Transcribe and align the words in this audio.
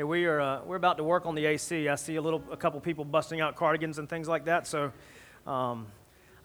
Hey, 0.00 0.04
we 0.04 0.24
are 0.24 0.40
uh, 0.40 0.62
we're 0.64 0.76
about 0.76 0.96
to 0.96 1.04
work 1.04 1.26
on 1.26 1.34
the 1.34 1.44
AC. 1.44 1.86
I 1.86 1.94
see 1.94 2.16
a 2.16 2.22
little 2.22 2.42
a 2.50 2.56
couple 2.56 2.80
people 2.80 3.04
busting 3.04 3.42
out 3.42 3.54
cardigans 3.54 3.98
and 3.98 4.08
things 4.08 4.28
like 4.28 4.46
that. 4.46 4.66
So 4.66 4.92
um, 5.46 5.88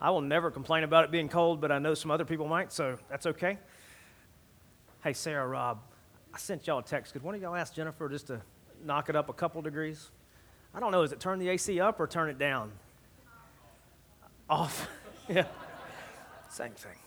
I 0.02 0.10
will 0.10 0.20
never 0.20 0.52
complain 0.52 0.84
about 0.84 1.06
it 1.06 1.12
being 1.12 1.30
cold, 1.30 1.62
but 1.62 1.72
I 1.72 1.80
know 1.80 1.94
some 1.94 2.12
other 2.12 2.26
people 2.26 2.50
might, 2.50 2.74
so 2.74 3.00
that's 3.10 3.26
okay. 3.28 3.58
Hey, 5.06 5.14
Sarah, 5.14 5.48
Rob, 5.48 5.80
I 6.34 6.38
sent 6.38 6.68
y'all 6.68 6.80
a 6.80 6.84
text. 6.84 7.14
Could 7.14 7.24
one 7.24 7.34
of 7.34 7.42
y'all 7.42 7.56
ask 7.56 7.74
Jennifer 7.74 8.10
just 8.10 8.28
to 8.28 8.42
knock 8.84 9.08
it 9.08 9.16
up 9.16 9.30
a 9.30 9.34
couple 9.34 9.62
degrees? 9.62 10.12
I 10.74 10.82
don't 10.82 10.92
know. 10.92 11.04
Is 11.04 11.14
it 11.14 11.22
turn 11.22 11.40
the 11.40 11.48
AC 11.48 11.80
up 11.80 11.98
or 12.02 12.08
turn 12.08 12.30
it 12.30 12.38
down? 12.38 12.74
Off. 14.50 14.90
yeah. 15.30 15.46
Same 16.50 16.74
thing. 16.74 16.98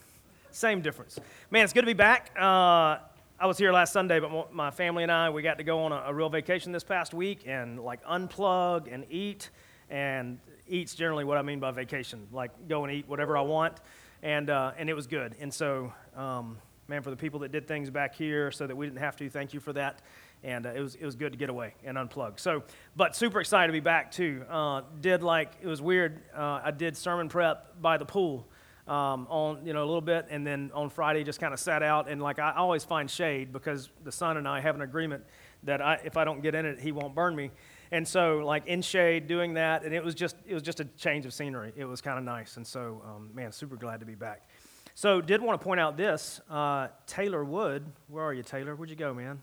Same 0.49 0.81
difference. 0.81 1.19
Man, 1.51 1.63
it's 1.63 1.73
good 1.73 1.81
to 1.81 1.85
be 1.85 1.93
back. 1.93 2.31
Uh, 2.35 2.97
I 3.41 3.45
was 3.45 3.57
here 3.57 3.71
last 3.71 3.93
Sunday, 3.93 4.19
but 4.19 4.53
my 4.53 4.69
family 4.69 5.03
and 5.03 5.11
I, 5.11 5.29
we 5.29 5.41
got 5.41 5.59
to 5.59 5.63
go 5.63 5.83
on 5.83 5.93
a, 5.93 6.03
a, 6.07 6.13
real 6.13 6.27
vacation 6.27 6.73
this 6.73 6.83
past 6.83 7.13
week 7.13 7.43
and 7.45 7.79
like 7.79 8.03
unplug 8.03 8.93
and 8.93 9.05
eat. 9.09 9.49
And 9.89 10.39
eat's 10.67 10.93
generally 10.93 11.23
what 11.23 11.37
I 11.37 11.41
mean 11.41 11.61
by 11.61 11.71
vacation, 11.71 12.27
like 12.33 12.51
go 12.67 12.83
and 12.83 12.93
eat 12.93 13.07
whatever 13.07 13.37
I 13.37 13.41
want. 13.41 13.77
And, 14.23 14.49
uh, 14.49 14.73
and 14.77 14.89
it 14.89 14.93
was 14.93 15.07
good. 15.07 15.37
And 15.39 15.53
so, 15.53 15.93
um, 16.17 16.57
man, 16.89 17.01
for 17.01 17.11
the 17.11 17.15
people 17.15 17.39
that 17.39 17.53
did 17.53 17.65
things 17.65 17.89
back 17.89 18.13
here 18.13 18.51
so 18.51 18.67
that 18.67 18.75
we 18.75 18.87
didn't 18.87 18.99
have 18.99 19.15
to, 19.15 19.29
thank 19.29 19.53
you 19.53 19.61
for 19.61 19.71
that. 19.71 20.01
And 20.43 20.65
uh, 20.65 20.73
it, 20.75 20.81
was, 20.81 20.95
it 20.95 21.05
was 21.05 21.15
good 21.15 21.31
to 21.31 21.37
get 21.37 21.49
away 21.49 21.75
and 21.85 21.95
unplug. 21.95 22.41
So, 22.41 22.63
but 22.97 23.15
super 23.15 23.39
excited 23.39 23.67
to 23.67 23.73
be 23.73 23.79
back 23.79 24.11
too. 24.11 24.43
Uh, 24.49 24.81
did 24.99 25.23
like, 25.23 25.53
it 25.61 25.67
was 25.67 25.81
weird. 25.81 26.23
Uh, 26.35 26.59
I 26.61 26.71
did 26.71 26.97
sermon 26.97 27.29
prep 27.29 27.81
by 27.81 27.95
the 27.95 28.05
pool 28.05 28.49
um, 28.89 29.27
on 29.29 29.65
you 29.65 29.71
know 29.71 29.83
a 29.83 29.85
little 29.85 30.01
bit, 30.01 30.25
and 30.29 30.45
then 30.45 30.71
on 30.73 30.89
Friday 30.89 31.23
just 31.23 31.39
kind 31.39 31.53
of 31.53 31.59
sat 31.59 31.83
out. 31.83 32.09
And 32.09 32.21
like 32.21 32.39
I 32.39 32.53
always 32.55 32.83
find 32.83 33.09
shade 33.09 33.53
because 33.53 33.89
the 34.03 34.11
sun 34.11 34.37
and 34.37 34.47
I 34.47 34.59
have 34.59 34.75
an 34.75 34.81
agreement 34.81 35.23
that 35.63 35.81
I, 35.81 35.99
if 36.03 36.17
I 36.17 36.25
don't 36.25 36.41
get 36.41 36.55
in 36.55 36.65
it, 36.65 36.79
he 36.79 36.91
won't 36.91 37.13
burn 37.13 37.35
me. 37.35 37.51
And 37.91 38.07
so 38.07 38.39
like 38.39 38.65
in 38.65 38.81
shade, 38.81 39.27
doing 39.27 39.53
that, 39.53 39.83
and 39.83 39.93
it 39.93 40.03
was 40.03 40.15
just 40.15 40.35
it 40.45 40.53
was 40.53 40.63
just 40.63 40.79
a 40.79 40.85
change 40.85 41.25
of 41.25 41.33
scenery. 41.33 41.71
It 41.75 41.85
was 41.85 42.01
kind 42.01 42.17
of 42.17 42.23
nice, 42.23 42.57
and 42.57 42.65
so 42.65 43.01
um, 43.05 43.29
man, 43.33 43.51
super 43.51 43.75
glad 43.75 43.99
to 43.99 44.05
be 44.05 44.15
back. 44.15 44.49
So 44.95 45.21
did 45.21 45.41
want 45.41 45.61
to 45.61 45.63
point 45.63 45.79
out 45.79 45.95
this 45.95 46.41
uh, 46.49 46.87
Taylor 47.05 47.45
Wood. 47.45 47.85
Where 48.07 48.23
are 48.23 48.33
you, 48.33 48.43
Taylor? 48.43 48.75
Where'd 48.75 48.89
you 48.89 48.95
go, 48.95 49.13
man? 49.13 49.39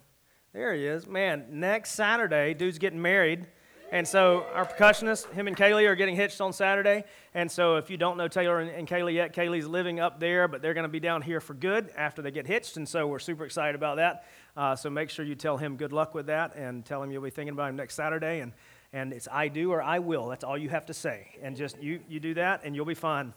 There 0.52 0.74
he 0.74 0.86
is. 0.86 1.06
Man, 1.06 1.46
next 1.50 1.92
Saturday, 1.92 2.54
dude's 2.54 2.78
getting 2.78 3.00
married. 3.00 3.46
And 3.92 4.06
so 4.06 4.46
our 4.52 4.66
percussionist, 4.66 5.30
him 5.32 5.46
and 5.46 5.56
Kaylee, 5.56 5.86
are 5.86 5.94
getting 5.94 6.16
hitched 6.16 6.40
on 6.40 6.52
Saturday. 6.52 7.04
And 7.34 7.50
so 7.50 7.76
if 7.76 7.88
you 7.88 7.96
don't 7.96 8.16
know 8.16 8.26
Taylor 8.26 8.58
and, 8.58 8.70
and 8.70 8.88
Kaylee 8.88 9.14
yet, 9.14 9.32
Kaylee's 9.32 9.66
living 9.66 10.00
up 10.00 10.18
there, 10.18 10.48
but 10.48 10.60
they're 10.60 10.74
going 10.74 10.84
to 10.84 10.88
be 10.88 10.98
down 10.98 11.22
here 11.22 11.40
for 11.40 11.54
good 11.54 11.90
after 11.96 12.20
they 12.20 12.32
get 12.32 12.46
hitched. 12.48 12.76
And 12.76 12.88
so 12.88 13.06
we're 13.06 13.20
super 13.20 13.44
excited 13.44 13.76
about 13.76 13.96
that. 13.96 14.24
Uh, 14.56 14.74
so 14.74 14.90
make 14.90 15.08
sure 15.08 15.24
you 15.24 15.36
tell 15.36 15.56
him 15.56 15.76
good 15.76 15.92
luck 15.92 16.14
with 16.14 16.26
that 16.26 16.56
and 16.56 16.84
tell 16.84 17.00
him 17.00 17.12
you'll 17.12 17.22
be 17.22 17.30
thinking 17.30 17.52
about 17.52 17.70
him 17.70 17.76
next 17.76 17.94
Saturday. 17.94 18.40
And, 18.40 18.52
and 18.92 19.12
it's 19.12 19.28
I 19.30 19.46
do 19.46 19.70
or 19.70 19.80
I 19.80 20.00
will. 20.00 20.26
That's 20.28 20.42
all 20.42 20.58
you 20.58 20.68
have 20.68 20.86
to 20.86 20.94
say. 20.94 21.28
And 21.40 21.56
just 21.56 21.80
you, 21.80 22.00
you 22.08 22.18
do 22.18 22.34
that 22.34 22.62
and 22.64 22.74
you'll 22.74 22.86
be 22.86 22.94
fine. 22.94 23.32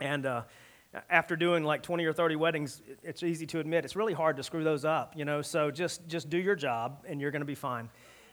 And 0.00 0.26
uh, 0.26 0.42
after 1.08 1.36
doing 1.36 1.62
like 1.62 1.84
20 1.84 2.04
or 2.06 2.12
30 2.12 2.34
weddings, 2.34 2.82
it's 3.04 3.22
easy 3.22 3.46
to 3.46 3.60
admit 3.60 3.84
it's 3.84 3.96
really 3.96 4.14
hard 4.14 4.36
to 4.38 4.42
screw 4.42 4.64
those 4.64 4.84
up, 4.84 5.14
you 5.16 5.24
know. 5.24 5.42
So 5.42 5.70
just, 5.70 6.08
just 6.08 6.28
do 6.28 6.38
your 6.38 6.56
job 6.56 7.04
and 7.06 7.20
you're 7.20 7.30
going 7.30 7.40
to 7.40 7.46
be 7.46 7.54
fine. 7.54 7.88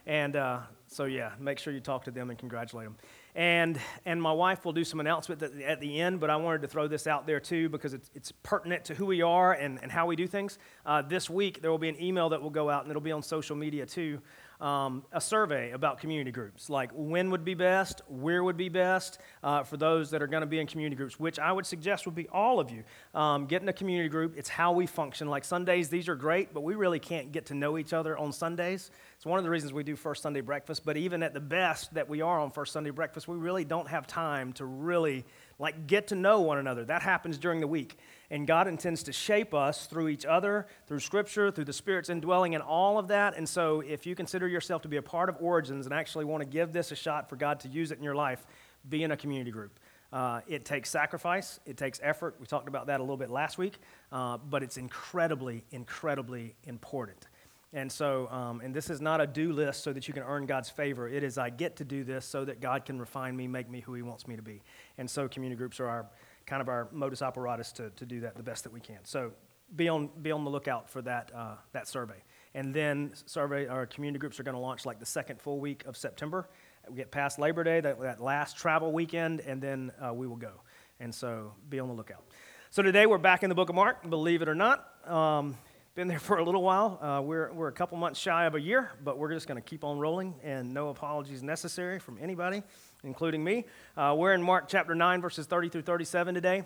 And 0.05 0.35
uh, 0.35 0.59
so, 0.93 1.05
yeah, 1.05 1.31
make 1.39 1.57
sure 1.57 1.73
you 1.73 1.79
talk 1.79 2.03
to 2.05 2.11
them 2.11 2.29
and 2.29 2.37
congratulate 2.37 2.85
them. 2.85 2.95
And, 3.35 3.79
and 4.05 4.21
my 4.21 4.31
wife 4.31 4.63
will 4.63 4.73
do 4.73 4.83
some 4.83 4.99
announcement 4.99 5.41
at 5.41 5.79
the 5.79 5.99
end, 5.99 6.19
but 6.19 6.29
I 6.29 6.35
wanted 6.35 6.61
to 6.61 6.67
throw 6.67 6.87
this 6.87 7.07
out 7.07 7.25
there 7.25 7.39
too 7.39 7.67
because 7.67 7.93
it's, 7.93 8.11
it's 8.13 8.31
pertinent 8.43 8.85
to 8.85 8.93
who 8.93 9.07
we 9.07 9.23
are 9.23 9.53
and, 9.53 9.79
and 9.81 9.91
how 9.91 10.05
we 10.05 10.15
do 10.15 10.27
things. 10.27 10.59
Uh, 10.85 11.01
this 11.01 11.29
week, 11.29 11.61
there 11.61 11.71
will 11.71 11.79
be 11.79 11.89
an 11.89 11.99
email 12.01 12.29
that 12.29 12.41
will 12.41 12.51
go 12.51 12.69
out, 12.69 12.83
and 12.83 12.91
it'll 12.91 13.01
be 13.01 13.11
on 13.11 13.23
social 13.23 13.55
media 13.55 13.85
too 13.85 14.19
um, 14.63 15.03
a 15.11 15.19
survey 15.19 15.71
about 15.71 15.99
community 15.99 16.31
groups, 16.31 16.69
like 16.69 16.89
when 16.93 17.29
would 17.31 17.43
be 17.43 17.53
best, 17.53 18.01
where 18.07 18.41
would 18.41 18.55
be 18.55 18.69
best 18.69 19.19
uh, 19.43 19.61
for 19.61 19.75
those 19.75 20.09
that 20.11 20.21
are 20.21 20.27
going 20.27 20.41
to 20.41 20.47
be 20.47 20.57
in 20.57 20.67
community 20.67 20.95
groups, 20.95 21.19
which 21.19 21.37
I 21.37 21.51
would 21.51 21.65
suggest 21.65 22.05
would 22.05 22.15
be 22.15 22.29
all 22.29 22.61
of 22.61 22.71
you. 22.71 22.85
Um, 23.13 23.45
a 23.51 23.73
community 23.73 24.07
group, 24.07 24.35
it's 24.37 24.47
how 24.47 24.71
we 24.71 24.85
function. 24.85 25.27
Like 25.27 25.43
Sundays, 25.43 25.89
these 25.89 26.07
are 26.07 26.15
great, 26.15 26.53
but 26.53 26.61
we 26.61 26.75
really 26.75 26.99
can't 26.99 27.33
get 27.33 27.47
to 27.47 27.55
know 27.55 27.77
each 27.77 27.91
other 27.91 28.17
on 28.17 28.31
Sundays. 28.31 28.89
It's 29.17 29.25
one 29.25 29.37
of 29.37 29.43
the 29.43 29.49
reasons 29.49 29.73
we 29.73 29.83
do 29.83 29.97
First 29.97 30.23
Sunday 30.23 30.41
breakfast, 30.41 30.85
but 30.85 30.95
even 30.95 31.23
at 31.23 31.33
the 31.33 31.41
best 31.41 31.93
that 31.93 32.07
we 32.07 32.21
are 32.21 32.39
on 32.39 32.49
First 32.49 32.71
Sunday 32.71 32.91
breakfast, 32.91 33.27
we 33.27 33.35
really 33.35 33.65
don't 33.65 33.89
have 33.89 34.07
time 34.07 34.53
to 34.53 34.65
really 34.65 35.25
like 35.59 35.87
get 35.87 36.07
to 36.07 36.15
know 36.15 36.41
one 36.41 36.57
another. 36.57 36.85
That 36.85 37.01
happens 37.01 37.37
during 37.37 37.59
the 37.59 37.67
week. 37.67 37.97
And 38.33 38.47
God 38.47 38.67
intends 38.67 39.03
to 39.03 39.13
shape 39.13 39.53
us 39.53 39.85
through 39.85 40.07
each 40.07 40.25
other, 40.25 40.65
through 40.87 41.01
Scripture, 41.01 41.51
through 41.51 41.65
the 41.65 41.73
Spirit's 41.73 42.09
indwelling, 42.09 42.55
and 42.55 42.63
all 42.63 42.97
of 42.97 43.09
that. 43.09 43.37
And 43.37 43.47
so, 43.47 43.81
if 43.81 44.07
you 44.07 44.15
consider 44.15 44.47
yourself 44.47 44.81
to 44.81 44.87
be 44.87 44.97
a 44.97 45.03
part 45.03 45.29
of 45.29 45.37
Origins 45.39 45.85
and 45.85 45.93
actually 45.93 46.25
want 46.25 46.41
to 46.41 46.49
give 46.49 46.73
this 46.73 46.91
a 46.91 46.95
shot 46.95 47.29
for 47.29 47.35
God 47.35 47.59
to 47.59 47.67
use 47.67 47.91
it 47.91 47.99
in 47.99 48.03
your 48.03 48.15
life, 48.15 48.43
be 48.89 49.03
in 49.03 49.11
a 49.11 49.17
community 49.17 49.51
group. 49.51 49.79
Uh, 50.11 50.41
it 50.47 50.65
takes 50.65 50.89
sacrifice, 50.89 51.59
it 51.67 51.77
takes 51.77 51.99
effort. 52.01 52.35
We 52.39 52.47
talked 52.47 52.67
about 52.67 52.87
that 52.87 52.99
a 52.99 53.03
little 53.03 53.17
bit 53.17 53.29
last 53.29 53.59
week, 53.59 53.77
uh, 54.11 54.39
but 54.49 54.63
it's 54.63 54.77
incredibly, 54.77 55.63
incredibly 55.69 56.55
important. 56.63 57.27
And 57.71 57.91
so, 57.91 58.27
um, 58.29 58.61
and 58.61 58.73
this 58.73 58.89
is 58.89 58.99
not 58.99 59.21
a 59.21 59.27
do 59.27 59.53
list 59.53 59.83
so 59.83 59.93
that 59.93 60.07
you 60.07 60.13
can 60.13 60.23
earn 60.23 60.47
God's 60.47 60.71
favor. 60.71 61.07
It 61.07 61.23
is, 61.23 61.37
I 61.37 61.51
get 61.51 61.75
to 61.77 61.85
do 61.85 62.03
this 62.03 62.25
so 62.25 62.45
that 62.45 62.61
God 62.61 62.85
can 62.85 62.99
refine 62.99 63.35
me, 63.35 63.47
make 63.47 63.69
me 63.69 63.79
who 63.79 63.93
He 63.93 64.01
wants 64.01 64.27
me 64.27 64.35
to 64.35 64.41
be. 64.41 64.63
And 64.97 65.07
so, 65.07 65.27
community 65.27 65.57
groups 65.57 65.79
are 65.79 65.87
our 65.87 66.07
kind 66.45 66.61
of 66.61 66.69
our 66.69 66.87
modus 66.91 67.21
operatus 67.21 67.73
to, 67.73 67.89
to 67.91 68.05
do 68.05 68.21
that 68.21 68.35
the 68.35 68.43
best 68.43 68.63
that 68.63 68.73
we 68.73 68.79
can. 68.79 68.99
So, 69.03 69.31
be 69.75 69.89
on, 69.89 70.09
be 70.21 70.31
on 70.31 70.43
the 70.43 70.51
lookout 70.51 70.89
for 70.89 71.01
that, 71.01 71.31
uh, 71.33 71.55
that 71.71 71.87
survey. 71.87 72.21
And 72.53 72.73
then, 72.73 73.13
survey, 73.25 73.67
our 73.67 73.87
community 73.87 74.19
groups 74.19 74.39
are 74.39 74.43
going 74.43 74.55
to 74.55 74.61
launch 74.61 74.85
like 74.85 74.99
the 74.99 75.05
second 75.05 75.41
full 75.41 75.59
week 75.59 75.83
of 75.85 75.97
September. 75.97 76.47
We 76.89 76.97
get 76.97 77.11
past 77.11 77.39
Labor 77.39 77.63
Day, 77.63 77.79
that, 77.79 77.99
that 78.01 78.21
last 78.21 78.57
travel 78.57 78.91
weekend, 78.91 79.39
and 79.39 79.61
then 79.61 79.91
uh, 79.99 80.13
we 80.13 80.27
will 80.27 80.35
go. 80.35 80.61
And 80.99 81.13
so, 81.13 81.53
be 81.69 81.79
on 81.79 81.87
the 81.87 81.93
lookout. 81.93 82.23
So, 82.69 82.81
today 82.81 83.05
we're 83.05 83.17
back 83.17 83.43
in 83.43 83.49
the 83.49 83.55
book 83.55 83.69
of 83.69 83.75
Mark, 83.75 84.07
believe 84.09 84.41
it 84.41 84.49
or 84.49 84.55
not. 84.55 84.87
Um, 85.07 85.57
been 85.95 86.07
there 86.07 86.19
for 86.19 86.37
a 86.37 86.43
little 86.43 86.63
while. 86.63 86.99
Uh, 87.01 87.21
we're, 87.21 87.51
we're 87.53 87.67
a 87.67 87.73
couple 87.73 87.97
months 87.97 88.19
shy 88.19 88.45
of 88.45 88.55
a 88.55 88.61
year, 88.61 88.91
but 89.03 89.17
we're 89.17 89.31
just 89.33 89.47
going 89.47 89.61
to 89.61 89.67
keep 89.67 89.83
on 89.83 89.99
rolling, 89.99 90.35
and 90.43 90.73
no 90.73 90.89
apologies 90.89 91.41
necessary 91.41 91.99
from 91.99 92.17
anybody, 92.21 92.63
including 93.03 93.43
me. 93.43 93.65
Uh, 93.97 94.15
we're 94.17 94.33
in 94.33 94.41
Mark 94.41 94.65
chapter 94.67 94.95
9, 94.95 95.21
verses 95.21 95.45
30 95.45 95.69
through 95.69 95.81
37 95.81 96.35
today. 96.35 96.63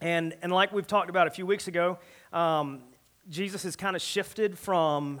And, 0.00 0.34
and 0.42 0.52
like 0.52 0.72
we've 0.72 0.86
talked 0.86 1.10
about 1.10 1.26
a 1.26 1.30
few 1.30 1.46
weeks 1.46 1.68
ago, 1.68 1.98
um, 2.32 2.82
Jesus 3.28 3.62
has 3.62 3.76
kind 3.76 3.94
of 3.94 4.02
shifted 4.02 4.58
from 4.58 5.20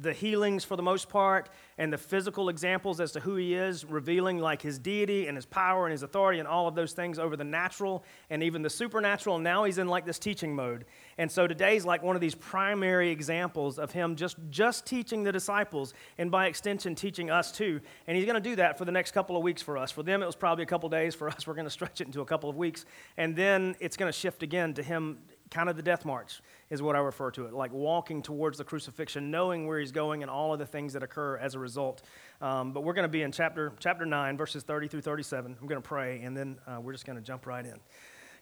the 0.00 0.12
healings 0.12 0.64
for 0.64 0.76
the 0.76 0.82
most 0.82 1.08
part 1.08 1.48
and 1.78 1.92
the 1.92 1.98
physical 1.98 2.48
examples 2.48 3.00
as 3.00 3.12
to 3.12 3.20
who 3.20 3.36
he 3.36 3.54
is, 3.54 3.84
revealing 3.84 4.38
like 4.38 4.62
his 4.62 4.78
deity 4.78 5.26
and 5.26 5.36
his 5.36 5.44
power 5.44 5.84
and 5.86 5.92
his 5.92 6.02
authority 6.02 6.38
and 6.38 6.48
all 6.48 6.66
of 6.66 6.74
those 6.74 6.92
things 6.92 7.18
over 7.18 7.36
the 7.36 7.44
natural 7.44 8.04
and 8.30 8.42
even 8.42 8.62
the 8.62 8.70
supernatural. 8.70 9.38
Now 9.38 9.64
he's 9.64 9.78
in 9.78 9.86
like 9.86 10.06
this 10.06 10.18
teaching 10.18 10.54
mode. 10.54 10.86
And 11.18 11.30
so 11.30 11.46
today's 11.46 11.84
like 11.84 12.02
one 12.02 12.16
of 12.16 12.22
these 12.22 12.34
primary 12.34 13.10
examples 13.10 13.78
of 13.78 13.92
him 13.92 14.16
just, 14.16 14.36
just 14.50 14.86
teaching 14.86 15.22
the 15.22 15.32
disciples 15.32 15.92
and 16.16 16.30
by 16.30 16.46
extension 16.46 16.94
teaching 16.94 17.30
us 17.30 17.52
too. 17.52 17.80
And 18.06 18.16
he's 18.16 18.26
going 18.26 18.42
to 18.42 18.48
do 18.48 18.56
that 18.56 18.78
for 18.78 18.84
the 18.84 18.92
next 18.92 19.12
couple 19.12 19.36
of 19.36 19.42
weeks 19.42 19.60
for 19.60 19.76
us. 19.76 19.90
For 19.90 20.02
them, 20.02 20.22
it 20.22 20.26
was 20.26 20.36
probably 20.36 20.62
a 20.62 20.66
couple 20.66 20.88
days. 20.88 21.14
For 21.14 21.28
us, 21.28 21.46
we're 21.46 21.54
going 21.54 21.64
to 21.66 21.70
stretch 21.70 22.00
it 22.00 22.06
into 22.06 22.22
a 22.22 22.26
couple 22.26 22.48
of 22.48 22.56
weeks. 22.56 22.86
And 23.18 23.36
then 23.36 23.76
it's 23.80 23.96
going 23.96 24.10
to 24.10 24.18
shift 24.18 24.42
again 24.42 24.72
to 24.74 24.82
him 24.82 25.18
kind 25.50 25.68
of 25.68 25.76
the 25.76 25.82
death 25.82 26.04
march 26.04 26.40
is 26.70 26.82
what 26.82 26.96
I 26.96 26.98
refer 26.98 27.30
to 27.32 27.46
it, 27.46 27.52
like 27.52 27.72
walking 27.72 28.22
towards 28.22 28.58
the 28.58 28.64
crucifixion, 28.64 29.30
knowing 29.30 29.66
where 29.66 29.78
he's 29.78 29.92
going 29.92 30.22
and 30.22 30.30
all 30.30 30.52
of 30.52 30.58
the 30.58 30.66
things 30.66 30.92
that 30.94 31.02
occur 31.02 31.36
as 31.36 31.54
a 31.54 31.58
result. 31.58 32.02
Um, 32.40 32.72
but 32.72 32.82
we're 32.82 32.94
going 32.94 33.04
to 33.04 33.08
be 33.08 33.22
in 33.22 33.32
chapter, 33.32 33.72
chapter 33.78 34.04
9, 34.04 34.36
verses 34.36 34.62
30 34.62 34.88
through 34.88 35.02
37. 35.02 35.56
I'm 35.60 35.66
going 35.66 35.80
to 35.80 35.86
pray, 35.86 36.20
and 36.22 36.36
then 36.36 36.58
uh, 36.66 36.80
we're 36.80 36.92
just 36.92 37.06
going 37.06 37.16
to 37.16 37.24
jump 37.24 37.46
right 37.46 37.64
in. 37.64 37.78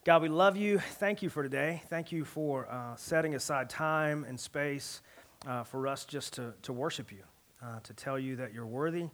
God, 0.04 0.22
we 0.22 0.28
love 0.28 0.56
you. 0.56 0.78
Thank 0.78 1.22
you 1.22 1.30
for 1.30 1.42
today. 1.42 1.82
Thank 1.88 2.12
you 2.12 2.24
for 2.24 2.68
uh, 2.70 2.96
setting 2.96 3.34
aside 3.34 3.70
time 3.70 4.24
and 4.28 4.38
space 4.38 5.00
uh, 5.46 5.64
for 5.64 5.86
us 5.86 6.04
just 6.04 6.34
to, 6.34 6.52
to 6.62 6.72
worship 6.72 7.12
you, 7.12 7.22
uh, 7.62 7.80
to 7.80 7.94
tell 7.94 8.18
you 8.18 8.36
that 8.36 8.52
you're 8.52 8.66
worthy. 8.66 9.08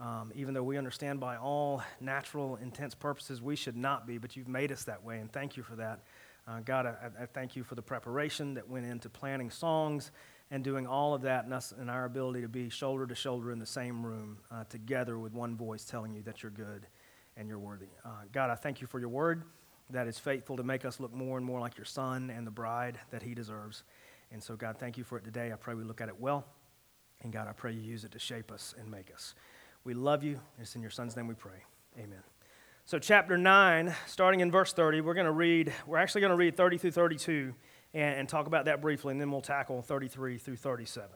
Um, 0.00 0.32
even 0.34 0.54
though 0.54 0.62
we 0.62 0.76
understand 0.76 1.20
by 1.20 1.36
all 1.36 1.80
natural, 2.00 2.56
intense 2.56 2.96
purposes 2.96 3.40
we 3.40 3.54
should 3.54 3.76
not 3.76 4.08
be, 4.08 4.18
but 4.18 4.34
you've 4.34 4.48
made 4.48 4.72
us 4.72 4.82
that 4.84 5.04
way, 5.04 5.18
and 5.20 5.30
thank 5.32 5.56
you 5.56 5.62
for 5.62 5.76
that. 5.76 6.00
Uh, 6.46 6.60
God, 6.64 6.86
I, 6.86 7.22
I, 7.22 7.26
thank 7.26 7.56
you 7.56 7.64
for 7.64 7.74
the 7.74 7.82
preparation 7.82 8.54
that 8.54 8.68
went 8.68 8.84
into 8.84 9.08
planning 9.08 9.50
songs 9.50 10.10
and 10.50 10.62
doing 10.62 10.86
all 10.86 11.14
of 11.14 11.22
that 11.22 11.44
and, 11.44 11.54
us, 11.54 11.72
and 11.72 11.90
our 11.90 12.04
ability 12.04 12.42
to 12.42 12.48
be 12.48 12.68
shoulder 12.68 13.06
to 13.06 13.14
shoulder 13.14 13.50
in 13.50 13.58
the 13.58 13.66
same 13.66 14.04
room 14.04 14.38
uh, 14.50 14.64
together 14.64 15.18
with 15.18 15.32
one 15.32 15.56
voice 15.56 15.84
telling 15.84 16.12
you 16.12 16.22
that 16.22 16.42
you're 16.42 16.52
good 16.52 16.86
and 17.36 17.48
you're 17.48 17.58
worthy. 17.58 17.88
Uh, 18.04 18.10
God, 18.30 18.50
I 18.50 18.56
thank 18.56 18.82
you 18.82 18.86
for 18.86 19.00
your 19.00 19.08
word 19.08 19.44
that 19.90 20.06
is 20.06 20.18
faithful 20.18 20.56
to 20.56 20.62
make 20.62 20.84
us 20.84 21.00
look 21.00 21.14
more 21.14 21.38
and 21.38 21.46
more 21.46 21.60
like 21.60 21.78
your 21.78 21.86
son 21.86 22.30
and 22.30 22.46
the 22.46 22.50
bride 22.50 22.98
that 23.10 23.22
he 23.22 23.34
deserves. 23.34 23.82
And 24.30 24.42
so, 24.42 24.54
God, 24.56 24.76
thank 24.78 24.98
you 24.98 25.04
for 25.04 25.16
it 25.16 25.24
today. 25.24 25.52
I 25.52 25.56
pray 25.56 25.74
we 25.74 25.84
look 25.84 26.00
at 26.00 26.08
it 26.08 26.20
well. 26.20 26.44
And 27.22 27.32
God, 27.32 27.48
I 27.48 27.52
pray 27.52 27.72
you 27.72 27.80
use 27.80 28.04
it 28.04 28.12
to 28.12 28.18
shape 28.18 28.52
us 28.52 28.74
and 28.78 28.90
make 28.90 29.12
us. 29.12 29.34
We 29.82 29.94
love 29.94 30.22
you. 30.22 30.40
It's 30.58 30.74
in 30.74 30.82
your 30.82 30.90
son's 30.90 31.16
name 31.16 31.26
we 31.26 31.34
pray. 31.34 31.62
Amen. 31.98 32.33
So, 32.86 32.98
chapter 32.98 33.38
9, 33.38 33.94
starting 34.06 34.40
in 34.40 34.50
verse 34.50 34.74
30, 34.74 35.00
we're 35.00 35.14
going 35.14 35.24
to 35.24 35.32
read, 35.32 35.72
we're 35.86 35.96
actually 35.96 36.20
going 36.20 36.32
to 36.32 36.36
read 36.36 36.54
30 36.54 36.76
through 36.76 36.90
32 36.90 37.54
and, 37.94 38.16
and, 38.16 38.28
talk 38.28 38.46
about 38.46 38.66
that 38.66 38.82
briefly, 38.82 39.12
and 39.12 39.18
then 39.18 39.30
we'll 39.30 39.40
tackle 39.40 39.80
33 39.80 40.36
through 40.36 40.56
37. 40.56 41.08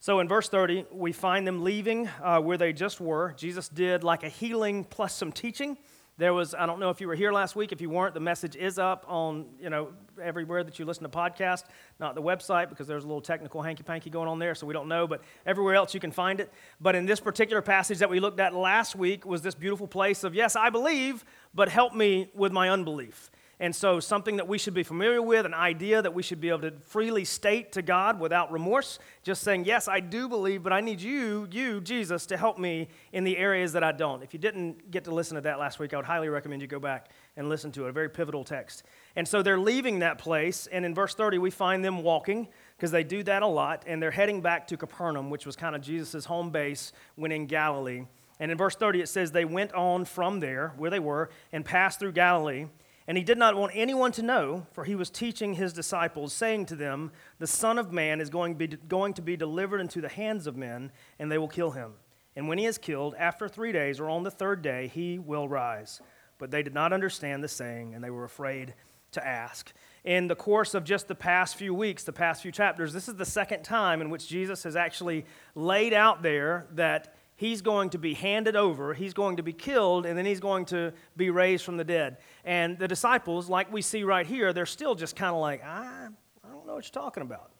So 0.00 0.20
in 0.20 0.28
verse 0.28 0.50
30, 0.50 0.84
we 0.92 1.12
find 1.12 1.46
them 1.46 1.64
leaving 1.64 2.10
uh, 2.22 2.40
where 2.40 2.58
they 2.58 2.74
just 2.74 3.00
were. 3.00 3.32
Jesus 3.38 3.70
did 3.70 4.04
like 4.04 4.22
a 4.22 4.28
healing 4.28 4.84
plus 4.84 5.14
some 5.14 5.32
teaching. 5.32 5.78
There 6.18 6.34
was, 6.34 6.52
I 6.52 6.66
don't 6.66 6.80
know 6.80 6.90
if 6.90 7.00
you 7.00 7.06
were 7.06 7.14
here 7.14 7.30
last 7.30 7.54
week. 7.54 7.70
If 7.70 7.80
you 7.80 7.90
weren't, 7.90 8.12
the 8.12 8.18
message 8.18 8.56
is 8.56 8.76
up 8.76 9.04
on, 9.06 9.46
you 9.60 9.70
know, 9.70 9.90
everywhere 10.20 10.64
that 10.64 10.76
you 10.76 10.84
listen 10.84 11.04
to 11.04 11.08
podcast, 11.08 11.62
not 12.00 12.16
the 12.16 12.22
website 12.22 12.68
because 12.70 12.88
there's 12.88 13.04
a 13.04 13.06
little 13.06 13.20
technical 13.20 13.62
hanky 13.62 13.84
panky 13.84 14.10
going 14.10 14.26
on 14.28 14.40
there, 14.40 14.56
so 14.56 14.66
we 14.66 14.74
don't 14.74 14.88
know, 14.88 15.06
but 15.06 15.22
everywhere 15.46 15.76
else 15.76 15.94
you 15.94 16.00
can 16.00 16.10
find 16.10 16.40
it. 16.40 16.52
But 16.80 16.96
in 16.96 17.06
this 17.06 17.20
particular 17.20 17.62
passage 17.62 17.98
that 17.98 18.10
we 18.10 18.18
looked 18.18 18.40
at 18.40 18.52
last 18.52 18.96
week 18.96 19.24
was 19.24 19.42
this 19.42 19.54
beautiful 19.54 19.86
place 19.86 20.24
of, 20.24 20.34
yes, 20.34 20.56
I 20.56 20.70
believe, 20.70 21.24
but 21.54 21.68
help 21.68 21.94
me 21.94 22.28
with 22.34 22.50
my 22.50 22.68
unbelief. 22.68 23.30
And 23.60 23.74
so, 23.74 23.98
something 23.98 24.36
that 24.36 24.46
we 24.46 24.56
should 24.56 24.74
be 24.74 24.84
familiar 24.84 25.20
with, 25.20 25.44
an 25.44 25.52
idea 25.52 26.00
that 26.00 26.14
we 26.14 26.22
should 26.22 26.40
be 26.40 26.48
able 26.48 26.60
to 26.60 26.72
freely 26.86 27.24
state 27.24 27.72
to 27.72 27.82
God 27.82 28.20
without 28.20 28.52
remorse, 28.52 29.00
just 29.24 29.42
saying, 29.42 29.64
Yes, 29.64 29.88
I 29.88 29.98
do 29.98 30.28
believe, 30.28 30.62
but 30.62 30.72
I 30.72 30.80
need 30.80 31.00
you, 31.00 31.48
you, 31.50 31.80
Jesus, 31.80 32.24
to 32.26 32.36
help 32.36 32.58
me 32.58 32.86
in 33.12 33.24
the 33.24 33.36
areas 33.36 33.72
that 33.72 33.82
I 33.82 33.90
don't. 33.90 34.22
If 34.22 34.32
you 34.32 34.38
didn't 34.38 34.92
get 34.92 35.02
to 35.04 35.10
listen 35.10 35.34
to 35.34 35.40
that 35.40 35.58
last 35.58 35.80
week, 35.80 35.92
I 35.92 35.96
would 35.96 36.06
highly 36.06 36.28
recommend 36.28 36.62
you 36.62 36.68
go 36.68 36.78
back 36.78 37.10
and 37.36 37.48
listen 37.48 37.72
to 37.72 37.86
it. 37.86 37.88
A 37.88 37.92
very 37.92 38.08
pivotal 38.08 38.44
text. 38.44 38.84
And 39.16 39.26
so, 39.26 39.42
they're 39.42 39.58
leaving 39.58 39.98
that 40.00 40.18
place, 40.18 40.68
and 40.68 40.84
in 40.84 40.94
verse 40.94 41.16
30, 41.16 41.38
we 41.38 41.50
find 41.50 41.84
them 41.84 42.04
walking, 42.04 42.46
because 42.76 42.92
they 42.92 43.02
do 43.02 43.24
that 43.24 43.42
a 43.42 43.46
lot, 43.46 43.82
and 43.88 44.00
they're 44.00 44.12
heading 44.12 44.40
back 44.40 44.68
to 44.68 44.76
Capernaum, 44.76 45.30
which 45.30 45.46
was 45.46 45.56
kind 45.56 45.74
of 45.74 45.82
Jesus' 45.82 46.26
home 46.26 46.50
base 46.50 46.92
when 47.16 47.32
in 47.32 47.46
Galilee. 47.46 48.04
And 48.38 48.52
in 48.52 48.56
verse 48.56 48.76
30, 48.76 49.00
it 49.00 49.08
says, 49.08 49.32
They 49.32 49.44
went 49.44 49.72
on 49.74 50.04
from 50.04 50.38
there, 50.38 50.74
where 50.76 50.90
they 50.90 51.00
were, 51.00 51.30
and 51.52 51.64
passed 51.64 51.98
through 51.98 52.12
Galilee. 52.12 52.66
And 53.08 53.16
he 53.16 53.24
did 53.24 53.38
not 53.38 53.56
want 53.56 53.72
anyone 53.74 54.12
to 54.12 54.22
know, 54.22 54.66
for 54.72 54.84
he 54.84 54.94
was 54.94 55.08
teaching 55.08 55.54
his 55.54 55.72
disciples, 55.72 56.34
saying 56.34 56.66
to 56.66 56.76
them, 56.76 57.10
The 57.38 57.46
Son 57.46 57.78
of 57.78 57.90
Man 57.90 58.20
is 58.20 58.28
going 58.28 58.52
to, 58.52 58.58
be, 58.58 58.76
going 58.76 59.14
to 59.14 59.22
be 59.22 59.34
delivered 59.34 59.80
into 59.80 60.02
the 60.02 60.10
hands 60.10 60.46
of 60.46 60.58
men, 60.58 60.92
and 61.18 61.32
they 61.32 61.38
will 61.38 61.48
kill 61.48 61.70
him. 61.70 61.94
And 62.36 62.48
when 62.48 62.58
he 62.58 62.66
is 62.66 62.76
killed, 62.76 63.14
after 63.18 63.48
three 63.48 63.72
days 63.72 63.98
or 63.98 64.10
on 64.10 64.24
the 64.24 64.30
third 64.30 64.60
day, 64.60 64.88
he 64.88 65.18
will 65.18 65.48
rise. 65.48 66.02
But 66.36 66.50
they 66.50 66.62
did 66.62 66.74
not 66.74 66.92
understand 66.92 67.42
the 67.42 67.48
saying, 67.48 67.94
and 67.94 68.04
they 68.04 68.10
were 68.10 68.24
afraid 68.24 68.74
to 69.12 69.26
ask. 69.26 69.72
In 70.04 70.28
the 70.28 70.36
course 70.36 70.74
of 70.74 70.84
just 70.84 71.08
the 71.08 71.14
past 71.14 71.56
few 71.56 71.72
weeks, 71.72 72.04
the 72.04 72.12
past 72.12 72.42
few 72.42 72.52
chapters, 72.52 72.92
this 72.92 73.08
is 73.08 73.14
the 73.16 73.24
second 73.24 73.62
time 73.62 74.02
in 74.02 74.10
which 74.10 74.28
Jesus 74.28 74.62
has 74.64 74.76
actually 74.76 75.24
laid 75.54 75.94
out 75.94 76.22
there 76.22 76.66
that 76.72 77.14
he's 77.38 77.62
going 77.62 77.88
to 77.90 77.98
be 77.98 78.14
handed 78.14 78.56
over, 78.56 78.92
he's 78.92 79.14
going 79.14 79.36
to 79.36 79.44
be 79.44 79.52
killed, 79.52 80.04
and 80.04 80.18
then 80.18 80.26
he's 80.26 80.40
going 80.40 80.64
to 80.66 80.92
be 81.16 81.30
raised 81.30 81.64
from 81.64 81.76
the 81.76 81.84
dead. 81.84 82.18
And 82.44 82.76
the 82.76 82.88
disciples, 82.88 83.48
like 83.48 83.72
we 83.72 83.80
see 83.80 84.02
right 84.02 84.26
here, 84.26 84.52
they're 84.52 84.66
still 84.66 84.96
just 84.96 85.14
kind 85.14 85.34
of 85.34 85.40
like, 85.40 85.64
I, 85.64 86.08
I 86.44 86.52
don't 86.52 86.66
know 86.66 86.74
what 86.74 86.84
you're 86.84 87.02
talking 87.02 87.22
about. 87.22 87.52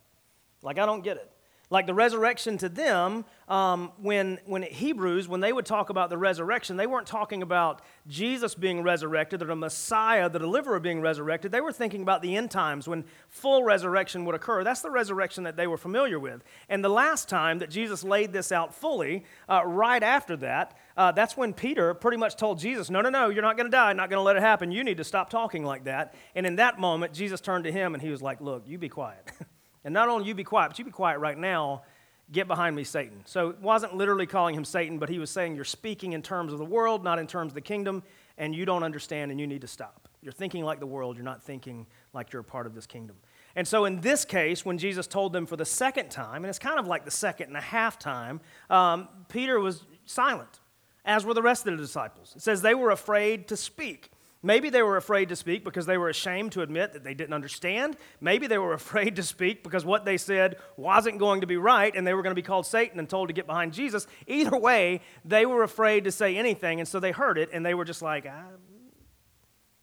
Like, 0.62 0.80
I 0.80 0.84
don't 0.84 1.04
get 1.04 1.16
it. 1.16 1.30
Like 1.70 1.86
the 1.86 1.94
resurrection 1.94 2.56
to 2.58 2.68
them, 2.70 3.26
um, 3.46 3.92
when, 4.00 4.38
when 4.46 4.62
Hebrews, 4.62 5.28
when 5.28 5.40
they 5.40 5.52
would 5.52 5.66
talk 5.66 5.90
about 5.90 6.08
the 6.08 6.16
resurrection, 6.16 6.78
they 6.78 6.86
weren't 6.86 7.06
talking 7.06 7.42
about 7.42 7.82
Jesus 8.06 8.54
being 8.54 8.82
resurrected 8.82 9.42
or 9.42 9.46
the 9.46 9.56
Messiah, 9.56 10.30
the 10.30 10.38
deliverer, 10.38 10.80
being 10.80 11.02
resurrected. 11.02 11.52
They 11.52 11.60
were 11.60 11.72
thinking 11.72 12.00
about 12.00 12.22
the 12.22 12.36
end 12.36 12.50
times 12.50 12.88
when 12.88 13.04
full 13.28 13.64
resurrection 13.64 14.24
would 14.24 14.34
occur. 14.34 14.64
That's 14.64 14.80
the 14.80 14.90
resurrection 14.90 15.44
that 15.44 15.56
they 15.56 15.66
were 15.66 15.76
familiar 15.76 16.18
with. 16.18 16.42
And 16.70 16.82
the 16.82 16.88
last 16.88 17.28
time 17.28 17.58
that 17.58 17.68
Jesus 17.68 18.02
laid 18.02 18.32
this 18.32 18.50
out 18.50 18.74
fully, 18.74 19.24
uh, 19.46 19.62
right 19.66 20.02
after 20.02 20.36
that, 20.38 20.78
uh, 20.96 21.12
that's 21.12 21.36
when 21.36 21.52
Peter 21.52 21.92
pretty 21.92 22.16
much 22.16 22.36
told 22.36 22.58
Jesus, 22.58 22.88
No, 22.88 23.02
no, 23.02 23.10
no, 23.10 23.28
you're 23.28 23.42
not 23.42 23.58
going 23.58 23.70
to 23.70 23.76
die, 23.76 23.92
not 23.92 24.08
going 24.08 24.18
to 24.18 24.24
let 24.24 24.36
it 24.36 24.42
happen. 24.42 24.72
You 24.72 24.84
need 24.84 24.96
to 24.96 25.04
stop 25.04 25.28
talking 25.28 25.64
like 25.64 25.84
that. 25.84 26.14
And 26.34 26.46
in 26.46 26.56
that 26.56 26.80
moment, 26.80 27.12
Jesus 27.12 27.42
turned 27.42 27.64
to 27.64 27.72
him 27.72 27.92
and 27.92 28.02
he 28.02 28.08
was 28.08 28.22
like, 28.22 28.40
Look, 28.40 28.66
you 28.66 28.78
be 28.78 28.88
quiet. 28.88 29.30
And 29.84 29.94
not 29.94 30.08
only 30.08 30.26
you 30.26 30.34
be 30.34 30.44
quiet, 30.44 30.68
but 30.68 30.78
you 30.78 30.84
be 30.84 30.90
quiet 30.90 31.18
right 31.18 31.38
now. 31.38 31.82
Get 32.30 32.46
behind 32.46 32.76
me, 32.76 32.84
Satan. 32.84 33.22
So 33.24 33.50
it 33.50 33.60
wasn't 33.60 33.94
literally 33.94 34.26
calling 34.26 34.54
him 34.54 34.64
Satan, 34.64 34.98
but 34.98 35.08
he 35.08 35.18
was 35.18 35.30
saying 35.30 35.56
you're 35.56 35.64
speaking 35.64 36.12
in 36.12 36.20
terms 36.20 36.52
of 36.52 36.58
the 36.58 36.64
world, 36.64 37.02
not 37.02 37.18
in 37.18 37.26
terms 37.26 37.52
of 37.52 37.54
the 37.54 37.60
kingdom, 37.60 38.02
and 38.36 38.54
you 38.54 38.64
don't 38.64 38.82
understand 38.82 39.30
and 39.30 39.40
you 39.40 39.46
need 39.46 39.62
to 39.62 39.66
stop. 39.66 40.08
You're 40.20 40.32
thinking 40.32 40.64
like 40.64 40.80
the 40.80 40.86
world, 40.86 41.16
you're 41.16 41.24
not 41.24 41.42
thinking 41.42 41.86
like 42.12 42.32
you're 42.32 42.40
a 42.40 42.44
part 42.44 42.66
of 42.66 42.74
this 42.74 42.86
kingdom. 42.86 43.16
And 43.56 43.66
so, 43.66 43.86
in 43.86 44.00
this 44.00 44.24
case, 44.24 44.64
when 44.64 44.78
Jesus 44.78 45.06
told 45.06 45.32
them 45.32 45.46
for 45.46 45.56
the 45.56 45.64
second 45.64 46.10
time, 46.10 46.44
and 46.44 46.46
it's 46.46 46.58
kind 46.58 46.78
of 46.78 46.86
like 46.86 47.04
the 47.04 47.10
second 47.10 47.48
and 47.48 47.56
a 47.56 47.62
half 47.62 47.98
time, 47.98 48.40
um, 48.68 49.08
Peter 49.28 49.58
was 49.58 49.84
silent, 50.06 50.60
as 51.04 51.24
were 51.24 51.34
the 51.34 51.42
rest 51.42 51.66
of 51.66 51.76
the 51.76 51.82
disciples. 51.82 52.34
It 52.36 52.42
says 52.42 52.62
they 52.62 52.74
were 52.74 52.90
afraid 52.90 53.48
to 53.48 53.56
speak. 53.56 54.10
Maybe 54.42 54.70
they 54.70 54.82
were 54.82 54.96
afraid 54.96 55.30
to 55.30 55.36
speak 55.36 55.64
because 55.64 55.86
they 55.86 55.98
were 55.98 56.08
ashamed 56.08 56.52
to 56.52 56.62
admit 56.62 56.92
that 56.92 57.02
they 57.02 57.14
didn't 57.14 57.34
understand. 57.34 57.96
Maybe 58.20 58.46
they 58.46 58.58
were 58.58 58.72
afraid 58.82 59.16
to 59.16 59.22
speak 59.22 59.64
because 59.64 59.84
what 59.84 60.04
they 60.04 60.16
said 60.16 60.56
wasn't 60.76 61.18
going 61.18 61.40
to 61.40 61.46
be 61.46 61.56
right 61.56 61.94
and 61.94 62.06
they 62.06 62.14
were 62.14 62.22
going 62.22 62.30
to 62.30 62.40
be 62.40 62.46
called 62.46 62.66
Satan 62.66 62.98
and 62.98 63.08
told 63.08 63.28
to 63.28 63.34
get 63.34 63.46
behind 63.46 63.72
Jesus. 63.72 64.06
Either 64.26 64.56
way, 64.56 65.00
they 65.24 65.44
were 65.44 65.62
afraid 65.62 66.04
to 66.04 66.12
say 66.12 66.36
anything, 66.36 66.78
and 66.78 66.88
so 66.88 67.00
they 67.00 67.10
heard 67.10 67.36
it 67.36 67.50
and 67.52 67.66
they 67.66 67.74
were 67.74 67.84
just 67.84 68.02
like, 68.02 68.26
I 68.26 68.44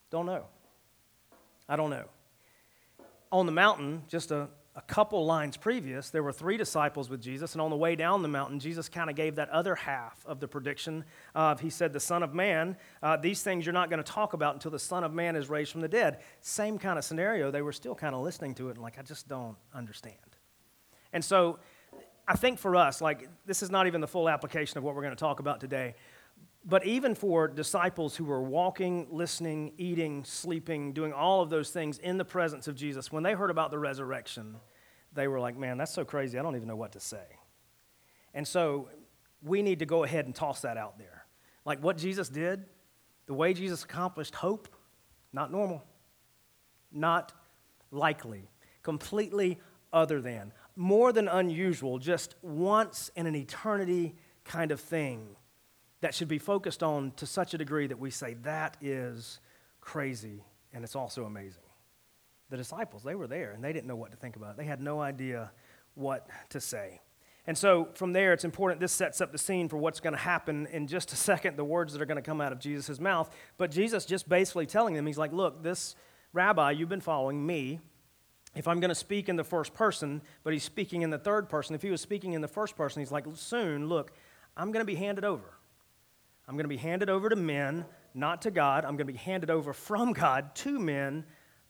don't 0.10 0.26
know. 0.26 0.46
I 1.68 1.76
don't 1.76 1.90
know. 1.90 2.06
On 3.32 3.46
the 3.46 3.52
mountain, 3.52 4.04
just 4.08 4.32
a 4.32 4.48
a 4.78 4.82
couple 4.82 5.26
lines 5.26 5.56
previous, 5.56 6.10
there 6.10 6.22
were 6.22 6.34
three 6.34 6.58
disciples 6.58 7.10
with 7.10 7.22
Jesus, 7.22 7.54
and 7.54 7.62
on 7.62 7.70
the 7.70 7.78
way 7.78 7.96
down 7.96 8.22
the 8.22 8.28
mountain, 8.28 8.60
Jesus 8.60 8.90
kind 8.90 9.10
of 9.10 9.16
gave 9.16 9.36
that 9.36 9.50
other 9.50 9.74
half 9.74 10.26
of 10.26 10.42
the 10.42 10.48
prediction 10.50 11.06
of, 11.34 11.62
he 11.62 11.70
said, 11.70 11.94
the 11.94 12.00
Son 12.00 12.22
of 12.24 12.34
Man, 12.34 12.76
uh, 13.02 13.16
these 13.16 13.42
things 13.42 13.66
you're 13.66 13.74
not 13.74 13.90
going 13.90 14.04
to 14.04 14.12
talk 14.12 14.34
about 14.34 14.54
until 14.54 14.72
the 14.72 14.80
Son 14.80 15.06
of 15.06 15.14
Man 15.14 15.38
is 15.38 15.50
raised 15.50 15.72
from 15.72 15.80
the 15.80 15.88
dead. 15.88 16.20
Same 16.42 16.78
kind 16.78 17.00
of 17.00 17.06
scenario. 17.06 17.52
They 17.52 17.62
were 17.62 17.72
still 17.72 17.96
kind 17.96 18.14
of 18.14 18.22
listening 18.22 18.54
to 18.56 18.68
it 18.68 18.72
and 18.72 18.82
like, 18.82 19.00
I 19.00 19.02
just 19.02 19.30
don't 19.30 19.56
understand. 19.74 20.18
And 21.14 21.24
so 21.24 21.60
I 22.28 22.36
think 22.36 22.60
for 22.60 22.76
us, 22.76 23.02
like, 23.02 23.30
this 23.46 23.64
is 23.64 23.70
not 23.70 23.88
even 23.88 24.02
the 24.02 24.08
full 24.08 24.28
application 24.28 24.78
of 24.78 24.84
what 24.84 24.96
we're 24.96 25.04
going 25.04 25.16
to 25.16 25.20
talk 25.20 25.40
about 25.40 25.62
today, 25.62 25.96
but 26.68 26.86
even 26.86 27.14
for 27.14 27.48
disciples 27.48 28.16
who 28.16 28.26
were 28.26 28.42
walking, 28.42 29.08
listening, 29.12 29.74
eating, 29.78 30.24
sleeping, 30.24 30.94
doing 30.94 31.14
all 31.14 31.42
of 31.42 31.52
those 31.52 31.70
things 31.70 32.00
in 32.00 32.18
the 32.18 32.26
presence 32.26 32.68
of 32.68 32.76
Jesus, 32.76 33.12
when 33.12 33.22
they 33.22 33.34
heard 33.34 33.52
about 33.52 33.70
the 33.70 33.78
resurrection, 33.78 34.56
they 35.14 35.28
were 35.28 35.40
like, 35.40 35.56
man, 35.56 35.78
that's 35.78 35.94
so 35.94 36.04
crazy. 36.04 36.40
I 36.40 36.42
don't 36.42 36.56
even 36.56 36.68
know 36.68 36.76
what 36.76 36.94
to 36.94 37.00
say. 37.00 37.24
And 38.34 38.48
so 38.48 38.90
we 39.44 39.62
need 39.62 39.80
to 39.80 39.86
go 39.86 40.04
ahead 40.04 40.26
and 40.26 40.34
toss 40.34 40.62
that 40.62 40.76
out 40.76 40.98
there. 40.98 41.26
Like 41.66 41.84
what 41.84 41.98
Jesus 41.98 42.30
did, 42.30 42.66
the 43.28 43.36
way 43.36 43.54
Jesus 43.54 43.84
accomplished 43.84 44.34
hope, 44.34 44.68
not 45.32 45.52
normal, 45.52 45.84
not 46.92 47.32
likely, 47.92 48.50
completely 48.82 49.60
other 49.94 50.20
than, 50.20 50.52
more 50.76 51.14
than 51.14 51.28
unusual, 51.28 52.00
just 52.00 52.36
once 52.42 53.12
in 53.16 53.28
an 53.28 53.36
eternity 53.36 54.16
kind 54.44 54.72
of 54.72 54.80
thing 54.80 55.36
that 56.02 56.14
should 56.14 56.28
be 56.28 56.40
focused 56.40 56.84
on 56.84 57.12
to 57.18 57.26
such 57.26 57.54
a 57.54 57.58
degree 57.58 57.88
that 57.88 58.00
we 58.00 58.12
say, 58.12 58.36
that 58.44 58.78
is 58.82 59.40
crazy 59.82 60.44
and 60.74 60.84
it's 60.84 60.96
also 60.96 61.26
amazing. 61.26 61.64
The 62.50 62.58
disciples, 62.58 63.04
they 63.04 63.16
were 63.16 63.28
there 63.28 63.52
and 63.52 63.64
they 63.64 63.74
didn't 63.74 63.88
know 63.88 63.96
what 63.96 64.12
to 64.12 64.18
think 64.18 64.36
about. 64.36 64.58
They 64.58 64.66
had 64.66 64.82
no 64.82 65.02
idea 65.02 65.52
what 65.96 66.28
to 66.50 66.60
say. 66.60 67.02
And 67.48 67.58
so 67.58 67.90
from 67.94 68.14
there, 68.14 68.34
it's 68.34 68.44
important. 68.44 68.82
This 68.82 68.92
sets 68.92 69.22
up 69.22 69.32
the 69.32 69.38
scene 69.38 69.70
for 69.70 69.78
what's 69.78 70.00
going 70.00 70.14
to 70.14 70.20
happen 70.20 70.68
in 70.72 70.88
just 70.88 71.14
a 71.14 71.16
second, 71.16 71.58
the 71.58 71.66
words 71.66 71.94
that 71.94 72.02
are 72.02 72.06
going 72.06 72.18
to 72.18 72.22
come 72.22 72.42
out 72.42 72.52
of 72.52 72.60
Jesus' 72.60 73.00
mouth. 73.00 73.34
But 73.58 73.72
Jesus 73.72 74.06
just 74.06 74.28
basically 74.28 74.66
telling 74.66 74.96
them, 74.96 75.06
He's 75.06 75.18
like, 75.18 75.32
Look, 75.32 75.62
this 75.62 75.96
rabbi, 76.34 76.72
you've 76.72 76.90
been 76.90 77.02
following 77.02 77.46
me. 77.46 77.80
If 78.56 78.68
I'm 78.68 78.80
going 78.80 78.90
to 78.90 78.96
speak 78.96 79.28
in 79.28 79.36
the 79.36 79.44
first 79.44 79.74
person, 79.74 80.22
but 80.44 80.54
he's 80.54 80.64
speaking 80.64 81.02
in 81.02 81.10
the 81.10 81.18
third 81.18 81.50
person, 81.50 81.76
if 81.76 81.82
he 81.82 81.92
was 81.92 82.00
speaking 82.00 82.34
in 82.34 82.42
the 82.42 82.48
first 82.48 82.78
person, 82.78 83.02
he's 83.02 83.12
like, 83.12 83.26
Soon, 83.36 83.90
look, 83.90 84.12
I'm 84.58 84.72
going 84.72 84.82
to 84.82 84.92
be 84.92 84.96
handed 84.96 85.24
over. 85.24 85.55
I'm 86.48 86.56
going 86.56 86.66
to 86.66 86.70
be 86.70 86.78
handed 86.78 87.10
over 87.10 87.30
to 87.30 87.36
men, 87.36 87.86
not 88.14 88.44
to 88.44 88.52
God. 88.52 88.86
I'm 88.86 88.92
going 88.92 89.08
to 89.08 89.14
be 89.14 89.18
handed 89.18 89.50
over 89.50 89.74
from 89.74 90.14
God 90.14 90.56
to 90.56 90.80
men. 90.80 91.26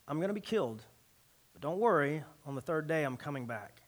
I'm 0.07 0.17
going 0.17 0.29
to 0.29 0.33
be 0.33 0.41
killed. 0.41 0.83
But 1.53 1.61
don't 1.61 1.79
worry, 1.79 2.23
on 2.45 2.55
the 2.55 2.61
third 2.61 2.87
day, 2.87 3.03
I'm 3.03 3.17
coming 3.17 3.47
back. 3.47 3.81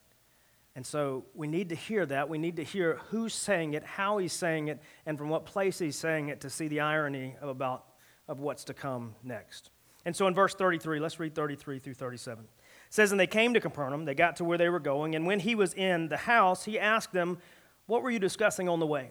And 0.74 0.86
so 0.86 1.24
we 1.34 1.48
need 1.48 1.70
to 1.70 1.74
hear 1.74 2.06
that. 2.06 2.28
We 2.28 2.38
need 2.38 2.56
to 2.56 2.64
hear 2.64 3.00
who's 3.10 3.34
saying 3.34 3.74
it, 3.74 3.84
how 3.84 4.18
he's 4.18 4.32
saying 4.32 4.68
it, 4.68 4.80
and 5.06 5.18
from 5.18 5.28
what 5.28 5.44
place 5.44 5.78
he's 5.78 5.96
saying 5.96 6.28
it 6.28 6.40
to 6.42 6.50
see 6.50 6.68
the 6.68 6.80
irony 6.80 7.36
of 7.40 7.48
about 7.48 7.84
of 8.28 8.40
what's 8.40 8.64
to 8.64 8.74
come 8.74 9.14
next. 9.24 9.70
And 10.04 10.14
so 10.14 10.26
in 10.26 10.34
verse 10.34 10.54
33, 10.54 11.00
let's 11.00 11.18
read 11.18 11.34
33 11.34 11.78
through 11.78 11.94
37. 11.94 12.44
It 12.44 12.50
says, 12.90 13.10
And 13.10 13.18
they 13.18 13.26
came 13.26 13.54
to 13.54 13.60
Capernaum, 13.60 14.04
they 14.04 14.14
got 14.14 14.36
to 14.36 14.44
where 14.44 14.58
they 14.58 14.68
were 14.68 14.80
going, 14.80 15.14
and 15.14 15.26
when 15.26 15.40
he 15.40 15.54
was 15.54 15.74
in 15.74 16.08
the 16.08 16.16
house, 16.16 16.64
he 16.64 16.78
asked 16.78 17.12
them, 17.12 17.38
What 17.86 18.02
were 18.02 18.10
you 18.10 18.18
discussing 18.18 18.68
on 18.68 18.80
the 18.80 18.86
way? 18.86 19.10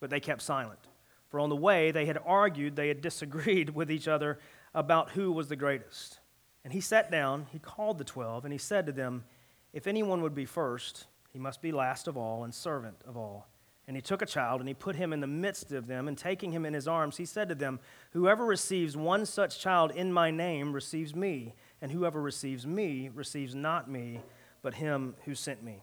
But 0.00 0.10
they 0.10 0.20
kept 0.20 0.42
silent. 0.42 0.80
For 1.28 1.40
on 1.40 1.50
the 1.50 1.56
way, 1.56 1.90
they 1.90 2.06
had 2.06 2.18
argued, 2.24 2.76
they 2.76 2.88
had 2.88 3.00
disagreed 3.00 3.70
with 3.74 3.90
each 3.90 4.08
other 4.08 4.38
about 4.74 5.10
who 5.10 5.32
was 5.32 5.48
the 5.48 5.56
greatest. 5.56 6.18
And 6.64 6.72
he 6.72 6.80
sat 6.80 7.10
down, 7.10 7.46
he 7.50 7.58
called 7.58 7.98
the 7.98 8.04
twelve, 8.04 8.44
and 8.44 8.52
he 8.52 8.58
said 8.58 8.86
to 8.86 8.92
them, 8.92 9.24
If 9.72 9.86
anyone 9.86 10.22
would 10.22 10.34
be 10.34 10.44
first, 10.44 11.06
he 11.32 11.38
must 11.38 11.62
be 11.62 11.72
last 11.72 12.08
of 12.08 12.16
all 12.16 12.44
and 12.44 12.54
servant 12.54 12.96
of 13.06 13.16
all. 13.16 13.46
And 13.86 13.96
he 13.96 14.02
took 14.02 14.20
a 14.20 14.26
child 14.26 14.60
and 14.60 14.68
he 14.68 14.74
put 14.74 14.96
him 14.96 15.14
in 15.14 15.20
the 15.20 15.26
midst 15.26 15.72
of 15.72 15.86
them, 15.86 16.08
and 16.08 16.18
taking 16.18 16.52
him 16.52 16.66
in 16.66 16.74
his 16.74 16.86
arms, 16.86 17.16
he 17.16 17.24
said 17.24 17.48
to 17.48 17.54
them, 17.54 17.80
Whoever 18.10 18.44
receives 18.44 18.96
one 18.96 19.24
such 19.24 19.60
child 19.60 19.92
in 19.92 20.12
my 20.12 20.30
name 20.30 20.74
receives 20.74 21.14
me, 21.14 21.54
and 21.80 21.90
whoever 21.90 22.20
receives 22.20 22.66
me 22.66 23.08
receives 23.14 23.54
not 23.54 23.90
me, 23.90 24.20
but 24.60 24.74
him 24.74 25.14
who 25.24 25.34
sent 25.34 25.62
me. 25.62 25.82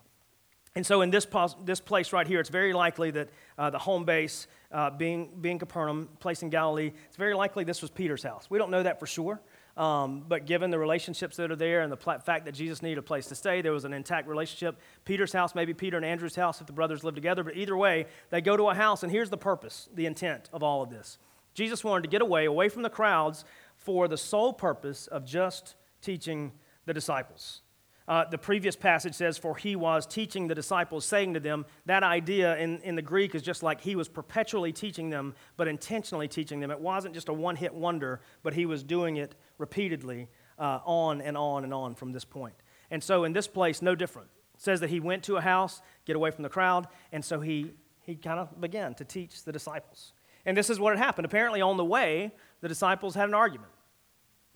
And 0.76 0.86
so, 0.86 1.02
in 1.02 1.10
this, 1.10 1.26
pos- 1.26 1.56
this 1.64 1.80
place 1.80 2.12
right 2.12 2.28
here, 2.28 2.42
it's 2.42 2.50
very 2.50 2.74
likely 2.74 3.10
that 3.12 3.30
uh, 3.58 3.70
the 3.70 3.80
home 3.80 4.04
base, 4.04 4.48
uh, 4.74 4.90
being, 4.90 5.30
being 5.40 5.58
Capernaum, 5.58 6.10
place 6.20 6.44
in 6.44 6.50
Galilee, 6.50 6.92
it's 7.08 7.16
very 7.16 7.34
likely 7.34 7.64
this 7.64 7.82
was 7.82 7.90
Peter's 7.90 8.24
house. 8.24 8.50
We 8.50 8.58
don't 8.58 8.72
know 8.72 8.84
that 8.84 9.00
for 9.00 9.08
sure, 9.08 9.40
um, 9.78 10.26
but 10.28 10.46
given 10.46 10.72
the 10.72 10.78
relationships 10.78 11.38
that 11.38 11.50
are 11.50 11.56
there 11.56 11.82
and 11.82 11.90
the 11.90 11.96
pl- 11.96 12.20
fact 12.20 12.44
that 12.44 12.54
Jesus 12.54 12.82
needed 12.82 12.98
a 12.98 13.02
place 13.02 13.28
to 13.28 13.36
stay, 13.36 13.62
there 13.62 13.72
was 13.72 13.86
an 13.86 13.94
intact 13.94 14.28
relationship. 14.28 14.78
Peter's 15.06 15.32
house, 15.32 15.56
maybe 15.56 15.74
Peter 15.74 15.96
and 15.96 16.06
Andrew's 16.06 16.36
house 16.36 16.60
if 16.60 16.68
the 16.68 16.74
brothers 16.74 17.06
lived 17.06 17.16
together, 17.16 17.42
but 17.42 17.56
either 17.56 17.78
way, 17.78 18.06
they 18.30 18.42
go 18.42 18.58
to 18.58 18.70
a 18.70 18.76
house, 18.76 19.02
and 19.02 19.12
here's 19.12 19.30
the 19.30 19.38
purpose, 19.38 19.88
the 19.96 20.06
intent 20.06 20.50
of 20.52 20.62
all 20.62 20.84
of 20.84 20.90
this. 20.90 21.20
Jesus 21.54 21.86
wanted 21.86 22.02
to 22.02 22.10
get 22.10 22.22
away, 22.22 22.44
away 22.44 22.68
from 22.68 22.82
the 22.82 22.90
crowds, 22.90 23.46
for 23.78 24.10
the 24.10 24.18
sole 24.18 24.52
purpose 24.52 25.08
of 25.08 25.26
just 25.26 25.76
teaching 26.02 26.52
the 26.86 26.94
disciples. 26.94 27.62
Uh, 28.08 28.24
the 28.30 28.38
previous 28.38 28.76
passage 28.76 29.16
says, 29.16 29.38
For 29.38 29.56
he 29.56 29.76
was 29.76 30.06
teaching 30.06 30.48
the 30.48 30.56
disciples, 30.56 31.06
saying 31.06 31.34
to 31.34 31.40
them, 31.40 31.66
that 31.86 32.04
idea 32.04 32.56
in, 32.58 32.80
in 32.82 32.96
the 32.96 33.02
Greek 33.02 33.34
is 33.34 33.42
just 33.42 33.64
like 33.64 33.82
he 33.82 33.96
was 33.96 34.08
perpetually 34.08 34.72
teaching 34.72 35.10
them, 35.10 35.34
but 35.58 35.68
intentionally 35.68 36.28
teaching 36.28 36.60
them. 36.60 36.70
It 36.70 36.80
wasn't 36.80 37.16
just 37.16 37.30
a 37.30 37.34
one 37.34 37.56
hit 37.56 37.74
wonder, 37.74 38.22
but 38.44 38.54
he 38.54 38.66
was 38.66 38.84
doing 38.84 39.18
it 39.18 39.36
repeatedly 39.58 40.30
uh, 40.60 40.80
on 40.86 41.22
and 41.22 41.36
on 41.36 41.64
and 41.64 41.74
on 41.74 41.96
from 41.96 42.12
this 42.12 42.26
point. 42.26 42.56
And 42.92 43.04
so 43.04 43.24
in 43.24 43.34
this 43.34 43.48
place, 43.48 43.82
no 43.82 43.96
different. 43.96 44.30
It 44.54 44.62
says 44.62 44.80
that 44.82 44.90
he 44.90 45.00
went 45.00 45.24
to 45.24 45.38
a 45.38 45.42
house, 45.42 45.82
get 46.06 46.16
away 46.16 46.30
from 46.30 46.44
the 46.44 46.50
crowd, 46.50 46.88
and 47.12 47.26
so 47.26 47.40
he, 47.40 47.72
he 48.02 48.16
kind 48.16 48.40
of 48.40 48.62
began 48.62 48.94
to 48.96 49.04
teach 49.04 49.44
the 49.44 49.52
disciples. 49.52 50.14
And 50.46 50.56
this 50.56 50.70
is 50.70 50.80
what 50.80 50.96
had 50.96 51.04
happened. 51.04 51.26
Apparently, 51.26 51.60
on 51.60 51.76
the 51.76 51.84
way, 51.86 52.32
the 52.62 52.68
disciples 52.68 53.16
had 53.16 53.28
an 53.28 53.34
argument. 53.34 53.72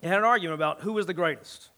They 0.00 0.08
had 0.08 0.18
an 0.18 0.24
argument 0.24 0.54
about 0.54 0.82
who 0.82 0.92
was 0.92 1.06
the 1.06 1.14
greatest. 1.14 1.70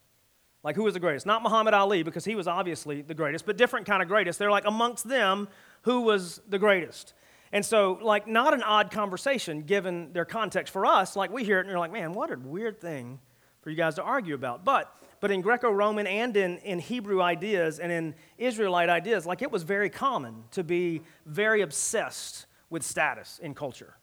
Like, 0.65 0.77
who 0.77 0.85
was 0.85 0.95
the 0.95 1.01
greatest? 1.01 1.27
Not 1.27 1.43
Muhammad 1.43 1.75
Ali, 1.75 2.03
because 2.03 2.25
he 2.25 2.37
was 2.37 2.47
obviously 2.47 3.03
the 3.03 3.15
greatest, 3.15 3.47
but 3.47 3.57
different 3.57 3.87
kind 3.87 4.03
of 4.03 4.09
greatest. 4.09 4.39
They're 4.39 4.51
like, 4.51 4.67
amongst 4.67 5.09
them, 5.09 5.49
who 5.83 6.03
was 6.03 6.41
the 6.49 6.59
greatest? 6.59 7.15
And 7.51 7.65
so, 7.65 7.99
like, 8.01 8.27
not 8.27 8.55
an 8.55 8.63
odd 8.63 8.91
conversation 8.91 9.63
given 9.63 10.13
their 10.13 10.25
context. 10.25 10.73
For 10.73 10.87
us, 10.87 11.17
like, 11.17 11.33
we 11.33 11.45
hear 11.45 11.59
it 11.59 11.63
and 11.63 11.69
you're 11.69 11.79
like, 11.79 11.93
man, 11.93 12.15
what 12.15 12.31
a 12.31 12.39
weird 12.39 12.81
thing 12.81 13.19
for 13.61 13.71
you 13.71 13.77
guys 13.77 13.97
to 13.97 14.03
argue 14.03 14.35
about. 14.35 14.65
But, 14.65 14.95
but 15.21 15.31
in 15.31 15.41
Greco 15.41 15.71
Roman 15.71 16.07
and 16.07 16.37
in, 16.37 16.59
in 16.59 16.79
Hebrew 16.79 17.21
ideas 17.21 17.79
and 17.79 17.93
in 17.93 18.15
Israelite 18.39 18.89
ideas, 18.89 19.27
like, 19.27 19.43
it 19.43 19.51
was 19.51 19.65
very 19.65 19.91
common 19.91 20.45
to 20.53 20.65
be 20.65 21.03
very 21.27 21.61
obsessed 21.61 22.47
with 22.71 22.83
status 22.83 23.39
in 23.43 23.55
culture. 23.55 23.97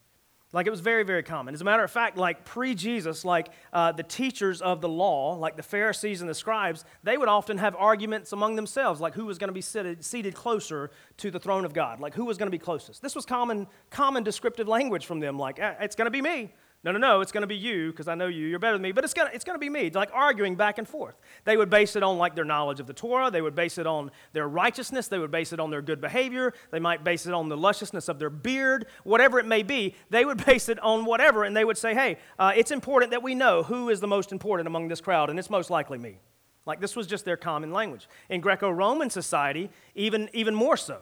Like 0.51 0.65
it 0.65 0.71
was 0.71 0.79
very, 0.79 1.03
very 1.03 1.21
common. 1.21 1.53
As 1.53 1.61
a 1.61 1.63
matter 1.63 1.83
of 1.83 1.91
fact, 1.91 2.17
like 2.17 2.43
pre 2.43 2.73
Jesus, 2.73 3.23
like 3.23 3.49
uh, 3.71 3.91
the 3.91 4.01
teachers 4.01 4.61
of 4.61 4.81
the 4.81 4.89
law, 4.89 5.35
like 5.35 5.55
the 5.55 5.63
Pharisees 5.63 6.21
and 6.21 6.29
the 6.29 6.33
scribes, 6.33 6.85
they 7.03 7.17
would 7.17 7.27
often 7.27 7.59
have 7.59 7.75
arguments 7.75 8.31
among 8.31 8.55
themselves, 8.55 8.99
like 8.99 9.13
who 9.13 9.25
was 9.25 9.37
going 9.37 9.49
to 9.49 9.53
be 9.53 9.61
seated, 9.61 10.03
seated 10.03 10.33
closer 10.33 10.89
to 11.17 11.29
the 11.29 11.39
throne 11.39 11.65
of 11.65 11.73
God, 11.73 11.99
like 11.99 12.15
who 12.15 12.25
was 12.25 12.37
going 12.39 12.47
to 12.47 12.51
be 12.51 12.57
closest. 12.57 13.01
This 13.03 13.15
was 13.15 13.27
common, 13.27 13.67
common 13.91 14.23
descriptive 14.23 14.67
language 14.67 15.05
from 15.05 15.19
them, 15.19 15.37
like 15.37 15.59
eh, 15.59 15.75
it's 15.81 15.95
going 15.95 16.07
to 16.07 16.11
be 16.11 16.21
me. 16.21 16.53
No, 16.81 16.93
no, 16.93 16.97
no, 16.97 17.19
it's 17.19 17.33
going 17.33 17.41
to 17.41 17.47
be 17.47 17.57
you 17.57 17.91
because 17.91 18.07
I 18.07 18.15
know 18.15 18.27
you. 18.27 18.47
You're 18.47 18.57
better 18.57 18.75
than 18.75 18.81
me. 18.81 18.93
But 18.93 19.03
it's 19.03 19.13
going 19.13 19.27
to, 19.27 19.35
it's 19.35 19.43
going 19.43 19.55
to 19.55 19.59
be 19.59 19.69
me, 19.69 19.89
like 19.89 20.11
arguing 20.13 20.55
back 20.55 20.77
and 20.77 20.87
forth. 20.87 21.19
They 21.43 21.57
would 21.57 21.69
base 21.69 21.97
it 21.97 22.03
on 22.03 22.17
like 22.17 22.35
their 22.35 22.45
knowledge 22.45 22.79
of 22.79 22.87
the 22.87 22.93
Torah. 22.93 23.29
They 23.29 23.41
would 23.41 23.53
base 23.53 23.77
it 23.77 23.85
on 23.85 24.11
their 24.31 24.47
righteousness. 24.47 25.09
They 25.09 25.19
would 25.19 25.31
base 25.31 25.51
it 25.51 25.59
on 25.59 25.71
their 25.71 25.81
good 25.81 25.99
behavior. 25.99 26.53
They 26.71 26.79
might 26.79 27.03
base 27.03 27.25
it 27.25 27.33
on 27.33 27.49
the 27.49 27.57
lusciousness 27.57 28.07
of 28.07 28.17
their 28.17 28.29
beard, 28.29 28.85
whatever 29.03 29.39
it 29.39 29.45
may 29.45 29.61
be. 29.61 29.95
They 30.09 30.23
would 30.23 30.45
base 30.45 30.69
it 30.69 30.79
on 30.79 31.03
whatever. 31.03 31.43
And 31.43 31.55
they 31.55 31.65
would 31.65 31.77
say, 31.77 31.93
hey, 31.93 32.17
uh, 32.37 32.53
it's 32.55 32.71
important 32.71 33.11
that 33.11 33.23
we 33.23 33.35
know 33.35 33.63
who 33.63 33.89
is 33.89 33.99
the 33.99 34.07
most 34.07 34.31
important 34.31 34.65
among 34.65 34.87
this 34.87 35.01
crowd. 35.01 35.29
And 35.29 35.37
it's 35.37 35.49
most 35.49 35.69
likely 35.69 35.97
me. 35.97 36.19
Like 36.65 36.79
this 36.79 36.95
was 36.95 37.07
just 37.07 37.25
their 37.25 37.37
common 37.37 37.73
language. 37.73 38.07
In 38.29 38.39
Greco 38.39 38.69
Roman 38.69 39.09
society, 39.09 39.69
even, 39.95 40.29
even 40.31 40.55
more 40.55 40.77
so. 40.77 40.99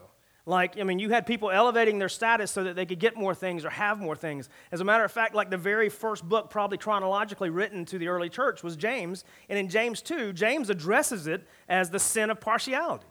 Like, 0.47 0.79
I 0.79 0.83
mean, 0.83 0.97
you 0.97 1.09
had 1.09 1.25
people 1.25 1.51
elevating 1.51 1.99
their 1.99 2.07
status 2.07 2.51
so 2.51 2.63
that 2.63 2.77
they 2.77 2.85
could 2.85 2.99
get 2.99 3.17
more 3.17 3.35
things 3.35 3.65
or 3.65 3.69
have 3.69 3.99
more 3.99 4.15
things. 4.15 4.47
As 4.71 4.79
a 4.79 4.85
matter 4.85 5.03
of 5.03 5.11
fact, 5.11 5.35
like 5.35 5.49
the 5.49 5.57
very 5.57 5.89
first 5.89 6.23
book, 6.23 6.49
probably 6.49 6.77
chronologically 6.77 7.49
written 7.49 7.83
to 7.83 7.99
the 7.99 8.07
early 8.07 8.29
church, 8.29 8.63
was 8.63 8.77
James. 8.77 9.25
And 9.49 9.59
in 9.59 9.67
James 9.67 10.01
2, 10.01 10.31
James 10.31 10.69
addresses 10.69 11.27
it 11.27 11.45
as 11.67 11.89
the 11.89 11.99
sin 11.99 12.29
of 12.29 12.39
partiality. 12.39 13.07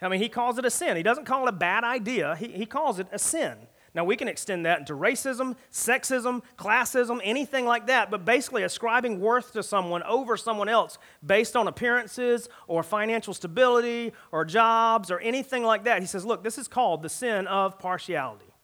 I 0.00 0.08
mean, 0.08 0.20
he 0.20 0.28
calls 0.28 0.58
it 0.58 0.64
a 0.64 0.70
sin. 0.70 0.96
He 0.96 1.02
doesn't 1.02 1.24
call 1.24 1.44
it 1.44 1.48
a 1.48 1.52
bad 1.52 1.82
idea, 1.82 2.36
he, 2.36 2.46
he 2.46 2.66
calls 2.66 3.00
it 3.00 3.08
a 3.10 3.18
sin. 3.18 3.56
Now, 3.98 4.04
we 4.04 4.14
can 4.14 4.28
extend 4.28 4.64
that 4.64 4.78
into 4.78 4.92
racism, 4.92 5.56
sexism, 5.72 6.42
classism, 6.56 7.20
anything 7.24 7.66
like 7.66 7.88
that, 7.88 8.12
but 8.12 8.24
basically 8.24 8.62
ascribing 8.62 9.18
worth 9.18 9.54
to 9.54 9.62
someone 9.64 10.04
over 10.04 10.36
someone 10.36 10.68
else 10.68 10.98
based 11.26 11.56
on 11.56 11.66
appearances 11.66 12.48
or 12.68 12.84
financial 12.84 13.34
stability 13.34 14.12
or 14.30 14.44
jobs 14.44 15.10
or 15.10 15.18
anything 15.18 15.64
like 15.64 15.82
that. 15.82 16.00
He 16.00 16.06
says, 16.06 16.24
look, 16.24 16.44
this 16.44 16.58
is 16.58 16.68
called 16.68 17.02
the 17.02 17.08
sin 17.08 17.48
of 17.48 17.80
partiality. 17.80 18.54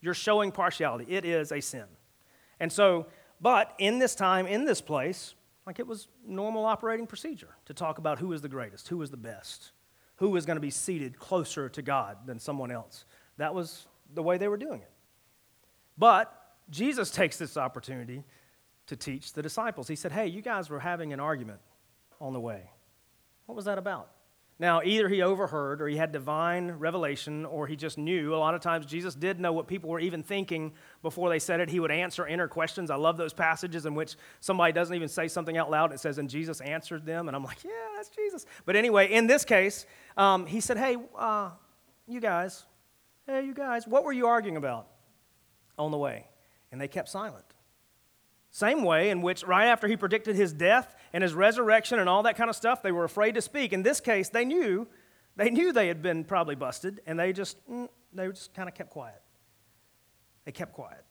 You're 0.00 0.14
showing 0.14 0.52
partiality, 0.52 1.12
it 1.12 1.24
is 1.24 1.50
a 1.50 1.60
sin. 1.60 1.86
And 2.60 2.72
so, 2.72 3.06
but 3.40 3.74
in 3.80 3.98
this 3.98 4.14
time, 4.14 4.46
in 4.46 4.64
this 4.64 4.80
place, 4.80 5.34
like 5.66 5.80
it 5.80 5.88
was 5.88 6.06
normal 6.24 6.64
operating 6.66 7.08
procedure 7.08 7.56
to 7.64 7.74
talk 7.74 7.98
about 7.98 8.20
who 8.20 8.32
is 8.32 8.42
the 8.42 8.48
greatest, 8.48 8.86
who 8.86 9.02
is 9.02 9.10
the 9.10 9.16
best, 9.16 9.72
who 10.18 10.36
is 10.36 10.46
going 10.46 10.56
to 10.56 10.60
be 10.60 10.70
seated 10.70 11.18
closer 11.18 11.68
to 11.70 11.82
God 11.82 12.18
than 12.26 12.38
someone 12.38 12.70
else. 12.70 13.06
That 13.38 13.56
was 13.56 13.88
the 14.12 14.22
way 14.22 14.38
they 14.38 14.48
were 14.48 14.56
doing 14.56 14.80
it. 14.80 14.90
But 15.96 16.32
Jesus 16.70 17.10
takes 17.10 17.36
this 17.36 17.56
opportunity 17.56 18.24
to 18.86 18.96
teach 18.96 19.32
the 19.32 19.42
disciples. 19.42 19.88
He 19.88 19.96
said, 19.96 20.12
Hey, 20.12 20.26
you 20.26 20.42
guys 20.42 20.68
were 20.68 20.80
having 20.80 21.12
an 21.12 21.20
argument 21.20 21.60
on 22.20 22.32
the 22.32 22.40
way. 22.40 22.70
What 23.46 23.56
was 23.56 23.64
that 23.66 23.78
about? 23.78 24.10
Now, 24.58 24.82
either 24.84 25.08
he 25.08 25.20
overheard 25.20 25.82
or 25.82 25.88
he 25.88 25.96
had 25.96 26.12
divine 26.12 26.70
revelation 26.72 27.44
or 27.44 27.66
he 27.66 27.74
just 27.74 27.98
knew. 27.98 28.34
A 28.34 28.36
lot 28.36 28.54
of 28.54 28.60
times, 28.60 28.86
Jesus 28.86 29.12
did 29.14 29.40
know 29.40 29.52
what 29.52 29.66
people 29.66 29.90
were 29.90 29.98
even 29.98 30.22
thinking 30.22 30.72
before 31.02 31.28
they 31.28 31.40
said 31.40 31.58
it. 31.58 31.68
He 31.68 31.80
would 31.80 31.90
answer 31.90 32.24
inner 32.24 32.46
questions. 32.46 32.88
I 32.88 32.94
love 32.94 33.16
those 33.16 33.32
passages 33.32 33.84
in 33.84 33.96
which 33.96 34.14
somebody 34.38 34.72
doesn't 34.72 34.94
even 34.94 35.08
say 35.08 35.26
something 35.26 35.56
out 35.56 35.72
loud 35.72 35.86
and 35.86 35.94
it 35.94 36.00
says, 36.00 36.18
and 36.18 36.30
Jesus 36.30 36.60
answered 36.60 37.04
them. 37.04 37.26
And 37.26 37.36
I'm 37.36 37.42
like, 37.42 37.64
yeah, 37.64 37.70
that's 37.96 38.10
Jesus. 38.10 38.46
But 38.64 38.76
anyway, 38.76 39.12
in 39.12 39.26
this 39.26 39.44
case, 39.44 39.86
um, 40.16 40.46
he 40.46 40.60
said, 40.60 40.78
hey, 40.78 40.98
uh, 41.18 41.50
you 42.06 42.20
guys, 42.20 42.64
Hey, 43.26 43.46
you 43.46 43.54
guys, 43.54 43.86
what 43.86 44.04
were 44.04 44.12
you 44.12 44.26
arguing 44.26 44.56
about 44.56 44.86
on 45.78 45.90
the 45.90 45.96
way? 45.96 46.26
And 46.70 46.80
they 46.80 46.88
kept 46.88 47.08
silent. 47.08 47.44
Same 48.50 48.84
way 48.84 49.10
in 49.10 49.22
which, 49.22 49.42
right 49.44 49.66
after 49.66 49.88
he 49.88 49.96
predicted 49.96 50.36
his 50.36 50.52
death 50.52 50.94
and 51.12 51.22
his 51.22 51.34
resurrection 51.34 51.98
and 51.98 52.08
all 52.08 52.22
that 52.24 52.36
kind 52.36 52.50
of 52.50 52.54
stuff, 52.54 52.82
they 52.82 52.92
were 52.92 53.04
afraid 53.04 53.34
to 53.34 53.42
speak. 53.42 53.72
In 53.72 53.82
this 53.82 53.98
case, 53.98 54.28
they 54.28 54.44
knew, 54.44 54.86
they 55.36 55.50
knew 55.50 55.72
they 55.72 55.88
had 55.88 56.02
been 56.02 56.22
probably 56.22 56.54
busted, 56.54 57.00
and 57.06 57.18
they 57.18 57.32
just, 57.32 57.56
mm, 57.68 57.88
they 58.12 58.28
just 58.28 58.54
kind 58.54 58.68
of 58.68 58.74
kept 58.74 58.90
quiet. 58.90 59.20
They 60.44 60.52
kept 60.52 60.72
quiet. 60.72 61.04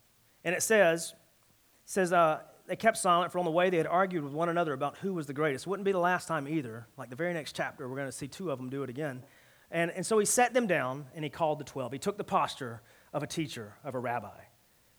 And 0.44 0.54
it 0.54 0.62
says, 0.62 1.12
it 1.12 1.90
says, 1.90 2.12
uh, 2.12 2.40
they 2.66 2.76
kept 2.76 2.96
silent, 2.96 3.32
for 3.32 3.40
on 3.40 3.44
the 3.44 3.50
way 3.50 3.68
they 3.68 3.76
had 3.76 3.86
argued 3.86 4.24
with 4.24 4.32
one 4.32 4.48
another 4.48 4.72
about 4.72 4.96
who 4.98 5.12
was 5.12 5.26
the 5.26 5.34
greatest. 5.34 5.66
Wouldn't 5.66 5.84
be 5.84 5.92
the 5.92 5.98
last 5.98 6.28
time 6.28 6.48
either. 6.48 6.86
Like 6.96 7.10
the 7.10 7.16
very 7.16 7.34
next 7.34 7.54
chapter, 7.54 7.88
we're 7.88 7.96
going 7.96 8.08
to 8.08 8.12
see 8.12 8.28
two 8.28 8.50
of 8.50 8.58
them 8.58 8.70
do 8.70 8.84
it 8.84 8.88
again. 8.88 9.22
And, 9.70 9.90
and 9.90 10.04
so 10.06 10.18
he 10.18 10.26
set 10.26 10.54
them 10.54 10.66
down 10.66 11.06
and 11.14 11.24
he 11.24 11.30
called 11.30 11.58
the 11.58 11.64
12. 11.64 11.92
He 11.92 11.98
took 11.98 12.16
the 12.16 12.24
posture 12.24 12.82
of 13.12 13.22
a 13.22 13.26
teacher, 13.26 13.74
of 13.84 13.94
a 13.94 13.98
rabbi. 13.98 14.40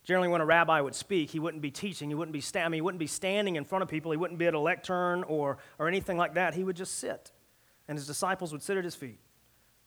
Generally, 0.04 0.28
when 0.28 0.42
a 0.42 0.46
rabbi 0.46 0.80
would 0.82 0.94
speak, 0.94 1.32
he 1.32 1.40
wouldn't 1.40 1.64
be 1.64 1.72
teaching, 1.72 2.10
he 2.10 2.16
wouldn't 2.16 2.34
be, 2.34 2.42
sta- 2.42 2.62
I 2.62 2.70
mean, 2.70 2.78
he 2.78 2.82
wouldn't 2.82 3.00
be 3.00 3.08
standing 3.08 3.56
in 3.56 3.66
front 3.66 3.82
of 3.82 3.90
people, 3.90 4.12
he 4.12 4.18
wouldn't 4.18 4.38
be 4.38 4.46
at 4.46 4.54
a 4.54 4.60
lectern 4.60 5.24
or, 5.24 5.58
or 5.80 5.88
anything 5.88 6.16
like 6.16 6.36
that. 6.36 6.54
He 6.54 6.64
would 6.64 6.76
just 6.76 7.00
sit, 7.00 7.32
and 7.88 7.98
his 7.98 8.06
disciples 8.06 8.52
would 8.52 8.62
sit 8.62 8.78
at 8.78 8.84
his 8.84 8.94
feet. 8.94 9.20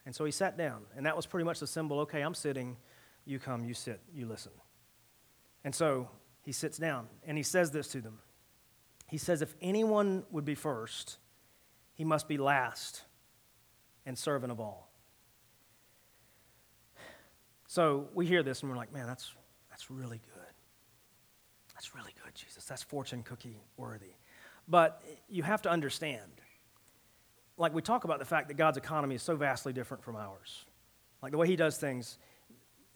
And 0.05 0.15
so 0.15 0.25
he 0.25 0.33
sat 0.33 0.59
down, 0.59 0.83
and 0.97 1.07
that 1.07 1.15
was 1.15 1.25
pretty 1.27 1.45
much 1.45 1.61
the 1.61 1.69
symbol 1.69 2.01
okay, 2.01 2.23
I'm 2.23 2.35
sitting, 2.35 2.77
you 3.27 3.39
come, 3.39 3.65
you 3.65 3.75
sit, 3.75 4.01
you 4.13 4.27
listen. 4.27 4.53
And 5.63 5.73
so 5.73 6.09
he 6.43 6.51
sits 6.51 6.79
down, 6.79 7.07
and 7.25 7.37
he 7.37 7.45
says 7.45 7.71
this 7.71 7.87
to 7.89 8.01
them. 8.01 8.19
He 9.07 9.19
says, 9.19 9.41
If 9.41 9.55
anyone 9.61 10.25
would 10.33 10.45
be 10.45 10.57
first, 10.57 11.19
he 11.95 12.05
must 12.05 12.27
be 12.27 12.39
last 12.39 13.03
and 14.09 14.19
servant 14.19 14.51
of 14.51 14.59
all. 14.59 14.91
So 17.67 18.09
we 18.15 18.27
hear 18.27 18.43
this 18.43 18.63
and 18.63 18.71
we're 18.71 18.77
like, 18.79 18.93
man, 18.93 19.07
that's, 19.07 19.31
that's 19.69 19.91
really 19.91 20.21
good. 20.35 20.43
That's 21.75 21.95
really 21.95 22.15
good, 22.25 22.35
Jesus. 22.35 22.65
That's 22.65 22.83
fortune 22.83 23.23
cookie 23.23 23.59
worthy. 23.77 24.15
But 24.67 25.03
you 25.29 25.43
have 25.43 25.61
to 25.63 25.71
understand, 25.71 26.41
like 27.59 27.75
we 27.75 27.83
talk 27.83 28.05
about 28.05 28.19
the 28.19 28.25
fact 28.25 28.49
that 28.49 28.55
God's 28.55 28.79
economy 28.79 29.15
is 29.15 29.23
so 29.23 29.37
vastly 29.37 29.75
different 29.75 30.03
from 30.03 30.17
ours. 30.17 30.65
Like 31.23 31.33
the 31.33 31.39
way 31.39 31.47
He 31.47 31.57
does 31.57 31.77
things, 31.77 32.17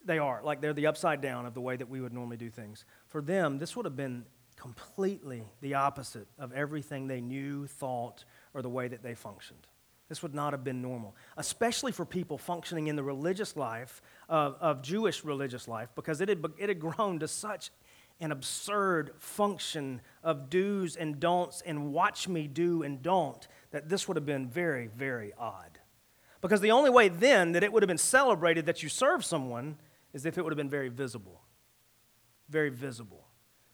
they 0.07 0.19
are. 0.19 0.40
Like 0.42 0.62
they're 0.62 0.73
the 0.73 0.87
upside 0.87 1.21
down 1.21 1.45
of 1.45 1.52
the 1.52 1.61
way 1.61 1.76
that 1.76 1.90
we 1.90 2.00
would 2.00 2.14
normally 2.14 2.38
do 2.38 2.49
things. 2.49 2.87
For 3.09 3.21
them, 3.21 3.59
this 3.59 3.76
would 3.76 3.85
have 3.85 3.97
been 3.97 4.25
completely 4.57 5.45
the 5.61 5.75
opposite 5.75 6.26
of 6.38 6.52
everything 6.54 7.07
they 7.07 7.21
knew, 7.21 7.66
thought, 7.66 8.25
or 8.54 8.62
the 8.62 8.71
way 8.71 8.88
that 8.88 9.02
they 9.02 9.14
functioned. 9.14 9.66
This 10.12 10.23
would 10.23 10.35
not 10.35 10.52
have 10.52 10.62
been 10.62 10.83
normal, 10.83 11.16
especially 11.38 11.90
for 11.90 12.04
people 12.04 12.37
functioning 12.37 12.88
in 12.88 12.97
the 12.97 13.02
religious 13.02 13.57
life 13.57 14.02
of, 14.28 14.59
of 14.61 14.83
Jewish 14.83 15.25
religious 15.25 15.66
life, 15.66 15.88
because 15.95 16.21
it 16.21 16.28
had, 16.28 16.45
it 16.59 16.69
had 16.69 16.78
grown 16.78 17.19
to 17.21 17.26
such 17.26 17.71
an 18.21 18.31
absurd 18.31 19.12
function 19.16 20.02
of 20.23 20.50
do's 20.50 20.97
and 20.97 21.19
don'ts 21.19 21.62
and 21.62 21.95
watch 21.95 22.28
me 22.28 22.47
do 22.47 22.83
and 22.83 23.00
don't 23.00 23.49
that 23.71 23.88
this 23.88 24.07
would 24.07 24.19
have 24.19 24.26
been 24.26 24.50
very, 24.50 24.88
very 24.88 25.33
odd. 25.38 25.78
Because 26.42 26.61
the 26.61 26.73
only 26.73 26.90
way 26.90 27.09
then 27.09 27.52
that 27.52 27.64
it 27.64 27.73
would 27.73 27.83
have 27.83 27.88
been 27.88 27.97
celebrated 27.97 28.66
that 28.66 28.83
you 28.83 28.90
serve 28.90 29.25
someone 29.25 29.78
is 30.12 30.26
if 30.26 30.37
it 30.37 30.45
would 30.45 30.52
have 30.52 30.59
been 30.59 30.69
very 30.69 30.90
visible. 30.90 31.40
Very 32.50 32.69
visible. 32.69 33.25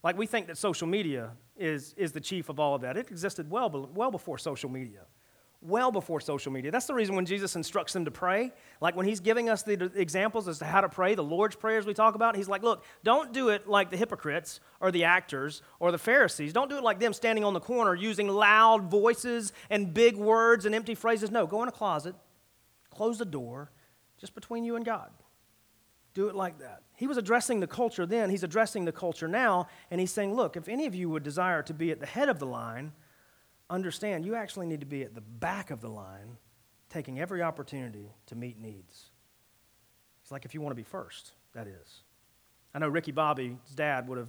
Like 0.05 0.17
we 0.17 0.27
think 0.29 0.47
that 0.47 0.57
social 0.57 0.87
media 0.87 1.33
is, 1.57 1.95
is 1.95 2.13
the 2.13 2.21
chief 2.21 2.49
of 2.49 2.61
all 2.61 2.77
of 2.77 2.83
that. 2.83 2.97
It 2.97 3.11
existed 3.11 3.51
well, 3.51 3.91
well 3.93 4.13
before 4.13 4.39
social 4.39 4.71
media. 4.71 5.01
Well 5.61 5.91
before 5.91 6.21
social 6.21 6.53
media. 6.53 6.71
That's 6.71 6.87
the 6.87 6.95
reason 6.95 7.17
when 7.17 7.27
Jesus 7.27 7.57
instructs 7.57 7.93
them 7.93 8.05
to 8.05 8.13
pray, 8.13 8.53
like 8.81 8.95
when 8.95 9.07
he's 9.07 9.19
giving 9.19 9.49
us 9.49 9.63
the 9.63 9.91
examples 9.97 10.47
as 10.47 10.61
to 10.61 10.65
how 10.65 10.81
to 10.81 10.89
pray, 10.89 11.17
the 11.17 11.25
Lord's 11.25 11.57
prayers 11.57 11.85
we 11.85 11.95
talk 11.95 12.15
about, 12.15 12.37
he's 12.37 12.49
like, 12.49 12.63
look, 12.63 12.85
don't 13.03 13.33
do 13.33 13.49
it 13.49 13.67
like 13.67 13.91
the 13.91 13.97
hypocrites 13.97 14.61
or 14.81 14.93
the 14.93 15.03
actors 15.03 15.63
or 15.81 15.91
the 15.91 15.99
Pharisees. 15.99 16.53
Don't 16.53 16.71
do 16.71 16.77
it 16.77 16.85
like 16.85 17.01
them 17.01 17.13
standing 17.13 17.43
on 17.43 17.55
the 17.55 17.61
corner 17.61 17.97
using 17.97 18.29
loud 18.29 18.85
voices 18.85 19.53
and 19.69 19.93
big 19.93 20.17
words 20.17 20.65
and 20.65 20.77
empty 20.77 20.95
phrases. 20.95 21.33
No, 21.33 21.45
go 21.45 21.61
in 21.65 21.69
a 21.69 21.73
closet, 21.73 22.15
close 22.91 23.19
the 23.19 23.25
door, 23.25 23.73
just 24.17 24.37
between 24.37 24.63
you 24.63 24.77
and 24.77 24.85
God. 24.85 25.11
Do 26.15 26.29
it 26.29 26.37
like 26.37 26.61
that. 26.61 26.83
He 26.95 27.09
was 27.09 27.17
addressing 27.17 27.59
the 27.59 27.67
culture 27.67 28.07
then, 28.07 28.31
he's 28.31 28.45
addressing 28.45 28.85
the 28.85 28.93
culture 28.93 29.29
now, 29.29 29.67
and 29.91 30.01
he's 30.01 30.13
saying, 30.13 30.35
Look, 30.35 30.57
if 30.57 30.69
any 30.69 30.87
of 30.87 30.95
you 30.95 31.11
would 31.11 31.25
desire 31.25 31.63
to 31.65 31.75
be 31.75 31.91
at 31.91 31.99
the 31.99 32.07
head 32.07 32.29
of 32.29 32.39
the 32.39 32.47
line, 32.47 32.93
understand 33.71 34.25
you 34.25 34.35
actually 34.35 34.67
need 34.67 34.81
to 34.81 34.87
be 34.87 35.03
at 35.03 35.15
the 35.15 35.21
back 35.21 35.71
of 35.71 35.81
the 35.81 35.89
line, 35.89 36.37
taking 36.91 37.21
every 37.21 37.43
opportunity 37.43 38.13
to 38.27 38.35
meet 38.35 38.59
needs. 38.59 39.11
It's 40.23 40.33
like 40.33 40.45
if 40.45 40.55
you 40.55 40.61
want 40.61 40.73
to 40.73 40.77
be 40.77 40.83
first, 40.83 41.33
that 41.55 41.67
is. 41.67 42.03
I 42.75 42.79
know 42.81 42.89
Ricky 42.89 43.13
Bobby's 43.13 43.57
dad 43.75 44.09
would 44.09 44.19
have 44.19 44.29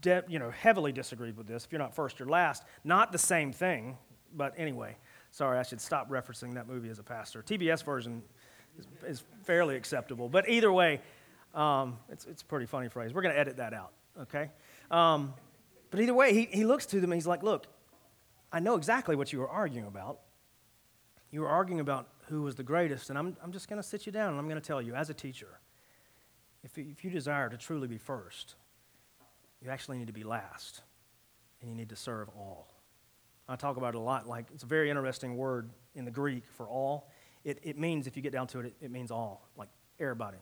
de- 0.00 0.24
you 0.28 0.38
know, 0.38 0.50
heavily 0.50 0.92
disagreed 0.92 1.36
with 1.36 1.46
this. 1.46 1.64
If 1.64 1.72
you're 1.72 1.78
not 1.78 1.94
first, 1.94 2.18
you're 2.18 2.28
last. 2.28 2.64
Not 2.84 3.12
the 3.12 3.18
same 3.18 3.52
thing, 3.52 3.96
but 4.34 4.54
anyway, 4.56 4.96
sorry, 5.30 5.58
I 5.58 5.62
should 5.62 5.80
stop 5.80 6.10
referencing 6.10 6.54
that 6.54 6.66
movie 6.66 6.88
as 6.88 6.98
a 6.98 7.02
pastor. 7.02 7.42
TBS 7.42 7.84
version 7.84 8.22
is, 8.78 8.86
is 9.06 9.24
fairly 9.44 9.76
acceptable, 9.76 10.28
but 10.28 10.48
either 10.48 10.72
way, 10.72 11.00
um, 11.54 11.98
it's, 12.10 12.26
it's 12.26 12.42
a 12.42 12.44
pretty 12.44 12.66
funny 12.66 12.88
phrase. 12.88 13.14
We're 13.14 13.22
going 13.22 13.34
to 13.34 13.40
edit 13.40 13.56
that 13.58 13.72
out, 13.72 13.92
okay? 14.22 14.50
Um, 14.90 15.32
but 15.90 16.00
either 16.00 16.14
way, 16.14 16.34
he, 16.34 16.48
he 16.50 16.64
looks 16.64 16.86
to 16.86 17.00
them 17.00 17.12
and 17.12 17.16
he's 17.16 17.26
like, 17.26 17.42
Look, 17.42 17.66
I 18.52 18.60
know 18.60 18.76
exactly 18.76 19.16
what 19.16 19.32
you 19.32 19.40
were 19.40 19.48
arguing 19.48 19.86
about. 19.86 20.20
You 21.30 21.40
were 21.40 21.48
arguing 21.48 21.80
about 21.80 22.08
who 22.28 22.42
was 22.42 22.54
the 22.54 22.62
greatest, 22.62 23.10
and 23.10 23.18
I'm, 23.18 23.36
I'm 23.42 23.52
just 23.52 23.68
going 23.68 23.80
to 23.80 23.86
sit 23.86 24.06
you 24.06 24.12
down 24.12 24.30
and 24.30 24.38
I'm 24.38 24.48
going 24.48 24.60
to 24.60 24.66
tell 24.66 24.80
you, 24.80 24.94
as 24.94 25.10
a 25.10 25.14
teacher, 25.14 25.60
if, 26.64 26.78
if 26.78 27.04
you 27.04 27.10
desire 27.10 27.48
to 27.48 27.56
truly 27.56 27.88
be 27.88 27.98
first, 27.98 28.54
you 29.60 29.70
actually 29.70 29.98
need 29.98 30.06
to 30.06 30.12
be 30.12 30.24
last, 30.24 30.82
and 31.60 31.70
you 31.70 31.76
need 31.76 31.88
to 31.90 31.96
serve 31.96 32.28
all. 32.36 32.68
I 33.48 33.56
talk 33.56 33.76
about 33.76 33.94
it 33.94 33.98
a 33.98 34.00
lot. 34.00 34.26
Like, 34.26 34.46
it's 34.52 34.64
a 34.64 34.66
very 34.66 34.90
interesting 34.90 35.36
word 35.36 35.70
in 35.94 36.04
the 36.04 36.10
Greek 36.10 36.44
for 36.56 36.66
all. 36.66 37.10
It, 37.44 37.60
it 37.62 37.78
means, 37.78 38.06
if 38.06 38.16
you 38.16 38.22
get 38.22 38.32
down 38.32 38.48
to 38.48 38.60
it, 38.60 38.66
it, 38.66 38.74
it 38.82 38.90
means 38.90 39.10
all, 39.10 39.48
like 39.56 39.68
everybody, 40.00 40.38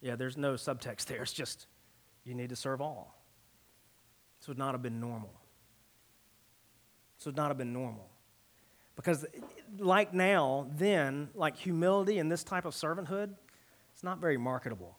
yeah, 0.00 0.16
there's 0.16 0.36
no 0.36 0.54
subtext 0.54 1.06
there. 1.06 1.22
It's 1.22 1.32
just 1.32 1.66
you 2.24 2.34
need 2.34 2.50
to 2.50 2.56
serve 2.56 2.80
all. 2.80 3.16
This 4.38 4.48
would 4.48 4.58
not 4.58 4.72
have 4.72 4.82
been 4.82 5.00
normal. 5.00 5.32
This 7.18 7.26
would 7.26 7.36
not 7.36 7.48
have 7.48 7.58
been 7.58 7.72
normal. 7.72 8.08
Because, 8.96 9.26
like 9.78 10.14
now, 10.14 10.68
then, 10.76 11.28
like 11.34 11.56
humility 11.56 12.18
and 12.18 12.30
this 12.30 12.42
type 12.42 12.64
of 12.64 12.74
servanthood, 12.74 13.34
it's 13.92 14.02
not 14.02 14.18
very 14.20 14.36
marketable. 14.36 14.96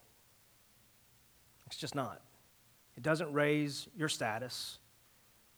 It's 1.65 1.77
just 1.77 1.95
not. 1.95 2.21
It 2.97 3.03
doesn't 3.03 3.31
raise 3.33 3.87
your 3.95 4.09
status. 4.09 4.79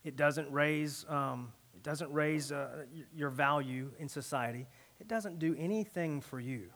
It 0.03 0.15
doesn't 0.15 0.51
raise, 0.51 1.05
um, 1.09 1.51
it 1.73 1.83
doesn't 1.83 2.11
raise 2.11 2.51
uh, 2.51 2.85
your 3.15 3.29
value 3.29 3.91
in 3.99 4.09
society. 4.09 4.67
It 4.99 5.07
doesn't 5.07 5.39
do 5.39 5.55
anything 5.57 6.21
for 6.21 6.39
you. 6.39 6.69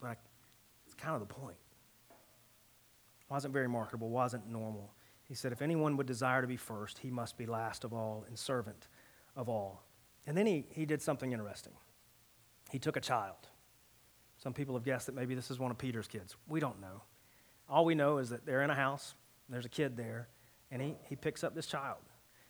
But 0.00 0.18
it's 0.84 0.94
kind 0.94 1.14
of 1.14 1.20
the 1.20 1.34
point. 1.34 1.56
Wasn't 3.30 3.52
very 3.52 3.68
marketable, 3.68 4.10
wasn't 4.10 4.46
normal. 4.46 4.92
He 5.32 5.36
said, 5.36 5.50
If 5.50 5.62
anyone 5.62 5.96
would 5.96 6.06
desire 6.06 6.42
to 6.42 6.46
be 6.46 6.58
first, 6.58 6.98
he 6.98 7.10
must 7.10 7.38
be 7.38 7.46
last 7.46 7.84
of 7.84 7.94
all 7.94 8.26
and 8.28 8.38
servant 8.38 8.88
of 9.34 9.48
all. 9.48 9.82
And 10.26 10.36
then 10.36 10.44
he, 10.44 10.66
he 10.68 10.84
did 10.84 11.00
something 11.00 11.32
interesting. 11.32 11.72
He 12.70 12.78
took 12.78 12.98
a 12.98 13.00
child. 13.00 13.48
Some 14.36 14.52
people 14.52 14.74
have 14.74 14.84
guessed 14.84 15.06
that 15.06 15.14
maybe 15.14 15.34
this 15.34 15.50
is 15.50 15.58
one 15.58 15.70
of 15.70 15.78
Peter's 15.78 16.06
kids. 16.06 16.36
We 16.46 16.60
don't 16.60 16.82
know. 16.82 17.00
All 17.66 17.86
we 17.86 17.94
know 17.94 18.18
is 18.18 18.28
that 18.28 18.44
they're 18.44 18.60
in 18.60 18.68
a 18.68 18.74
house, 18.74 19.14
there's 19.48 19.64
a 19.64 19.70
kid 19.70 19.96
there, 19.96 20.28
and 20.70 20.82
he, 20.82 20.96
he 21.08 21.16
picks 21.16 21.42
up 21.42 21.54
this 21.54 21.66
child. 21.66 22.02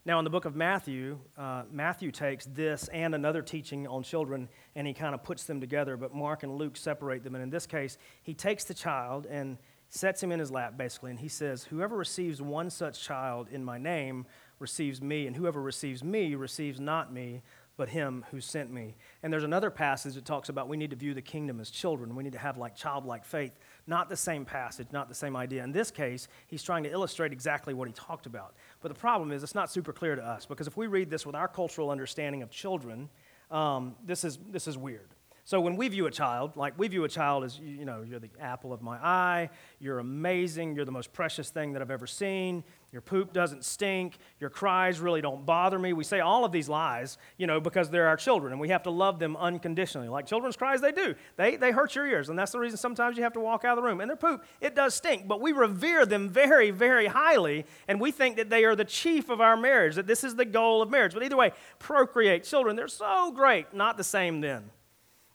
Now, 0.04 0.18
in 0.18 0.24
the 0.24 0.30
book 0.30 0.44
of 0.44 0.56
Matthew, 0.56 1.20
uh, 1.38 1.62
Matthew 1.70 2.10
takes 2.10 2.46
this 2.46 2.88
and 2.88 3.14
another 3.14 3.42
teaching 3.42 3.86
on 3.86 4.02
children 4.02 4.48
and 4.74 4.88
he 4.88 4.92
kind 4.92 5.14
of 5.14 5.22
puts 5.22 5.44
them 5.44 5.60
together, 5.60 5.96
but 5.96 6.12
Mark 6.12 6.42
and 6.42 6.56
Luke 6.56 6.76
separate 6.76 7.22
them. 7.22 7.36
And 7.36 7.44
in 7.44 7.50
this 7.50 7.64
case, 7.64 7.96
he 8.24 8.34
takes 8.34 8.64
the 8.64 8.74
child 8.74 9.28
and 9.30 9.58
sets 9.94 10.22
him 10.22 10.32
in 10.32 10.40
his 10.40 10.50
lap, 10.50 10.78
basically, 10.78 11.10
and 11.10 11.20
he 11.20 11.28
says, 11.28 11.64
Whoever 11.64 11.94
receives 11.96 12.40
one 12.40 12.70
such 12.70 13.02
child 13.02 13.48
in 13.50 13.62
my 13.62 13.76
name 13.76 14.24
receives 14.58 15.02
me, 15.02 15.26
and 15.26 15.36
whoever 15.36 15.60
receives 15.60 16.02
me 16.02 16.34
receives 16.34 16.80
not 16.80 17.12
me, 17.12 17.42
but 17.76 17.90
him 17.90 18.24
who 18.30 18.40
sent 18.40 18.72
me. 18.72 18.96
And 19.22 19.30
there's 19.30 19.44
another 19.44 19.70
passage 19.70 20.14
that 20.14 20.24
talks 20.24 20.48
about 20.48 20.66
we 20.66 20.78
need 20.78 20.90
to 20.90 20.96
view 20.96 21.12
the 21.12 21.20
kingdom 21.20 21.60
as 21.60 21.68
children. 21.68 22.16
We 22.16 22.22
need 22.22 22.32
to 22.32 22.38
have 22.38 22.56
like 22.56 22.74
childlike 22.74 23.22
faith. 23.22 23.52
Not 23.86 24.08
the 24.08 24.16
same 24.16 24.46
passage, 24.46 24.88
not 24.92 25.10
the 25.10 25.14
same 25.14 25.36
idea. 25.36 25.62
In 25.62 25.72
this 25.72 25.90
case, 25.90 26.26
he's 26.46 26.62
trying 26.62 26.84
to 26.84 26.90
illustrate 26.90 27.32
exactly 27.32 27.74
what 27.74 27.86
he 27.86 27.92
talked 27.92 28.24
about. 28.24 28.54
But 28.80 28.88
the 28.88 28.98
problem 28.98 29.30
is 29.30 29.42
it's 29.42 29.54
not 29.54 29.70
super 29.70 29.92
clear 29.92 30.16
to 30.16 30.24
us 30.24 30.46
because 30.46 30.66
if 30.66 30.76
we 30.76 30.86
read 30.86 31.10
this 31.10 31.26
with 31.26 31.34
our 31.34 31.48
cultural 31.48 31.90
understanding 31.90 32.42
of 32.42 32.50
children, 32.50 33.10
um, 33.50 33.94
this, 34.04 34.24
is, 34.24 34.38
this 34.50 34.66
is 34.66 34.78
weird. 34.78 35.10
So 35.44 35.60
when 35.60 35.76
we 35.76 35.88
view 35.88 36.06
a 36.06 36.10
child, 36.10 36.56
like 36.56 36.78
we 36.78 36.86
view 36.86 37.02
a 37.02 37.08
child 37.08 37.42
as, 37.42 37.58
you 37.58 37.84
know, 37.84 38.04
you're 38.08 38.20
the 38.20 38.30
apple 38.38 38.72
of 38.72 38.80
my 38.80 38.96
eye, 38.96 39.50
you're 39.80 39.98
amazing, 39.98 40.76
you're 40.76 40.84
the 40.84 40.92
most 40.92 41.12
precious 41.12 41.50
thing 41.50 41.72
that 41.72 41.82
I've 41.82 41.90
ever 41.90 42.06
seen, 42.06 42.62
your 42.92 43.02
poop 43.02 43.32
doesn't 43.32 43.64
stink, 43.64 44.18
your 44.38 44.50
cries 44.50 45.00
really 45.00 45.20
don't 45.20 45.44
bother 45.44 45.80
me. 45.80 45.94
We 45.94 46.04
say 46.04 46.20
all 46.20 46.44
of 46.44 46.52
these 46.52 46.68
lies, 46.68 47.18
you 47.38 47.48
know, 47.48 47.58
because 47.58 47.90
they're 47.90 48.06
our 48.06 48.16
children 48.16 48.52
and 48.52 48.60
we 48.60 48.68
have 48.68 48.84
to 48.84 48.90
love 48.90 49.18
them 49.18 49.36
unconditionally. 49.36 50.08
Like 50.08 50.26
children's 50.26 50.56
cries, 50.56 50.80
they 50.80 50.92
do. 50.92 51.16
They, 51.36 51.56
they 51.56 51.72
hurt 51.72 51.96
your 51.96 52.06
ears, 52.06 52.28
and 52.28 52.38
that's 52.38 52.52
the 52.52 52.60
reason 52.60 52.76
sometimes 52.76 53.16
you 53.16 53.24
have 53.24 53.32
to 53.32 53.40
walk 53.40 53.64
out 53.64 53.76
of 53.76 53.82
the 53.82 53.88
room. 53.88 54.00
And 54.00 54.08
their 54.08 54.16
poop, 54.16 54.44
it 54.60 54.76
does 54.76 54.94
stink, 54.94 55.26
but 55.26 55.40
we 55.40 55.50
revere 55.50 56.06
them 56.06 56.28
very, 56.28 56.70
very 56.70 57.08
highly, 57.08 57.66
and 57.88 58.00
we 58.00 58.12
think 58.12 58.36
that 58.36 58.48
they 58.48 58.64
are 58.64 58.76
the 58.76 58.84
chief 58.84 59.28
of 59.28 59.40
our 59.40 59.56
marriage, 59.56 59.96
that 59.96 60.06
this 60.06 60.22
is 60.22 60.36
the 60.36 60.44
goal 60.44 60.82
of 60.82 60.90
marriage. 60.90 61.14
But 61.14 61.24
either 61.24 61.36
way, 61.36 61.50
procreate 61.80 62.44
children, 62.44 62.76
they're 62.76 62.86
so 62.86 63.32
great, 63.32 63.74
not 63.74 63.96
the 63.96 64.04
same 64.04 64.40
then. 64.40 64.70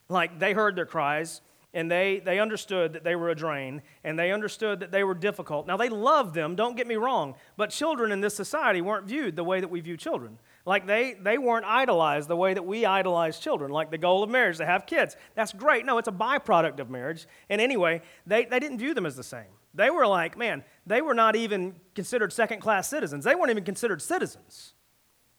Like 0.09 0.39
they 0.39 0.53
heard 0.53 0.75
their 0.75 0.85
cries 0.85 1.41
and 1.73 1.91
they, 1.91 2.21
they 2.23 2.39
understood 2.39 2.93
that 2.93 3.03
they 3.03 3.15
were 3.15 3.29
a 3.29 3.35
drain 3.35 3.81
and 4.03 4.17
they 4.17 4.31
understood 4.31 4.79
that 4.79 4.91
they 4.91 5.03
were 5.03 5.13
difficult. 5.13 5.67
Now, 5.67 5.77
they 5.77 5.89
loved 5.89 6.33
them, 6.33 6.55
don't 6.55 6.75
get 6.75 6.87
me 6.87 6.95
wrong, 6.95 7.35
but 7.55 7.69
children 7.69 8.11
in 8.11 8.21
this 8.21 8.35
society 8.35 8.81
weren't 8.81 9.05
viewed 9.05 9.35
the 9.35 9.43
way 9.43 9.59
that 9.59 9.67
we 9.67 9.79
view 9.81 9.97
children. 9.97 10.39
Like 10.65 10.87
they, 10.87 11.13
they 11.13 11.37
weren't 11.37 11.65
idolized 11.65 12.29
the 12.29 12.35
way 12.35 12.53
that 12.53 12.65
we 12.65 12.85
idolize 12.85 13.39
children, 13.39 13.71
like 13.71 13.91
the 13.91 13.97
goal 13.97 14.23
of 14.23 14.29
marriage 14.29 14.57
to 14.57 14.65
have 14.65 14.85
kids. 14.85 15.15
That's 15.35 15.53
great. 15.53 15.85
No, 15.85 15.97
it's 15.97 16.07
a 16.07 16.11
byproduct 16.11 16.79
of 16.79 16.89
marriage. 16.89 17.27
And 17.49 17.61
anyway, 17.61 18.01
they, 18.25 18.45
they 18.45 18.59
didn't 18.59 18.79
view 18.79 18.93
them 18.93 19.05
as 19.05 19.15
the 19.15 19.23
same. 19.23 19.45
They 19.73 19.89
were 19.89 20.07
like, 20.07 20.37
man, 20.37 20.63
they 20.87 21.01
were 21.01 21.13
not 21.13 21.35
even 21.35 21.75
considered 21.93 22.33
second 22.33 22.59
class 22.59 22.89
citizens. 22.89 23.23
They 23.23 23.35
weren't 23.35 23.51
even 23.51 23.63
considered 23.63 24.01
citizens. 24.01 24.73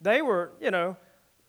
They 0.01 0.23
were, 0.23 0.53
you 0.61 0.71
know, 0.71 0.97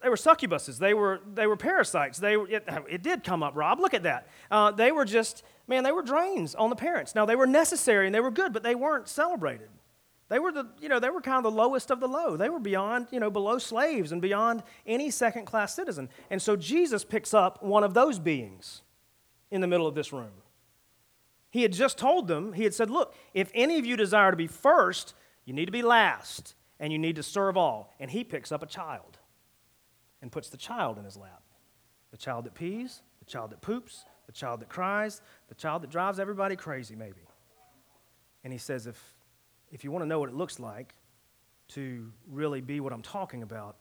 they 0.01 0.09
were 0.09 0.15
succubuses. 0.15 0.77
They 0.77 0.93
were, 0.93 1.19
they 1.33 1.45
were 1.45 1.57
parasites. 1.57 2.19
They 2.19 2.35
it, 2.35 2.67
it 2.89 3.03
did 3.03 3.23
come 3.23 3.43
up, 3.43 3.55
Rob. 3.55 3.79
Look 3.79 3.93
at 3.93 4.03
that. 4.03 4.27
Uh, 4.49 4.71
they 4.71 4.91
were 4.91 5.05
just, 5.05 5.43
man, 5.67 5.83
they 5.83 5.91
were 5.91 6.01
drains 6.01 6.55
on 6.55 6.69
the 6.69 6.75
parents. 6.75 7.15
Now, 7.15 7.25
they 7.25 7.35
were 7.35 7.47
necessary 7.47 8.05
and 8.05 8.15
they 8.15 8.21
were 8.21 8.31
good, 8.31 8.53
but 8.53 8.63
they 8.63 8.75
weren't 8.75 9.09
celebrated. 9.09 9.69
They 10.29 10.39
were 10.39 10.51
the, 10.51 10.67
you 10.79 10.89
know, 10.89 10.99
they 10.99 11.09
were 11.09 11.21
kind 11.21 11.37
of 11.37 11.51
the 11.51 11.57
lowest 11.57 11.91
of 11.91 11.99
the 11.99 12.07
low. 12.07 12.37
They 12.37 12.49
were 12.49 12.59
beyond, 12.59 13.07
you 13.11 13.19
know, 13.19 13.31
below 13.31 13.57
slaves 13.57 14.11
and 14.11 14.21
beyond 14.21 14.63
any 14.85 15.09
second 15.09 15.45
class 15.45 15.75
citizen. 15.75 16.07
And 16.29 16.41
so 16.41 16.55
Jesus 16.55 17.03
picks 17.03 17.33
up 17.33 17.63
one 17.63 17.83
of 17.83 17.93
those 17.93 18.19
beings 18.19 18.83
in 19.51 19.59
the 19.59 19.67
middle 19.67 19.87
of 19.87 19.95
this 19.95 20.13
room. 20.13 20.31
He 21.49 21.63
had 21.63 21.73
just 21.73 21.97
told 21.97 22.27
them, 22.27 22.53
he 22.53 22.63
had 22.63 22.75
said, 22.75 22.91
Look, 22.91 23.15
if 23.33 23.49
any 23.55 23.79
of 23.79 23.85
you 23.85 23.97
desire 23.97 24.31
to 24.31 24.37
be 24.37 24.47
first, 24.47 25.15
you 25.45 25.53
need 25.53 25.65
to 25.65 25.71
be 25.71 25.81
last 25.81 26.53
and 26.79 26.93
you 26.93 26.99
need 26.99 27.15
to 27.15 27.23
serve 27.23 27.57
all. 27.57 27.95
And 27.99 28.11
he 28.11 28.23
picks 28.23 28.51
up 28.51 28.61
a 28.61 28.67
child 28.67 29.18
and 30.21 30.31
puts 30.31 30.49
the 30.49 30.57
child 30.57 30.97
in 30.97 31.05
his 31.05 31.17
lap. 31.17 31.43
The 32.11 32.17
child 32.17 32.45
that 32.45 32.55
pees, 32.55 33.01
the 33.19 33.25
child 33.25 33.51
that 33.51 33.61
poops, 33.61 34.05
the 34.25 34.31
child 34.31 34.61
that 34.61 34.69
cries, 34.69 35.21
the 35.47 35.55
child 35.55 35.83
that 35.83 35.89
drives 35.89 36.19
everybody 36.19 36.55
crazy, 36.55 36.95
maybe. 36.95 37.21
And 38.43 38.53
he 38.53 38.59
says, 38.59 38.87
if, 38.87 39.01
if 39.71 39.83
you 39.83 39.91
want 39.91 40.03
to 40.03 40.07
know 40.07 40.19
what 40.19 40.29
it 40.29 40.35
looks 40.35 40.59
like 40.59 40.93
to 41.69 42.11
really 42.27 42.61
be 42.61 42.79
what 42.79 42.93
I'm 42.93 43.01
talking 43.01 43.43
about, 43.43 43.75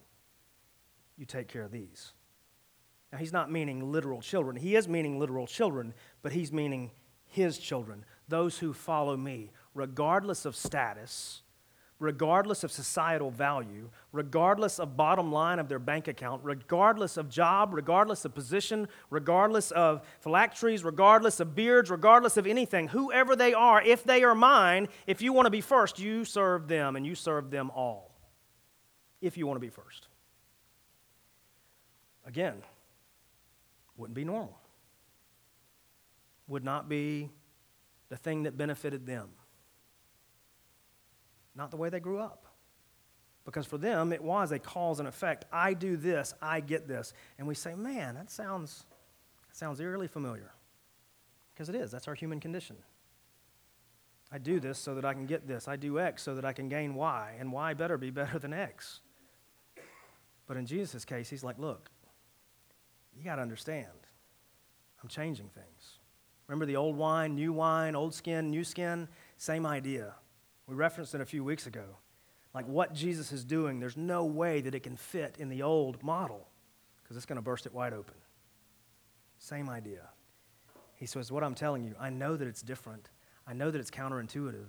you 1.16 1.24
take 1.24 1.48
care 1.48 1.62
of 1.62 1.70
these. 1.70 2.12
Now, 3.12 3.18
he's 3.18 3.32
not 3.32 3.50
meaning 3.50 3.90
literal 3.90 4.20
children. 4.20 4.56
He 4.56 4.76
is 4.76 4.86
meaning 4.86 5.18
literal 5.18 5.46
children, 5.46 5.94
but 6.22 6.32
he's 6.32 6.52
meaning 6.52 6.90
his 7.24 7.58
children, 7.58 8.04
those 8.28 8.58
who 8.58 8.72
follow 8.72 9.16
me, 9.16 9.50
regardless 9.74 10.44
of 10.44 10.56
status, 10.56 11.42
regardless 12.00 12.62
of 12.62 12.70
societal 12.70 13.30
value, 13.30 13.90
regardless 14.12 14.78
of 14.78 14.96
bottom 14.96 15.32
line 15.32 15.58
of 15.58 15.68
their 15.68 15.80
bank 15.80 16.06
account, 16.06 16.40
regardless 16.44 17.16
of 17.16 17.28
job, 17.28 17.74
regardless 17.74 18.24
of 18.24 18.34
position, 18.34 18.86
regardless 19.10 19.72
of 19.72 20.02
phylacteries, 20.20 20.84
regardless 20.84 21.40
of 21.40 21.56
beards, 21.56 21.90
regardless 21.90 22.36
of 22.36 22.46
anything, 22.46 22.88
whoever 22.88 23.34
they 23.34 23.52
are, 23.52 23.82
if 23.82 24.04
they 24.04 24.22
are 24.22 24.34
mine, 24.34 24.86
if 25.06 25.20
you 25.20 25.32
want 25.32 25.46
to 25.46 25.50
be 25.50 25.60
first, 25.60 25.98
you 25.98 26.24
serve 26.24 26.68
them 26.68 26.94
and 26.94 27.04
you 27.04 27.16
serve 27.16 27.50
them 27.50 27.70
all. 27.74 28.14
If 29.20 29.36
you 29.36 29.48
want 29.48 29.56
to 29.56 29.60
be 29.60 29.70
first. 29.70 30.06
Again, 32.24 32.62
wouldn't 33.96 34.14
be 34.14 34.24
normal, 34.24 34.56
would 36.46 36.62
not 36.62 36.88
be 36.88 37.30
the 38.08 38.16
thing 38.16 38.44
that 38.44 38.56
benefited 38.56 39.04
them 39.04 39.30
not 41.58 41.70
the 41.70 41.76
way 41.76 41.90
they 41.90 42.00
grew 42.00 42.20
up. 42.20 42.46
Because 43.44 43.66
for 43.66 43.78
them, 43.78 44.12
it 44.12 44.22
was 44.22 44.52
a 44.52 44.58
cause 44.58 45.00
and 45.00 45.08
effect. 45.08 45.44
I 45.52 45.74
do 45.74 45.96
this, 45.96 46.32
I 46.40 46.60
get 46.60 46.86
this. 46.86 47.12
And 47.38 47.46
we 47.46 47.54
say, 47.54 47.74
man, 47.74 48.14
that 48.14 48.30
sounds, 48.30 48.84
that 49.48 49.56
sounds 49.56 49.80
eerily 49.80 50.06
familiar. 50.06 50.52
Because 51.52 51.68
it 51.68 51.74
is, 51.74 51.90
that's 51.90 52.06
our 52.08 52.14
human 52.14 52.40
condition. 52.40 52.76
I 54.30 54.38
do 54.38 54.60
this 54.60 54.78
so 54.78 54.94
that 54.94 55.04
I 55.04 55.14
can 55.14 55.26
get 55.26 55.48
this. 55.48 55.66
I 55.66 55.76
do 55.76 55.98
X 55.98 56.22
so 56.22 56.34
that 56.34 56.44
I 56.44 56.52
can 56.52 56.68
gain 56.68 56.94
Y. 56.94 57.36
And 57.40 57.50
Y 57.50 57.74
better 57.74 57.98
be 57.98 58.10
better 58.10 58.38
than 58.38 58.52
X. 58.52 59.00
But 60.46 60.56
in 60.56 60.66
Jesus' 60.66 61.04
case, 61.04 61.28
he's 61.28 61.42
like, 61.42 61.58
look, 61.58 61.90
you 63.16 63.24
got 63.24 63.36
to 63.36 63.42
understand, 63.42 63.88
I'm 65.02 65.08
changing 65.08 65.48
things. 65.48 65.98
Remember 66.46 66.66
the 66.66 66.76
old 66.76 66.96
wine, 66.96 67.34
new 67.34 67.52
wine, 67.52 67.96
old 67.96 68.14
skin, 68.14 68.50
new 68.50 68.64
skin? 68.64 69.08
Same 69.36 69.66
idea. 69.66 70.14
We 70.68 70.74
referenced 70.74 71.14
it 71.14 71.20
a 71.22 71.26
few 71.26 71.42
weeks 71.42 71.66
ago. 71.66 71.96
Like 72.54 72.68
what 72.68 72.92
Jesus 72.92 73.32
is 73.32 73.44
doing, 73.44 73.80
there's 73.80 73.96
no 73.96 74.24
way 74.24 74.60
that 74.60 74.74
it 74.74 74.80
can 74.80 74.96
fit 74.96 75.36
in 75.38 75.48
the 75.48 75.62
old 75.62 76.02
model 76.02 76.46
because 77.02 77.16
it's 77.16 77.26
going 77.26 77.36
to 77.36 77.42
burst 77.42 77.66
it 77.66 77.74
wide 77.74 77.94
open. 77.94 78.14
Same 79.38 79.70
idea. 79.70 80.10
He 80.96 81.06
says, 81.06 81.32
What 81.32 81.42
I'm 81.42 81.54
telling 81.54 81.84
you, 81.84 81.94
I 81.98 82.10
know 82.10 82.36
that 82.36 82.46
it's 82.46 82.60
different. 82.60 83.08
I 83.46 83.54
know 83.54 83.70
that 83.70 83.78
it's 83.78 83.90
counterintuitive, 83.90 84.68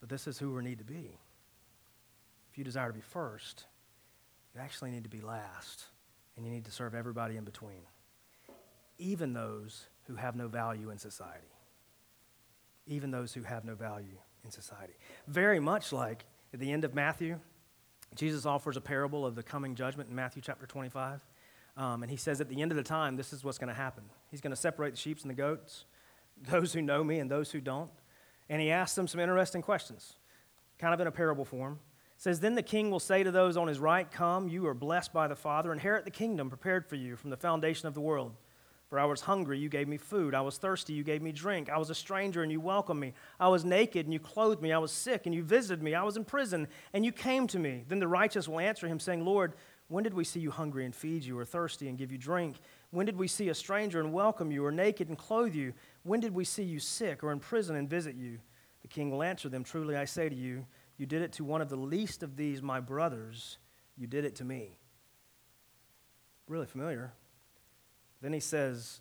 but 0.00 0.08
this 0.08 0.26
is 0.26 0.38
who 0.38 0.54
we 0.54 0.62
need 0.62 0.78
to 0.78 0.84
be. 0.84 1.18
If 2.50 2.56
you 2.56 2.64
desire 2.64 2.88
to 2.88 2.94
be 2.94 3.00
first, 3.00 3.66
you 4.54 4.60
actually 4.60 4.90
need 4.90 5.04
to 5.04 5.10
be 5.10 5.20
last, 5.20 5.84
and 6.36 6.46
you 6.46 6.52
need 6.52 6.64
to 6.64 6.70
serve 6.70 6.94
everybody 6.94 7.36
in 7.36 7.44
between, 7.44 7.82
even 8.98 9.34
those 9.34 9.86
who 10.04 10.14
have 10.14 10.34
no 10.34 10.48
value 10.48 10.90
in 10.90 10.98
society. 10.98 11.46
Even 12.86 13.10
those 13.10 13.32
who 13.32 13.42
have 13.42 13.64
no 13.64 13.74
value 13.74 14.18
in 14.44 14.50
society. 14.50 14.94
Very 15.26 15.60
much 15.60 15.92
like 15.92 16.24
at 16.52 16.60
the 16.60 16.72
end 16.72 16.84
of 16.84 16.94
Matthew, 16.94 17.38
Jesus 18.14 18.44
offers 18.44 18.76
a 18.76 18.80
parable 18.80 19.24
of 19.24 19.34
the 19.34 19.42
coming 19.42 19.74
judgment 19.74 20.10
in 20.10 20.14
Matthew 20.14 20.42
chapter 20.42 20.66
25. 20.66 21.20
Um, 21.76 22.02
and 22.02 22.10
he 22.10 22.16
says 22.16 22.40
at 22.40 22.48
the 22.48 22.60
end 22.60 22.70
of 22.70 22.76
the 22.76 22.82
time, 22.82 23.16
this 23.16 23.32
is 23.32 23.44
what's 23.44 23.58
going 23.58 23.68
to 23.68 23.74
happen. 23.74 24.04
He's 24.30 24.40
going 24.40 24.50
to 24.50 24.56
separate 24.56 24.90
the 24.90 24.98
sheep 24.98 25.18
and 25.22 25.30
the 25.30 25.34
goats, 25.34 25.86
those 26.50 26.72
who 26.72 26.82
know 26.82 27.02
me 27.02 27.18
and 27.18 27.30
those 27.30 27.50
who 27.50 27.60
don't. 27.60 27.90
And 28.48 28.60
he 28.60 28.70
asks 28.70 28.94
them 28.94 29.08
some 29.08 29.20
interesting 29.20 29.62
questions, 29.62 30.16
kind 30.78 30.92
of 30.92 31.00
in 31.00 31.06
a 31.06 31.12
parable 31.12 31.44
form. 31.44 31.78
says, 32.18 32.40
Then 32.40 32.54
the 32.54 32.62
king 32.62 32.90
will 32.90 33.00
say 33.00 33.22
to 33.22 33.30
those 33.30 33.56
on 33.56 33.68
his 33.68 33.78
right, 33.78 34.10
Come, 34.10 34.48
you 34.48 34.66
are 34.66 34.74
blessed 34.74 35.12
by 35.12 35.28
the 35.28 35.36
Father, 35.36 35.72
inherit 35.72 36.04
the 36.04 36.10
kingdom 36.10 36.50
prepared 36.50 36.84
for 36.84 36.96
you 36.96 37.16
from 37.16 37.30
the 37.30 37.36
foundation 37.36 37.88
of 37.88 37.94
the 37.94 38.00
world. 38.00 38.34
For 38.92 39.00
I 39.00 39.06
was 39.06 39.22
hungry, 39.22 39.58
you 39.58 39.70
gave 39.70 39.88
me 39.88 39.96
food. 39.96 40.34
I 40.34 40.42
was 40.42 40.58
thirsty, 40.58 40.92
you 40.92 41.02
gave 41.02 41.22
me 41.22 41.32
drink. 41.32 41.70
I 41.70 41.78
was 41.78 41.88
a 41.88 41.94
stranger, 41.94 42.42
and 42.42 42.52
you 42.52 42.60
welcomed 42.60 43.00
me. 43.00 43.14
I 43.40 43.48
was 43.48 43.64
naked, 43.64 44.04
and 44.04 44.12
you 44.12 44.20
clothed 44.20 44.60
me. 44.60 44.70
I 44.70 44.76
was 44.76 44.92
sick, 44.92 45.24
and 45.24 45.34
you 45.34 45.42
visited 45.42 45.82
me. 45.82 45.94
I 45.94 46.02
was 46.02 46.18
in 46.18 46.26
prison, 46.26 46.68
and 46.92 47.02
you 47.02 47.10
came 47.10 47.46
to 47.46 47.58
me. 47.58 47.86
Then 47.88 48.00
the 48.00 48.06
righteous 48.06 48.48
will 48.48 48.60
answer 48.60 48.86
him, 48.86 49.00
saying, 49.00 49.24
Lord, 49.24 49.54
when 49.88 50.04
did 50.04 50.12
we 50.12 50.24
see 50.24 50.40
you 50.40 50.50
hungry 50.50 50.84
and 50.84 50.94
feed 50.94 51.24
you, 51.24 51.38
or 51.38 51.44
thirsty 51.46 51.88
and 51.88 51.96
give 51.96 52.12
you 52.12 52.18
drink? 52.18 52.56
When 52.90 53.06
did 53.06 53.16
we 53.16 53.28
see 53.28 53.48
a 53.48 53.54
stranger 53.54 53.98
and 53.98 54.12
welcome 54.12 54.52
you, 54.52 54.62
or 54.62 54.70
naked 54.70 55.08
and 55.08 55.16
clothe 55.16 55.54
you? 55.54 55.72
When 56.02 56.20
did 56.20 56.34
we 56.34 56.44
see 56.44 56.64
you 56.64 56.78
sick 56.78 57.24
or 57.24 57.32
in 57.32 57.40
prison 57.40 57.76
and 57.76 57.88
visit 57.88 58.14
you? 58.14 58.40
The 58.82 58.88
king 58.88 59.10
will 59.10 59.22
answer 59.22 59.48
them, 59.48 59.64
Truly 59.64 59.96
I 59.96 60.04
say 60.04 60.28
to 60.28 60.36
you, 60.36 60.66
you 60.98 61.06
did 61.06 61.22
it 61.22 61.32
to 61.32 61.44
one 61.44 61.62
of 61.62 61.70
the 61.70 61.76
least 61.76 62.22
of 62.22 62.36
these, 62.36 62.60
my 62.60 62.78
brothers. 62.78 63.56
You 63.96 64.06
did 64.06 64.26
it 64.26 64.34
to 64.36 64.44
me. 64.44 64.76
Really 66.46 66.66
familiar. 66.66 67.14
Then 68.22 68.32
he 68.32 68.40
says, 68.40 69.00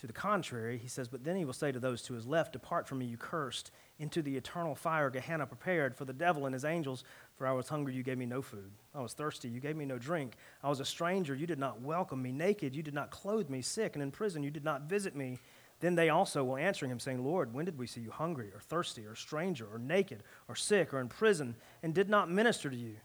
to 0.00 0.06
the 0.06 0.12
contrary, 0.14 0.78
he 0.78 0.88
says, 0.88 1.08
But 1.08 1.24
then 1.24 1.36
he 1.36 1.44
will 1.44 1.52
say 1.52 1.72
to 1.72 1.78
those 1.78 2.00
to 2.02 2.14
his 2.14 2.26
left, 2.26 2.54
Depart 2.54 2.88
from 2.88 3.00
me, 3.00 3.04
you 3.04 3.18
cursed, 3.18 3.70
into 3.98 4.22
the 4.22 4.34
eternal 4.34 4.74
fire 4.74 5.10
Gehenna 5.10 5.46
prepared 5.46 5.94
for 5.94 6.06
the 6.06 6.14
devil 6.14 6.46
and 6.46 6.54
his 6.54 6.64
angels. 6.64 7.04
For 7.36 7.46
I 7.46 7.52
was 7.52 7.68
hungry, 7.68 7.94
you 7.94 8.02
gave 8.02 8.16
me 8.16 8.24
no 8.24 8.40
food. 8.40 8.70
I 8.94 9.02
was 9.02 9.12
thirsty, 9.12 9.50
you 9.50 9.60
gave 9.60 9.76
me 9.76 9.84
no 9.84 9.98
drink. 9.98 10.36
I 10.62 10.70
was 10.70 10.80
a 10.80 10.86
stranger, 10.86 11.34
you 11.34 11.46
did 11.46 11.58
not 11.58 11.82
welcome 11.82 12.22
me. 12.22 12.32
Naked, 12.32 12.74
you 12.74 12.82
did 12.82 12.94
not 12.94 13.10
clothe 13.10 13.50
me. 13.50 13.60
Sick 13.60 13.94
and 13.94 14.02
in 14.02 14.10
prison, 14.10 14.42
you 14.42 14.50
did 14.50 14.64
not 14.64 14.82
visit 14.82 15.14
me. 15.14 15.38
Then 15.80 15.96
they 15.96 16.08
also 16.08 16.44
will 16.44 16.56
answer 16.56 16.86
him, 16.86 16.98
saying, 16.98 17.22
Lord, 17.22 17.52
when 17.52 17.66
did 17.66 17.76
we 17.76 17.86
see 17.86 18.00
you 18.00 18.10
hungry, 18.10 18.50
or 18.54 18.60
thirsty, 18.60 19.04
or 19.04 19.14
stranger, 19.14 19.66
or 19.70 19.78
naked, 19.78 20.22
or 20.48 20.54
sick, 20.54 20.94
or 20.94 21.00
in 21.00 21.08
prison, 21.08 21.56
and 21.82 21.94
did 21.94 22.08
not 22.08 22.30
minister 22.30 22.70
to 22.70 22.76
you? 22.76 22.96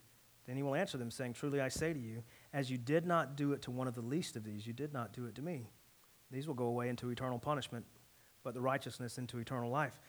Then 0.48 0.56
he 0.56 0.64
will 0.64 0.76
answer 0.76 0.98
them, 0.98 1.12
saying, 1.12 1.34
Truly 1.34 1.60
I 1.60 1.68
say 1.68 1.92
to 1.92 2.00
you, 2.00 2.24
as 2.56 2.72
you 2.72 2.78
did 2.78 3.06
not 3.06 3.36
do 3.36 3.52
it 3.52 3.62
to 3.64 3.70
one 3.70 3.86
of 3.86 3.96
the 3.96 4.02
least 4.02 4.38
of 4.38 4.46
these, 4.46 4.66
you 4.66 4.72
did 4.72 4.94
not 4.94 5.12
do 5.12 5.26
it 5.26 5.36
to 5.36 5.42
me. 5.42 5.70
These 6.32 6.48
will 6.48 6.56
go 6.56 6.68
away 6.68 6.88
into 6.88 7.10
eternal 7.10 7.38
punishment, 7.38 7.86
but 8.46 8.54
the 8.54 8.62
righteousness 8.62 9.18
into 9.18 9.40
eternal 9.40 9.70
life. 9.70 10.00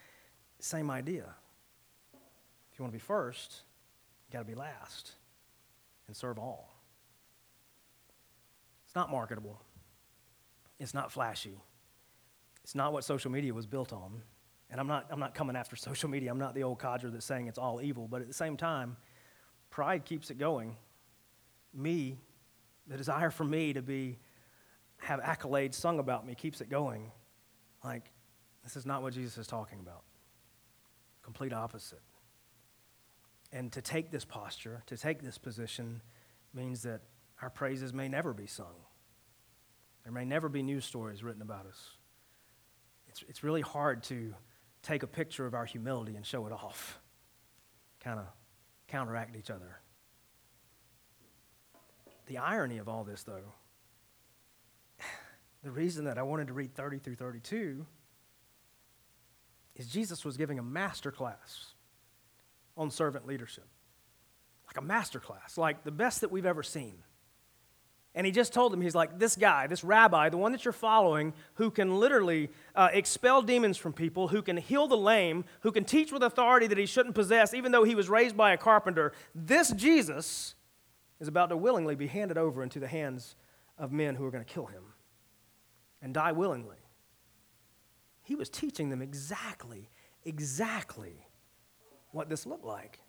Same 0.60 0.88
idea. 0.88 1.24
If 2.72 2.78
you 2.78 2.84
want 2.84 2.92
to 2.92 2.98
be 2.98 3.02
first, 3.02 3.62
you 4.26 4.32
got 4.32 4.38
to 4.38 4.44
be 4.44 4.54
last 4.54 5.10
and 6.06 6.16
serve 6.16 6.38
all. 6.38 6.72
It's 8.86 8.94
not 8.94 9.10
marketable, 9.10 9.60
it's 10.78 10.94
not 10.94 11.10
flashy, 11.10 11.58
it's 12.62 12.76
not 12.76 12.92
what 12.92 13.02
social 13.02 13.32
media 13.32 13.52
was 13.52 13.66
built 13.66 13.92
on. 13.92 14.22
And 14.70 14.80
I'm 14.80 14.86
not, 14.86 15.06
I'm 15.10 15.20
not 15.20 15.34
coming 15.34 15.56
after 15.56 15.74
social 15.76 16.08
media. 16.08 16.30
I'm 16.30 16.38
not 16.38 16.54
the 16.54 16.62
old 16.62 16.78
codger 16.78 17.10
that's 17.10 17.26
saying 17.26 17.48
it's 17.48 17.58
all 17.58 17.80
evil, 17.82 18.06
but 18.08 18.20
at 18.20 18.28
the 18.28 18.34
same 18.34 18.56
time, 18.56 18.96
Pride 19.68 20.04
keeps 20.04 20.30
it 20.30 20.38
going. 20.38 20.76
Me, 21.74 22.18
the 22.86 22.96
desire 22.96 23.30
for 23.30 23.44
me 23.44 23.72
to 23.72 23.82
be 23.82 24.18
have 24.98 25.20
accolades 25.20 25.74
sung 25.74 25.98
about 25.98 26.26
me 26.26 26.34
keeps 26.34 26.60
it 26.60 26.70
going. 26.70 27.10
Like, 27.84 28.10
this 28.64 28.76
is 28.76 28.86
not 28.86 29.02
what 29.02 29.12
Jesus 29.12 29.38
is 29.38 29.46
talking 29.46 29.78
about. 29.80 30.02
Complete 31.22 31.52
opposite. 31.52 32.00
And 33.52 33.70
to 33.72 33.82
take 33.82 34.10
this 34.10 34.24
posture, 34.24 34.82
to 34.86 34.96
take 34.96 35.22
this 35.22 35.38
position, 35.38 36.02
means 36.52 36.82
that 36.82 37.02
our 37.42 37.50
praises 37.50 37.92
may 37.92 38.08
never 38.08 38.32
be 38.32 38.46
sung. 38.46 38.74
There 40.04 40.12
may 40.12 40.24
never 40.24 40.48
be 40.48 40.62
news 40.62 40.84
stories 40.84 41.22
written 41.22 41.42
about 41.42 41.66
us. 41.66 41.90
It's, 43.08 43.24
it's 43.28 43.44
really 43.44 43.60
hard 43.60 44.02
to 44.04 44.34
take 44.82 45.02
a 45.02 45.06
picture 45.06 45.46
of 45.46 45.54
our 45.54 45.64
humility 45.64 46.16
and 46.16 46.24
show 46.24 46.46
it 46.46 46.52
off. 46.52 46.98
Kind 48.00 48.20
of 48.20 48.26
counteract 48.88 49.36
each 49.36 49.50
other. 49.50 49.80
The 52.26 52.38
irony 52.38 52.78
of 52.78 52.88
all 52.88 53.04
this, 53.04 53.22
though, 53.22 53.54
the 55.62 55.70
reason 55.70 56.04
that 56.04 56.18
I 56.18 56.22
wanted 56.22 56.48
to 56.48 56.52
read 56.52 56.74
30 56.74 56.98
through 56.98 57.16
32 57.16 57.86
is 59.76 59.86
Jesus 59.88 60.24
was 60.24 60.36
giving 60.36 60.58
a 60.58 60.62
master 60.62 61.10
class 61.10 61.74
on 62.76 62.90
servant 62.90 63.26
leadership. 63.26 63.66
Like 64.66 64.78
a 64.78 64.82
master 64.82 65.20
class, 65.20 65.56
like 65.56 65.84
the 65.84 65.92
best 65.92 66.22
that 66.22 66.30
we've 66.30 66.46
ever 66.46 66.62
seen. 66.62 66.98
And 68.14 68.24
he 68.24 68.32
just 68.32 68.54
told 68.54 68.72
them, 68.72 68.80
he's 68.80 68.94
like, 68.94 69.18
this 69.18 69.36
guy, 69.36 69.66
this 69.66 69.84
rabbi, 69.84 70.30
the 70.30 70.38
one 70.38 70.52
that 70.52 70.64
you're 70.64 70.72
following, 70.72 71.34
who 71.54 71.70
can 71.70 72.00
literally 72.00 72.48
uh, 72.74 72.88
expel 72.92 73.42
demons 73.42 73.76
from 73.76 73.92
people, 73.92 74.28
who 74.28 74.40
can 74.40 74.56
heal 74.56 74.88
the 74.88 74.96
lame, 74.96 75.44
who 75.60 75.70
can 75.70 75.84
teach 75.84 76.12
with 76.12 76.22
authority 76.22 76.66
that 76.66 76.78
he 76.78 76.86
shouldn't 76.86 77.14
possess, 77.14 77.52
even 77.52 77.72
though 77.72 77.84
he 77.84 77.94
was 77.94 78.08
raised 78.08 78.34
by 78.34 78.52
a 78.52 78.56
carpenter, 78.56 79.12
this 79.34 79.70
Jesus 79.72 80.54
is 81.20 81.28
about 81.28 81.48
to 81.48 81.56
willingly 81.56 81.94
be 81.94 82.06
handed 82.06 82.38
over 82.38 82.62
into 82.62 82.78
the 82.78 82.88
hands 82.88 83.36
of 83.78 83.92
men 83.92 84.14
who 84.14 84.24
are 84.24 84.30
going 84.30 84.44
to 84.44 84.52
kill 84.52 84.66
him 84.66 84.82
and 86.02 86.12
die 86.12 86.32
willingly. 86.32 86.76
He 88.22 88.34
was 88.34 88.48
teaching 88.48 88.90
them 88.90 89.02
exactly, 89.02 89.90
exactly 90.24 91.26
what 92.10 92.28
this 92.28 92.46
looked 92.46 92.64
like 92.64 93.00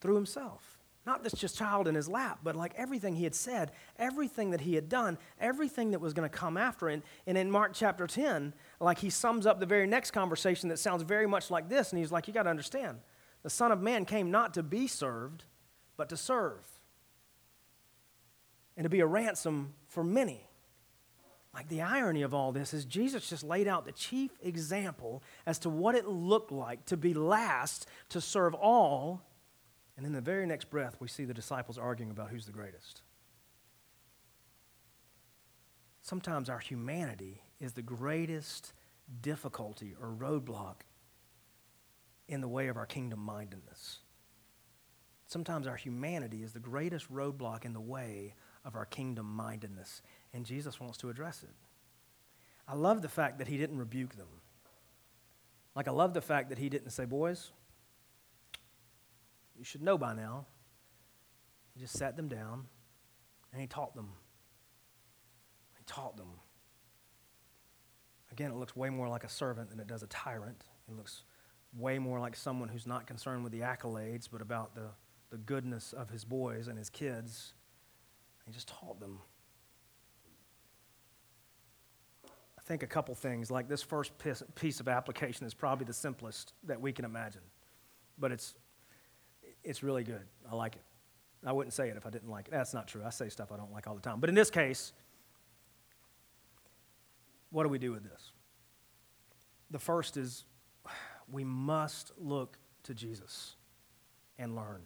through 0.00 0.14
himself. 0.14 0.78
Not 1.06 1.22
this 1.22 1.34
just 1.34 1.58
child 1.58 1.86
in 1.86 1.94
his 1.94 2.08
lap, 2.08 2.38
but 2.42 2.56
like 2.56 2.72
everything 2.76 3.14
he 3.14 3.24
had 3.24 3.34
said, 3.34 3.72
everything 3.98 4.50
that 4.52 4.62
he 4.62 4.74
had 4.74 4.88
done, 4.88 5.18
everything 5.38 5.90
that 5.90 5.98
was 5.98 6.14
going 6.14 6.28
to 6.28 6.34
come 6.34 6.56
after. 6.56 6.88
And, 6.88 7.02
and 7.26 7.36
in 7.36 7.50
Mark 7.50 7.72
chapter 7.74 8.06
10, 8.06 8.54
like 8.80 8.98
he 8.98 9.10
sums 9.10 9.44
up 9.44 9.60
the 9.60 9.66
very 9.66 9.86
next 9.86 10.12
conversation 10.12 10.70
that 10.70 10.78
sounds 10.78 11.02
very 11.02 11.26
much 11.26 11.50
like 11.50 11.68
this. 11.68 11.90
And 11.90 11.98
he's 11.98 12.10
like, 12.10 12.26
You 12.26 12.32
got 12.32 12.44
to 12.44 12.50
understand, 12.50 13.00
the 13.42 13.50
Son 13.50 13.70
of 13.70 13.82
Man 13.82 14.06
came 14.06 14.30
not 14.30 14.54
to 14.54 14.62
be 14.62 14.86
served, 14.86 15.44
but 15.98 16.08
to 16.08 16.16
serve 16.16 16.66
and 18.76 18.84
to 18.84 18.90
be 18.90 19.00
a 19.00 19.06
ransom 19.06 19.74
for 19.86 20.04
many. 20.04 20.48
Like 21.54 21.68
the 21.68 21.82
irony 21.82 22.22
of 22.22 22.34
all 22.34 22.50
this 22.50 22.74
is 22.74 22.84
Jesus 22.84 23.28
just 23.28 23.44
laid 23.44 23.68
out 23.68 23.84
the 23.84 23.92
chief 23.92 24.32
example 24.42 25.22
as 25.46 25.58
to 25.60 25.70
what 25.70 25.94
it 25.94 26.06
looked 26.06 26.50
like 26.50 26.84
to 26.86 26.96
be 26.96 27.14
last, 27.14 27.86
to 28.08 28.20
serve 28.20 28.54
all. 28.54 29.22
And 29.96 30.04
in 30.04 30.12
the 30.12 30.20
very 30.20 30.46
next 30.46 30.68
breath, 30.68 30.96
we 30.98 31.06
see 31.06 31.24
the 31.24 31.34
disciples 31.34 31.78
arguing 31.78 32.10
about 32.10 32.30
who's 32.30 32.46
the 32.46 32.52
greatest. 32.52 33.02
Sometimes 36.02 36.50
our 36.50 36.58
humanity 36.58 37.42
is 37.60 37.72
the 37.72 37.82
greatest 37.82 38.72
difficulty 39.22 39.94
or 40.00 40.08
roadblock 40.08 40.80
in 42.28 42.40
the 42.40 42.48
way 42.48 42.66
of 42.66 42.76
our 42.76 42.86
kingdom 42.86 43.20
mindedness. 43.20 44.00
Sometimes 45.26 45.66
our 45.66 45.76
humanity 45.76 46.42
is 46.42 46.52
the 46.52 46.60
greatest 46.60 47.12
roadblock 47.12 47.64
in 47.64 47.72
the 47.72 47.80
way 47.80 48.34
of 48.64 48.76
our 48.76 48.86
kingdom 48.86 49.26
mindedness, 49.26 50.02
and 50.32 50.44
Jesus 50.46 50.80
wants 50.80 50.98
to 50.98 51.10
address 51.10 51.42
it. 51.42 51.54
I 52.66 52.74
love 52.74 53.02
the 53.02 53.08
fact 53.08 53.38
that 53.38 53.48
he 53.48 53.58
didn't 53.58 53.78
rebuke 53.78 54.16
them. 54.16 54.28
Like, 55.74 55.88
I 55.88 55.90
love 55.90 56.14
the 56.14 56.22
fact 56.22 56.48
that 56.48 56.58
he 56.58 56.68
didn't 56.68 56.90
say, 56.90 57.04
Boys, 57.04 57.50
you 59.56 59.64
should 59.64 59.82
know 59.82 59.98
by 59.98 60.14
now. 60.14 60.46
He 61.74 61.80
just 61.80 61.96
sat 61.96 62.16
them 62.16 62.28
down 62.28 62.66
and 63.52 63.60
he 63.60 63.66
taught 63.66 63.94
them. 63.94 64.08
He 65.76 65.84
taught 65.86 66.16
them. 66.16 66.28
Again, 68.32 68.50
it 68.50 68.56
looks 68.56 68.74
way 68.74 68.90
more 68.90 69.08
like 69.08 69.24
a 69.24 69.28
servant 69.28 69.70
than 69.70 69.78
it 69.78 69.86
does 69.86 70.02
a 70.02 70.06
tyrant. 70.08 70.64
It 70.88 70.96
looks 70.96 71.22
way 71.76 71.98
more 71.98 72.20
like 72.20 72.36
someone 72.36 72.68
who's 72.68 72.86
not 72.86 73.06
concerned 73.06 73.42
with 73.44 73.52
the 73.52 73.60
accolades, 73.60 74.28
but 74.30 74.40
about 74.40 74.74
the, 74.74 74.88
the 75.30 75.36
goodness 75.36 75.92
of 75.92 76.10
his 76.10 76.24
boys 76.24 76.68
and 76.68 76.78
his 76.78 76.90
kids. 76.90 77.54
He 78.46 78.52
just 78.52 78.68
taught 78.68 79.00
them. 79.00 79.18
I 82.58 82.62
think 82.62 82.82
a 82.82 82.86
couple 82.86 83.14
things, 83.14 83.50
like 83.50 83.68
this 83.68 83.82
first 83.82 84.12
piece 84.54 84.80
of 84.80 84.88
application 84.88 85.46
is 85.46 85.52
probably 85.52 85.84
the 85.84 85.92
simplest 85.92 86.54
that 86.64 86.80
we 86.80 86.92
can 86.92 87.04
imagine, 87.04 87.42
but 88.18 88.32
it's, 88.32 88.54
it's 89.62 89.82
really 89.82 90.02
good. 90.02 90.22
I 90.50 90.54
like 90.54 90.76
it. 90.76 90.82
I 91.46 91.52
wouldn't 91.52 91.74
say 91.74 91.88
it 91.88 91.96
if 91.96 92.06
I 92.06 92.10
didn't 92.10 92.30
like 92.30 92.48
it. 92.48 92.52
That's 92.52 92.72
not 92.72 92.88
true. 92.88 93.02
I 93.04 93.10
say 93.10 93.28
stuff 93.28 93.52
I 93.52 93.56
don't 93.56 93.72
like 93.72 93.86
all 93.86 93.94
the 93.94 94.00
time. 94.00 94.18
But 94.18 94.30
in 94.30 94.34
this 94.34 94.50
case, 94.50 94.94
what 97.50 97.64
do 97.64 97.68
we 97.68 97.78
do 97.78 97.92
with 97.92 98.02
this? 98.02 98.32
The 99.70 99.78
first 99.78 100.16
is 100.16 100.44
we 101.30 101.44
must 101.44 102.12
look 102.16 102.58
to 102.84 102.94
Jesus 102.94 103.56
and 104.38 104.56
learn. 104.56 104.82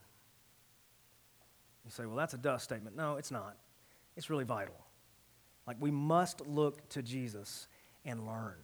You 1.88 1.92
say, 1.92 2.04
well, 2.04 2.16
that's 2.16 2.34
a 2.34 2.38
dust 2.38 2.64
statement. 2.64 2.96
No, 2.96 3.16
it's 3.16 3.30
not. 3.30 3.56
It's 4.14 4.28
really 4.28 4.44
vital. 4.44 4.74
Like, 5.66 5.78
we 5.80 5.90
must 5.90 6.46
look 6.46 6.86
to 6.90 7.02
Jesus 7.02 7.66
and 8.04 8.26
learn. 8.26 8.56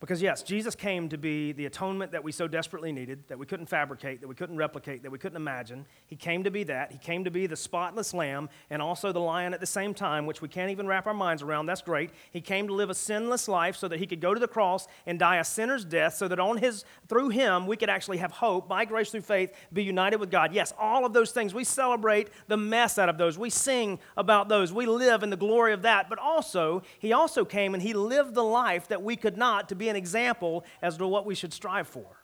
Because, 0.00 0.22
yes, 0.22 0.42
Jesus 0.42 0.74
came 0.74 1.10
to 1.10 1.18
be 1.18 1.52
the 1.52 1.66
atonement 1.66 2.12
that 2.12 2.24
we 2.24 2.32
so 2.32 2.48
desperately 2.48 2.90
needed, 2.90 3.22
that 3.28 3.38
we 3.38 3.44
couldn't 3.44 3.66
fabricate, 3.66 4.22
that 4.22 4.28
we 4.28 4.34
couldn't 4.34 4.56
replicate, 4.56 5.02
that 5.02 5.10
we 5.10 5.18
couldn't 5.18 5.36
imagine. 5.36 5.84
He 6.06 6.16
came 6.16 6.42
to 6.44 6.50
be 6.50 6.64
that. 6.64 6.90
He 6.90 6.96
came 6.96 7.24
to 7.24 7.30
be 7.30 7.46
the 7.46 7.56
spotless 7.56 8.14
lamb 8.14 8.48
and 8.70 8.80
also 8.80 9.12
the 9.12 9.20
lion 9.20 9.52
at 9.52 9.60
the 9.60 9.66
same 9.66 9.92
time, 9.92 10.24
which 10.24 10.40
we 10.40 10.48
can't 10.48 10.70
even 10.70 10.86
wrap 10.86 11.06
our 11.06 11.12
minds 11.12 11.42
around. 11.42 11.66
That's 11.66 11.82
great. 11.82 12.12
He 12.30 12.40
came 12.40 12.66
to 12.68 12.72
live 12.72 12.88
a 12.88 12.94
sinless 12.94 13.46
life 13.46 13.76
so 13.76 13.88
that 13.88 13.98
he 13.98 14.06
could 14.06 14.22
go 14.22 14.32
to 14.32 14.40
the 14.40 14.48
cross 14.48 14.88
and 15.04 15.18
die 15.18 15.36
a 15.36 15.44
sinner's 15.44 15.84
death, 15.84 16.14
so 16.14 16.28
that 16.28 16.40
on 16.40 16.56
his, 16.56 16.86
through 17.06 17.28
him 17.28 17.66
we 17.66 17.76
could 17.76 17.90
actually 17.90 18.18
have 18.18 18.32
hope, 18.32 18.70
by 18.70 18.86
grace 18.86 19.10
through 19.10 19.20
faith, 19.20 19.52
be 19.70 19.84
united 19.84 20.16
with 20.16 20.30
God. 20.30 20.54
Yes, 20.54 20.72
all 20.78 21.04
of 21.04 21.12
those 21.12 21.30
things. 21.30 21.52
We 21.52 21.64
celebrate 21.64 22.30
the 22.48 22.56
mess 22.56 22.98
out 22.98 23.10
of 23.10 23.18
those. 23.18 23.36
We 23.36 23.50
sing 23.50 23.98
about 24.16 24.48
those. 24.48 24.72
We 24.72 24.86
live 24.86 25.22
in 25.22 25.28
the 25.28 25.36
glory 25.36 25.74
of 25.74 25.82
that. 25.82 26.08
But 26.08 26.18
also, 26.18 26.84
he 26.98 27.12
also 27.12 27.44
came 27.44 27.74
and 27.74 27.82
he 27.82 27.92
lived 27.92 28.34
the 28.34 28.42
life 28.42 28.88
that 28.88 29.02
we 29.02 29.14
could 29.14 29.36
not 29.36 29.68
to 29.68 29.74
be 29.74 29.89
an 29.90 29.96
example 29.96 30.64
as 30.80 30.96
to 30.96 31.06
what 31.06 31.26
we 31.26 31.34
should 31.34 31.52
strive 31.52 31.88
for. 31.88 32.20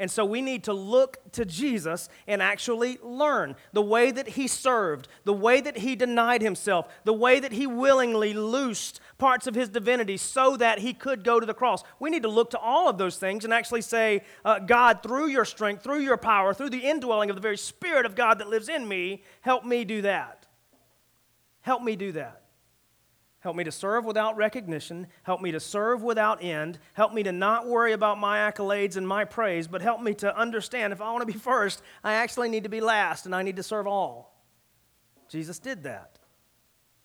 And 0.00 0.10
so 0.10 0.24
we 0.24 0.40
need 0.40 0.64
to 0.64 0.72
look 0.72 1.18
to 1.32 1.44
Jesus 1.44 2.08
and 2.26 2.40
actually 2.40 2.98
learn 3.02 3.54
the 3.74 3.82
way 3.82 4.10
that 4.10 4.28
he 4.28 4.48
served, 4.48 5.08
the 5.24 5.32
way 5.34 5.60
that 5.60 5.76
he 5.76 5.94
denied 5.94 6.40
himself, 6.40 6.88
the 7.04 7.12
way 7.12 7.38
that 7.38 7.52
he 7.52 7.66
willingly 7.66 8.32
loosed 8.32 8.98
parts 9.18 9.46
of 9.46 9.54
his 9.54 9.68
divinity 9.68 10.16
so 10.16 10.56
that 10.56 10.78
he 10.78 10.94
could 10.94 11.22
go 11.22 11.38
to 11.38 11.44
the 11.44 11.52
cross. 11.52 11.84
We 11.98 12.08
need 12.08 12.22
to 12.22 12.30
look 12.30 12.48
to 12.52 12.58
all 12.58 12.88
of 12.88 12.96
those 12.96 13.18
things 13.18 13.44
and 13.44 13.52
actually 13.52 13.82
say, 13.82 14.24
uh, 14.42 14.60
God, 14.60 15.02
through 15.02 15.26
your 15.26 15.44
strength, 15.44 15.82
through 15.82 16.00
your 16.00 16.16
power, 16.16 16.54
through 16.54 16.70
the 16.70 16.78
indwelling 16.78 17.28
of 17.28 17.36
the 17.36 17.42
very 17.42 17.58
Spirit 17.58 18.06
of 18.06 18.14
God 18.14 18.38
that 18.38 18.48
lives 18.48 18.70
in 18.70 18.88
me, 18.88 19.22
help 19.42 19.66
me 19.66 19.84
do 19.84 20.00
that. 20.00 20.46
Help 21.60 21.82
me 21.82 21.94
do 21.94 22.12
that. 22.12 22.39
Help 23.40 23.56
me 23.56 23.64
to 23.64 23.72
serve 23.72 24.04
without 24.04 24.36
recognition. 24.36 25.06
Help 25.22 25.40
me 25.40 25.50
to 25.52 25.60
serve 25.60 26.02
without 26.02 26.42
end. 26.42 26.78
Help 26.92 27.14
me 27.14 27.22
to 27.22 27.32
not 27.32 27.66
worry 27.66 27.92
about 27.92 28.18
my 28.18 28.38
accolades 28.38 28.96
and 28.96 29.08
my 29.08 29.24
praise, 29.24 29.66
but 29.66 29.80
help 29.80 30.02
me 30.02 30.14
to 30.14 30.36
understand 30.36 30.92
if 30.92 31.00
I 31.00 31.10
want 31.10 31.22
to 31.26 31.32
be 31.32 31.38
first, 31.38 31.82
I 32.04 32.12
actually 32.14 32.50
need 32.50 32.64
to 32.64 32.68
be 32.68 32.82
last 32.82 33.24
and 33.24 33.34
I 33.34 33.42
need 33.42 33.56
to 33.56 33.62
serve 33.62 33.86
all. 33.86 34.44
Jesus 35.30 35.58
did 35.58 35.84
that. 35.84 36.18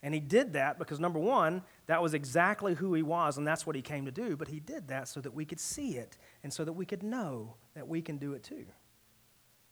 And 0.03 0.13
he 0.13 0.19
did 0.19 0.53
that 0.53 0.77
because, 0.77 0.99
number 0.99 1.19
one, 1.19 1.63
that 1.87 2.01
was 2.01 2.13
exactly 2.13 2.75
who 2.75 2.93
he 2.93 3.01
was, 3.01 3.39
and 3.39 3.47
that's 3.47 3.65
what 3.65 3.75
he 3.75 3.81
came 3.81 4.05
to 4.05 4.11
do. 4.11 4.37
But 4.37 4.49
he 4.49 4.59
did 4.59 4.89
that 4.89 5.07
so 5.07 5.19
that 5.21 5.33
we 5.33 5.45
could 5.45 5.59
see 5.59 5.97
it 5.97 6.17
and 6.43 6.53
so 6.53 6.63
that 6.63 6.73
we 6.73 6.85
could 6.85 7.01
know 7.01 7.55
that 7.73 7.87
we 7.87 8.03
can 8.03 8.17
do 8.17 8.33
it 8.33 8.43
too. 8.43 8.65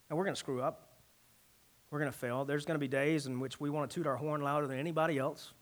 And 0.09 0.17
we're 0.17 0.23
going 0.23 0.33
to 0.33 0.39
screw 0.39 0.61
up. 0.61 0.97
We're 1.91 1.99
going 1.99 2.11
to 2.11 2.17
fail. 2.17 2.45
There's 2.45 2.65
going 2.65 2.75
to 2.75 2.79
be 2.79 2.87
days 2.87 3.27
in 3.27 3.39
which 3.39 3.59
we 3.59 3.69
want 3.69 3.91
to 3.91 3.93
toot 3.93 4.07
our 4.07 4.15
horn 4.15 4.41
louder 4.41 4.65
than 4.65 4.79
anybody 4.79 5.19
else. 5.19 5.53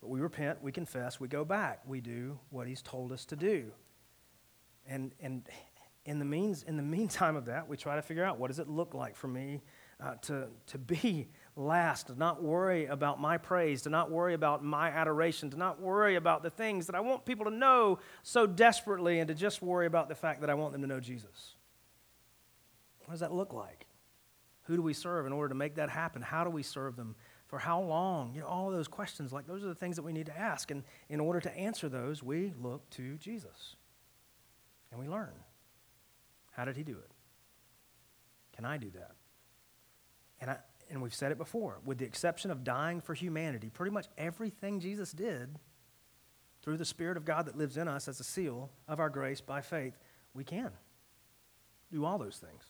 But 0.00 0.08
we 0.08 0.20
repent, 0.20 0.62
we 0.62 0.72
confess, 0.72 1.20
we 1.20 1.28
go 1.28 1.44
back, 1.44 1.80
we 1.86 2.00
do 2.00 2.38
what 2.50 2.66
he's 2.66 2.82
told 2.82 3.12
us 3.12 3.24
to 3.26 3.36
do. 3.36 3.70
And, 4.86 5.12
and 5.20 5.46
in, 6.06 6.18
the 6.18 6.24
means, 6.24 6.62
in 6.62 6.76
the 6.76 6.82
meantime 6.98 7.36
of 7.36 7.46
that, 7.46 7.68
we 7.68 7.76
try 7.76 7.96
to 7.96 8.02
figure 8.02 8.24
out 8.24 8.38
what 8.38 8.48
does 8.48 8.58
it 8.58 8.68
look 8.68 8.94
like 8.94 9.14
for 9.14 9.28
me 9.28 9.60
uh, 10.02 10.14
to, 10.22 10.46
to 10.68 10.78
be 10.78 11.28
last, 11.56 12.06
to 12.06 12.14
not 12.14 12.42
worry 12.42 12.86
about 12.86 13.20
my 13.20 13.36
praise, 13.36 13.82
to 13.82 13.90
not 13.90 14.10
worry 14.10 14.32
about 14.32 14.64
my 14.64 14.88
adoration, 14.88 15.50
to 15.50 15.58
not 15.58 15.80
worry 15.80 16.16
about 16.16 16.42
the 16.42 16.50
things 16.50 16.86
that 16.86 16.94
I 16.94 17.00
want 17.00 17.26
people 17.26 17.44
to 17.44 17.50
know 17.50 17.98
so 18.22 18.46
desperately, 18.46 19.20
and 19.20 19.28
to 19.28 19.34
just 19.34 19.60
worry 19.60 19.86
about 19.86 20.08
the 20.08 20.14
fact 20.14 20.40
that 20.40 20.48
I 20.48 20.54
want 20.54 20.72
them 20.72 20.80
to 20.80 20.88
know 20.88 21.00
Jesus. 21.00 21.56
What 23.04 23.12
does 23.12 23.20
that 23.20 23.32
look 23.32 23.52
like? 23.52 23.86
Who 24.64 24.76
do 24.76 24.82
we 24.82 24.94
serve 24.94 25.26
in 25.26 25.32
order 25.32 25.48
to 25.48 25.54
make 25.54 25.74
that 25.74 25.90
happen? 25.90 26.22
How 26.22 26.44
do 26.44 26.50
we 26.50 26.62
serve 26.62 26.96
them? 26.96 27.16
For 27.50 27.58
how 27.58 27.80
long? 27.80 28.32
You 28.32 28.42
know, 28.42 28.46
all 28.46 28.70
those 28.70 28.86
questions, 28.86 29.32
like 29.32 29.44
those 29.44 29.64
are 29.64 29.66
the 29.66 29.74
things 29.74 29.96
that 29.96 30.02
we 30.02 30.12
need 30.12 30.26
to 30.26 30.38
ask. 30.38 30.70
And 30.70 30.84
in 31.08 31.18
order 31.18 31.40
to 31.40 31.58
answer 31.58 31.88
those, 31.88 32.22
we 32.22 32.54
look 32.62 32.88
to 32.90 33.16
Jesus 33.16 33.74
and 34.92 35.00
we 35.00 35.08
learn. 35.08 35.32
How 36.52 36.64
did 36.64 36.76
he 36.76 36.84
do 36.84 36.92
it? 36.92 37.10
Can 38.54 38.64
I 38.64 38.76
do 38.76 38.88
that? 38.90 39.10
And, 40.40 40.50
I, 40.52 40.58
and 40.90 41.02
we've 41.02 41.12
said 41.12 41.32
it 41.32 41.38
before, 41.38 41.80
with 41.84 41.98
the 41.98 42.04
exception 42.04 42.52
of 42.52 42.62
dying 42.62 43.00
for 43.00 43.14
humanity, 43.14 43.68
pretty 43.68 43.90
much 43.90 44.06
everything 44.16 44.78
Jesus 44.78 45.10
did 45.10 45.58
through 46.62 46.76
the 46.76 46.84
Spirit 46.84 47.16
of 47.16 47.24
God 47.24 47.46
that 47.46 47.58
lives 47.58 47.76
in 47.76 47.88
us 47.88 48.06
as 48.06 48.20
a 48.20 48.24
seal 48.24 48.70
of 48.86 49.00
our 49.00 49.10
grace 49.10 49.40
by 49.40 49.60
faith, 49.60 49.98
we 50.34 50.44
can 50.44 50.70
do 51.90 52.04
all 52.04 52.16
those 52.16 52.36
things. 52.36 52.62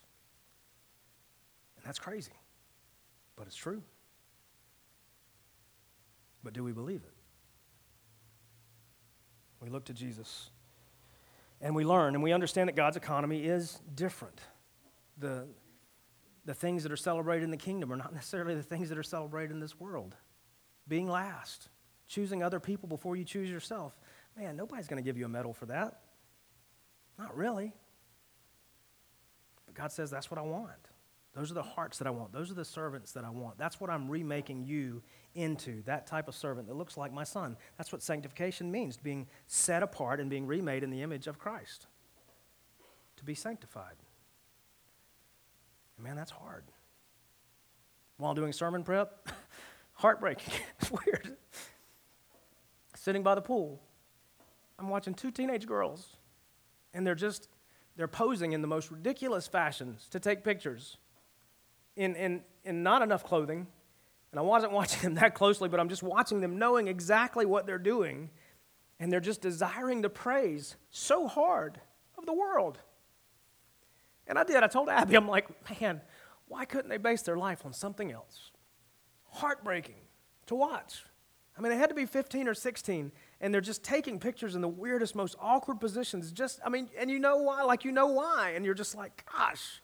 And 1.76 1.84
that's 1.84 1.98
crazy, 1.98 2.32
but 3.36 3.46
it's 3.46 3.56
true. 3.56 3.82
But 6.42 6.52
do 6.52 6.64
we 6.64 6.72
believe 6.72 7.02
it? 7.02 7.12
We 9.60 9.68
look 9.68 9.84
to 9.86 9.92
Jesus 9.92 10.50
and 11.60 11.74
we 11.74 11.84
learn 11.84 12.14
and 12.14 12.22
we 12.22 12.32
understand 12.32 12.68
that 12.68 12.76
God's 12.76 12.96
economy 12.96 13.44
is 13.44 13.78
different. 13.94 14.40
The, 15.18 15.46
the 16.46 16.54
things 16.54 16.82
that 16.84 16.92
are 16.92 16.96
celebrated 16.96 17.44
in 17.44 17.50
the 17.50 17.58
kingdom 17.58 17.92
are 17.92 17.96
not 17.96 18.14
necessarily 18.14 18.54
the 18.54 18.62
things 18.62 18.88
that 18.88 18.96
are 18.96 19.02
celebrated 19.02 19.52
in 19.52 19.60
this 19.60 19.78
world. 19.78 20.16
Being 20.88 21.08
last, 21.08 21.68
choosing 22.08 22.42
other 22.42 22.58
people 22.58 22.88
before 22.88 23.16
you 23.16 23.24
choose 23.24 23.50
yourself. 23.50 23.94
Man, 24.36 24.56
nobody's 24.56 24.88
going 24.88 25.02
to 25.02 25.06
give 25.06 25.18
you 25.18 25.26
a 25.26 25.28
medal 25.28 25.52
for 25.52 25.66
that. 25.66 26.00
Not 27.18 27.36
really. 27.36 27.74
But 29.66 29.74
God 29.74 29.92
says, 29.92 30.10
that's 30.10 30.30
what 30.30 30.38
I 30.38 30.42
want. 30.42 30.89
Those 31.34 31.50
are 31.50 31.54
the 31.54 31.62
hearts 31.62 31.98
that 31.98 32.08
I 32.08 32.10
want. 32.10 32.32
Those 32.32 32.50
are 32.50 32.54
the 32.54 32.64
servants 32.64 33.12
that 33.12 33.24
I 33.24 33.30
want. 33.30 33.56
That's 33.56 33.80
what 33.80 33.88
I'm 33.88 34.08
remaking 34.08 34.64
you 34.64 35.00
into, 35.34 35.82
that 35.82 36.06
type 36.06 36.26
of 36.26 36.34
servant 36.34 36.66
that 36.66 36.74
looks 36.74 36.96
like 36.96 37.12
my 37.12 37.22
son. 37.22 37.56
That's 37.78 37.92
what 37.92 38.02
sanctification 38.02 38.70
means, 38.70 38.96
being 38.96 39.28
set 39.46 39.82
apart 39.82 40.18
and 40.18 40.28
being 40.28 40.46
remade 40.46 40.82
in 40.82 40.90
the 40.90 41.02
image 41.02 41.28
of 41.28 41.38
Christ. 41.38 41.86
To 43.16 43.24
be 43.24 43.34
sanctified. 43.34 43.94
Man, 45.96 46.16
that's 46.16 46.32
hard. 46.32 46.64
While 48.16 48.34
doing 48.34 48.52
sermon 48.52 48.82
prep, 48.82 49.28
heartbreaking. 49.92 50.52
it's 50.80 50.90
weird. 51.06 51.36
Sitting 52.96 53.22
by 53.22 53.36
the 53.36 53.40
pool, 53.40 53.80
I'm 54.80 54.88
watching 54.88 55.14
two 55.14 55.30
teenage 55.30 55.66
girls, 55.66 56.16
and 56.92 57.06
they're 57.06 57.14
just, 57.14 57.48
they're 57.96 58.08
posing 58.08 58.52
in 58.52 58.62
the 58.62 58.68
most 58.68 58.90
ridiculous 58.90 59.46
fashions 59.46 60.08
to 60.10 60.18
take 60.18 60.42
pictures 60.42 60.96
in, 62.00 62.16
in, 62.16 62.42
in 62.64 62.82
not 62.82 63.02
enough 63.02 63.24
clothing 63.24 63.66
And 64.30 64.40
I 64.40 64.42
wasn't 64.42 64.72
watching 64.80 65.02
them 65.02 65.14
that 65.14 65.34
closely, 65.34 65.68
but 65.68 65.78
I'm 65.78 65.88
just 65.88 66.02
watching 66.02 66.40
them 66.40 66.58
knowing 66.58 66.88
exactly 66.88 67.44
what 67.44 67.66
they're 67.66 67.78
doing. 67.78 68.30
And 68.98 69.12
they're 69.12 69.20
just 69.20 69.40
desiring 69.40 70.02
the 70.02 70.10
praise 70.10 70.76
so 70.90 71.26
hard 71.26 71.80
of 72.18 72.26
the 72.26 72.32
world. 72.32 72.78
And 74.26 74.38
I 74.38 74.44
did. 74.44 74.62
I 74.62 74.66
told 74.66 74.88
Abby, 74.88 75.16
I'm 75.16 75.28
like, 75.28 75.48
man, 75.80 76.00
why 76.48 76.64
couldn't 76.64 76.88
they 76.88 76.98
base 76.98 77.22
their 77.22 77.36
life 77.36 77.64
on 77.64 77.72
something 77.72 78.12
else? 78.12 78.50
Heartbreaking 79.30 79.96
to 80.46 80.54
watch. 80.54 81.04
I 81.56 81.62
mean, 81.62 81.72
they 81.72 81.78
had 81.78 81.88
to 81.88 81.94
be 81.94 82.06
15 82.06 82.46
or 82.48 82.54
16, 82.54 83.12
and 83.40 83.52
they're 83.52 83.60
just 83.60 83.82
taking 83.82 84.18
pictures 84.18 84.54
in 84.54 84.60
the 84.60 84.68
weirdest, 84.68 85.14
most 85.14 85.36
awkward 85.40 85.80
positions. 85.80 86.30
Just, 86.32 86.60
I 86.64 86.68
mean, 86.68 86.88
and 86.98 87.10
you 87.10 87.18
know 87.18 87.38
why? 87.38 87.62
Like, 87.62 87.84
you 87.84 87.92
know 87.92 88.06
why. 88.06 88.52
And 88.54 88.64
you're 88.64 88.74
just 88.74 88.94
like, 88.94 89.24
gosh. 89.36 89.82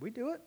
We 0.00 0.10
do 0.10 0.30
it. 0.30 0.40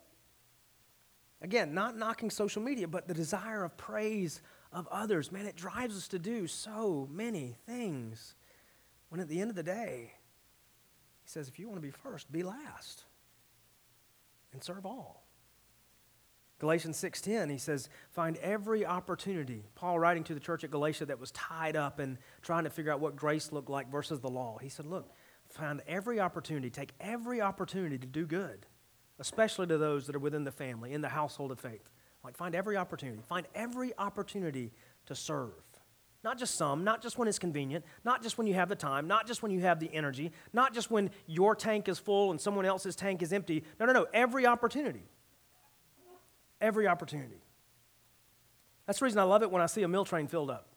Again, 1.41 1.73
not 1.73 1.97
knocking 1.97 2.29
social 2.29 2.61
media, 2.61 2.87
but 2.87 3.07
the 3.07 3.13
desire 3.13 3.63
of 3.63 3.77
praise 3.77 4.41
of 4.71 4.87
others. 4.89 5.31
Man, 5.31 5.45
it 5.45 5.55
drives 5.55 5.95
us 5.95 6.07
to 6.09 6.19
do 6.19 6.47
so 6.47 7.07
many 7.11 7.55
things. 7.65 8.35
When 9.09 9.21
at 9.21 9.27
the 9.27 9.39
end 9.39 9.49
of 9.49 9.55
the 9.55 9.63
day, 9.63 10.13
he 11.23 11.29
says, 11.29 11.47
if 11.47 11.59
you 11.59 11.67
want 11.67 11.77
to 11.77 11.81
be 11.81 11.91
first, 11.91 12.31
be 12.31 12.43
last 12.43 13.03
and 14.53 14.63
serve 14.63 14.85
all. 14.85 15.23
Galatians 16.59 16.97
6:10 16.97 17.51
he 17.51 17.57
says 17.57 17.89
find 18.11 18.37
every 18.37 18.85
opportunity. 18.85 19.65
Paul 19.75 19.99
writing 19.99 20.23
to 20.23 20.33
the 20.33 20.39
church 20.39 20.63
at 20.63 20.71
Galatia 20.71 21.05
that 21.07 21.19
was 21.19 21.31
tied 21.31 21.75
up 21.75 21.99
and 21.99 22.17
trying 22.41 22.63
to 22.63 22.69
figure 22.69 22.91
out 22.91 23.01
what 23.01 23.17
grace 23.17 23.51
looked 23.51 23.69
like 23.69 23.91
versus 23.91 24.21
the 24.21 24.29
law. 24.29 24.57
He 24.59 24.69
said, 24.69 24.85
"Look, 24.85 25.11
find 25.49 25.81
every 25.87 26.21
opportunity, 26.21 26.69
take 26.69 26.93
every 27.01 27.41
opportunity 27.41 27.97
to 27.97 28.07
do 28.07 28.25
good, 28.25 28.65
especially 29.19 29.67
to 29.67 29.78
those 29.78 30.08
that 30.08 30.15
are 30.15 30.19
within 30.19 30.43
the 30.43 30.52
family, 30.52 30.93
in 30.93 31.02
the 31.02 31.10
household 31.10 31.52
of 31.52 31.60
faith. 31.60 31.89
Like 32.23 32.38
find 32.38 32.56
every 32.56 32.78
opportunity, 32.78 33.21
find 33.28 33.45
every 33.54 33.91
opportunity 33.97 34.71
to 35.08 35.15
serve. 35.15 35.52
Not 36.23 36.39
just 36.39 36.56
some, 36.56 36.86
not 36.86 37.02
just 37.02 37.17
when 37.17 37.28
it's 37.28 37.39
convenient, 37.39 37.84
not 38.06 38.23
just 38.23 38.38
when 38.38 38.47
you 38.47 38.54
have 38.54 38.69
the 38.69 38.78
time, 38.78 39.08
not 39.08 39.28
just 39.28 39.43
when 39.43 39.52
you 39.52 39.60
have 39.60 39.82
the 39.82 39.93
energy, 39.93 40.32
not 40.54 40.73
just 40.73 40.89
when 40.89 41.10
your 41.28 41.54
tank 41.54 41.89
is 41.89 41.99
full 41.99 42.32
and 42.32 42.39
someone 42.39 42.65
else's 42.65 42.95
tank 42.95 43.21
is 43.21 43.34
empty. 43.34 43.63
No, 43.78 43.86
no, 43.86 43.91
no, 43.91 44.08
every 44.13 44.45
opportunity 44.45 45.04
every 46.63 46.88
opportunity. 46.88 47.41
That's 48.88 48.99
the 48.99 49.06
reason 49.06 49.19
I 49.19 49.23
love 49.23 49.43
it 49.43 49.52
when 49.52 49.62
I 49.62 49.67
see 49.67 49.84
a 49.84 49.88
meal 49.88 50.06
train 50.06 50.28
filled 50.28 50.49
up. 50.49 50.67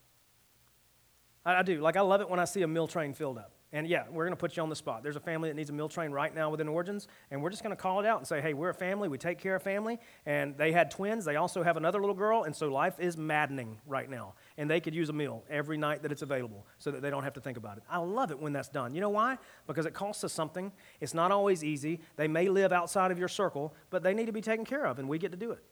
I, 1.45 1.61
I 1.61 1.63
do. 1.63 1.81
Like, 1.81 1.97
I 1.97 2.01
love 2.03 2.21
it 2.21 2.29
when 2.29 2.41
I 2.41 2.45
see 2.45 2.63
a 2.63 2.69
meal 2.69 2.89
train 2.89 3.15
filled 3.15 3.39
up. 3.39 3.53
And 3.77 3.87
yeah, 3.87 4.05
we're 4.11 4.25
going 4.25 4.33
to 4.33 4.41
put 4.41 4.57
you 4.57 4.63
on 4.63 4.71
the 4.71 4.75
spot. 4.75 5.03
There's 5.03 5.17
a 5.17 5.21
family 5.21 5.51
that 5.51 5.55
needs 5.55 5.69
a 5.69 5.73
meal 5.75 5.91
train 5.91 6.11
right 6.11 6.35
now 6.35 6.49
within 6.49 6.67
Origins, 6.67 7.09
and 7.31 7.43
we're 7.43 7.51
just 7.51 7.63
going 7.63 7.77
to 7.77 7.81
call 7.81 8.01
it 8.01 8.07
out 8.07 8.17
and 8.17 8.27
say, 8.27 8.41
hey, 8.41 8.55
we're 8.55 8.71
a 8.71 8.75
family. 8.75 9.07
We 9.07 9.19
take 9.19 9.39
care 9.39 9.55
of 9.55 9.63
family. 9.63 9.99
And 10.25 10.57
they 10.57 10.73
had 10.73 10.91
twins. 10.91 11.27
They 11.27 11.37
also 11.37 11.63
have 11.63 11.77
another 11.77 12.01
little 12.01 12.15
girl, 12.15 12.45
and 12.45 12.57
so 12.57 12.69
life 12.69 12.99
is 12.99 13.19
maddening 13.19 13.79
right 13.87 14.09
now. 14.09 14.33
And 14.57 14.71
they 14.71 14.81
could 14.81 14.95
use 14.95 15.11
a 15.11 15.13
meal 15.13 15.45
every 15.51 15.77
night 15.77 16.01
that 16.05 16.11
it's 16.11 16.23
available 16.23 16.67
so 16.79 16.91
that 16.91 17.03
they 17.03 17.11
don't 17.11 17.23
have 17.23 17.35
to 17.35 17.41
think 17.43 17.59
about 17.59 17.77
it. 17.77 17.83
I 17.91 17.99
love 17.99 18.31
it 18.31 18.41
when 18.41 18.55
that's 18.55 18.71
done. 18.71 18.95
You 18.95 19.03
know 19.03 19.11
why? 19.11 19.37
Because 19.67 19.85
it 19.85 19.93
costs 19.93 20.25
us 20.25 20.33
something. 20.33 20.73
It's 21.03 21.13
not 21.13 21.31
always 21.31 21.63
easy. 21.63 22.01
They 22.17 22.29
may 22.29 22.49
live 22.49 22.73
outside 22.73 23.11
of 23.11 23.19
your 23.19 23.29
circle, 23.29 23.75
but 23.91 24.03
they 24.03 24.15
need 24.15 24.25
to 24.25 24.33
be 24.33 24.41
taken 24.41 24.65
care 24.65 24.87
of, 24.87 24.99
and 24.99 25.07
we 25.07 25.19
get 25.19 25.33
to 25.33 25.37
do 25.37 25.51
it. 25.51 25.63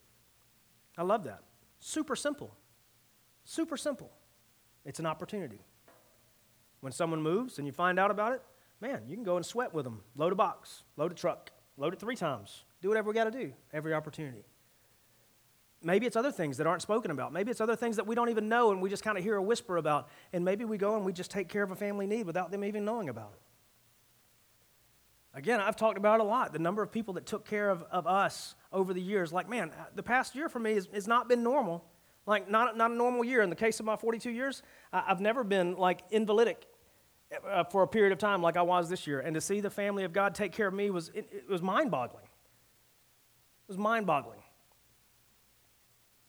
I 0.98 1.04
love 1.04 1.24
that. 1.24 1.40
Super 1.80 2.16
simple. 2.16 2.54
Super 3.44 3.78
simple. 3.78 4.12
It's 4.84 4.98
an 4.98 5.06
opportunity. 5.06 5.62
When 6.84 6.92
someone 6.92 7.22
moves 7.22 7.56
and 7.56 7.66
you 7.66 7.72
find 7.72 7.98
out 7.98 8.10
about 8.10 8.34
it, 8.34 8.42
man, 8.78 9.04
you 9.08 9.16
can 9.16 9.24
go 9.24 9.36
and 9.36 9.46
sweat 9.46 9.72
with 9.72 9.84
them. 9.84 10.02
Load 10.16 10.34
a 10.34 10.36
box, 10.36 10.82
load 10.98 11.12
a 11.12 11.14
truck, 11.14 11.50
load 11.78 11.94
it 11.94 11.98
three 11.98 12.14
times. 12.14 12.64
Do 12.82 12.88
whatever 12.88 13.08
we 13.08 13.14
got 13.14 13.24
to 13.24 13.30
do, 13.30 13.54
every 13.72 13.94
opportunity. 13.94 14.44
Maybe 15.82 16.04
it's 16.04 16.14
other 16.14 16.30
things 16.30 16.58
that 16.58 16.66
aren't 16.66 16.82
spoken 16.82 17.10
about. 17.10 17.32
Maybe 17.32 17.50
it's 17.50 17.62
other 17.62 17.74
things 17.74 17.96
that 17.96 18.06
we 18.06 18.14
don't 18.14 18.28
even 18.28 18.50
know 18.50 18.70
and 18.70 18.82
we 18.82 18.90
just 18.90 19.02
kind 19.02 19.16
of 19.16 19.24
hear 19.24 19.36
a 19.36 19.42
whisper 19.42 19.78
about. 19.78 20.10
And 20.34 20.44
maybe 20.44 20.66
we 20.66 20.76
go 20.76 20.94
and 20.94 21.06
we 21.06 21.14
just 21.14 21.30
take 21.30 21.48
care 21.48 21.62
of 21.62 21.70
a 21.70 21.74
family 21.74 22.06
need 22.06 22.26
without 22.26 22.50
them 22.50 22.62
even 22.62 22.84
knowing 22.84 23.08
about 23.08 23.32
it. 23.32 23.40
Again, 25.38 25.60
I've 25.60 25.76
talked 25.76 25.96
about 25.96 26.20
it 26.20 26.24
a 26.24 26.28
lot. 26.28 26.52
The 26.52 26.58
number 26.58 26.82
of 26.82 26.92
people 26.92 27.14
that 27.14 27.24
took 27.24 27.46
care 27.46 27.70
of, 27.70 27.82
of 27.90 28.06
us 28.06 28.56
over 28.70 28.92
the 28.92 29.00
years. 29.00 29.32
Like, 29.32 29.48
man, 29.48 29.70
uh, 29.70 29.84
the 29.94 30.02
past 30.02 30.34
year 30.34 30.50
for 30.50 30.58
me 30.58 30.74
has, 30.74 30.86
has 30.92 31.08
not 31.08 31.30
been 31.30 31.42
normal. 31.42 31.82
Like, 32.26 32.50
not, 32.50 32.76
not 32.76 32.90
a 32.90 32.94
normal 32.94 33.24
year. 33.24 33.40
In 33.40 33.48
the 33.48 33.56
case 33.56 33.80
of 33.80 33.86
my 33.86 33.96
42 33.96 34.30
years, 34.30 34.62
I, 34.92 35.04
have 35.06 35.22
never 35.22 35.44
been 35.44 35.76
like 35.76 36.10
invalidic 36.10 36.56
uh, 37.48 37.64
for 37.64 37.82
a 37.82 37.88
period 37.88 38.12
of 38.12 38.18
time 38.18 38.42
like 38.42 38.56
I 38.56 38.62
was 38.62 38.88
this 38.88 39.06
year. 39.06 39.20
And 39.20 39.34
to 39.34 39.40
see 39.40 39.60
the 39.60 39.70
family 39.70 40.04
of 40.04 40.12
God 40.12 40.34
take 40.34 40.52
care 40.52 40.68
of 40.68 40.74
me 40.74 40.90
was, 40.90 41.10
it, 41.14 41.28
it 41.32 41.48
was 41.48 41.62
mind 41.62 41.90
boggling. 41.90 42.24
It 42.24 43.68
was 43.68 43.78
mind 43.78 44.06
boggling. 44.06 44.42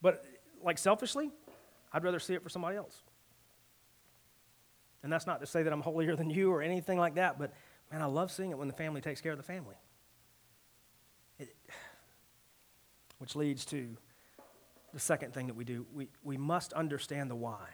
But, 0.02 0.24
like, 0.64 0.78
selfishly, 0.78 1.32
I'd 1.92 2.04
rather 2.04 2.20
see 2.20 2.34
it 2.34 2.44
for 2.44 2.50
somebody 2.50 2.78
else. 2.78 3.02
And 5.04 5.12
that's 5.12 5.28
not 5.28 5.40
to 5.42 5.46
say 5.46 5.64
that 5.64 5.72
I'm 5.72 5.82
holier 5.82 6.16
than 6.16 6.30
you 6.30 6.52
or 6.52 6.62
anything 6.62 6.98
like 6.98 7.16
that, 7.16 7.38
but 7.38 7.52
Man, 7.92 8.02
I 8.02 8.06
love 8.06 8.32
seeing 8.32 8.52
it 8.52 8.58
when 8.58 8.68
the 8.68 8.74
family 8.74 9.02
takes 9.02 9.22
care 9.22 9.32
of 9.32 9.38
the 9.38 9.44
family. 9.44 9.76
It, 11.40 11.56
which 13.20 13.36
leads 13.36 13.66
to 13.66 13.96
the 14.94 15.00
second 15.00 15.34
thing 15.34 15.48
that 15.48 15.56
we 15.56 15.64
do. 15.64 15.86
We, 15.94 16.10
we 16.24 16.38
must 16.38 16.74
understand 16.74 17.30
the 17.30 17.36
why. 17.36 17.68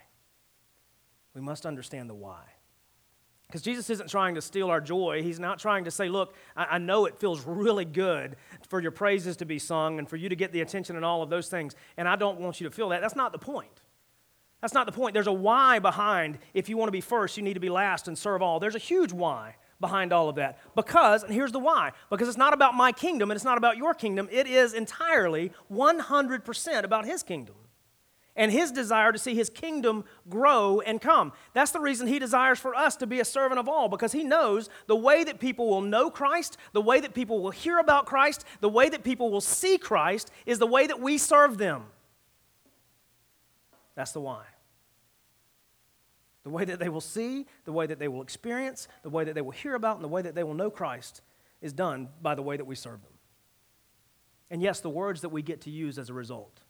We 1.34 1.42
must 1.42 1.66
understand 1.66 2.10
the 2.10 2.14
why. 2.14 2.44
Because 3.52 3.64
Jesus 3.64 3.90
isn't 3.90 4.10
trying 4.10 4.36
to 4.36 4.42
steal 4.42 4.70
our 4.70 4.80
joy. 4.80 5.22
He's 5.22 5.38
not 5.38 5.60
trying 5.60 5.84
to 5.84 5.92
say, 5.92 6.08
look, 6.08 6.36
I, 6.56 6.64
I, 6.64 6.78
know 6.78 7.06
it 7.06 7.18
feels 7.18 7.46
really 7.46 7.84
good 7.84 8.38
for 8.70 8.80
your 8.80 8.92
praises 8.92 9.36
to 9.38 9.46
be 9.46 9.60
sung 9.60 10.00
and 10.00 10.10
for 10.10 10.16
you 10.16 10.30
to 10.30 10.38
get 10.38 10.54
the 10.54 10.62
attention 10.62 10.96
and 10.96 11.04
all 11.04 11.22
of 11.22 11.30
those 11.30 11.50
things, 11.50 11.76
and 11.98 12.08
I 12.08 12.16
don't 12.16 12.40
want 12.40 12.62
you 12.62 12.70
to 12.70 12.74
feel 12.74 12.88
that. 12.90 13.02
That's 13.02 13.16
not 13.16 13.34
the 13.34 13.38
point. 13.38 13.82
That's 14.62 14.74
not 14.74 14.86
the 14.86 14.94
point. 14.94 15.14
There's 15.14 15.28
a 15.28 15.34
why 15.34 15.80
behind 15.80 16.40
if 16.54 16.70
you 16.70 16.78
want 16.78 16.88
to 16.88 16.94
be 16.94 17.02
first, 17.02 17.36
you 17.36 17.44
need 17.44 17.56
to 17.56 17.60
be 17.60 17.70
last 17.70 18.08
and 18.08 18.18
serve 18.18 18.42
all. 18.42 18.62
There's 18.62 18.76
a 18.76 18.80
huge 18.80 19.12
why 19.12 19.58
behind 19.82 20.14
all 20.14 20.30
of 20.30 20.36
that. 20.36 20.60
Because, 20.74 21.24
and 21.24 21.34
here's 21.34 21.52
the 21.52 21.60
why 21.60 21.92
because 22.10 22.30
it's 22.30 22.38
not 22.38 22.54
about 22.54 22.74
my 22.74 22.94
kingdom 22.94 23.32
and 23.32 23.36
it's 23.36 23.44
not 23.44 23.58
about 23.58 23.76
your 23.76 23.94
kingdom, 23.94 24.30
it 24.32 24.48
is 24.48 24.74
entirely 24.74 25.52
100% 25.70 26.84
about 26.84 27.06
His 27.06 27.22
kingdom 27.22 27.56
and 28.42 28.52
His 28.52 28.72
desire 28.72 29.12
to 29.12 29.20
see 29.20 29.36
His 29.36 29.52
kingdom 29.52 30.04
grow 30.28 30.82
and 30.82 31.00
come. 31.00 31.32
That's 31.54 31.70
the 31.70 31.80
reason 31.80 32.08
He 32.08 32.18
desires 32.18 32.58
for 32.58 32.74
us 32.74 32.96
to 32.96 33.06
be 33.06 33.20
a 33.20 33.26
servant 33.26 33.60
of 33.60 33.70
all 33.70 33.88
because 33.88 34.14
He 34.14 34.24
knows 34.24 34.68
the 34.88 34.96
way 34.96 35.24
that 35.24 35.40
people 35.40 35.70
will 35.70 35.82
know 35.82 36.10
Christ, 36.10 36.58
the 36.74 36.82
way 36.82 37.00
that 37.02 37.14
people 37.14 37.44
will 37.44 37.52
hear 37.52 37.78
about 37.78 38.08
Christ, 38.08 38.44
the 38.60 38.68
way 38.68 38.90
that 38.90 39.04
people 39.04 39.30
will 39.30 39.42
see 39.42 39.78
Christ 39.78 40.32
is 40.48 40.58
the 40.58 40.66
way 40.66 40.88
that 40.88 41.00
we 41.00 41.20
serve 41.20 41.60
them. 41.60 41.84
That's 43.94 44.12
the 44.12 44.22
why. 44.22 44.46
The 46.42 46.50
way 46.50 46.66
that 46.66 46.80
they 46.80 46.90
will 46.90 47.00
see, 47.00 47.46
the 47.66 47.72
way 47.72 47.86
that 47.86 48.00
they 48.00 48.08
will 48.08 48.24
experience, 48.24 48.88
the 49.04 49.12
way 49.12 49.24
that 49.24 49.36
they 49.36 49.42
will 49.42 49.52
hear 49.52 49.76
about, 49.76 49.98
and 49.98 50.04
the 50.04 50.10
way 50.10 50.24
that 50.24 50.34
they 50.34 50.44
will 50.44 50.56
know 50.56 50.72
Christ 50.72 51.22
is 51.62 51.74
done 51.74 52.10
by 52.24 52.34
the 52.34 52.42
way 52.42 52.58
that 52.58 52.66
we 52.66 52.74
serve 52.74 53.04
them. 53.04 53.14
And 54.50 54.64
yes, 54.64 54.80
the 54.80 54.90
words 54.90 55.22
that 55.22 55.30
we 55.30 55.44
get 55.44 55.62
to 55.62 55.70
use 55.70 56.00
as 56.00 56.10
a 56.10 56.14
result. 56.14 56.61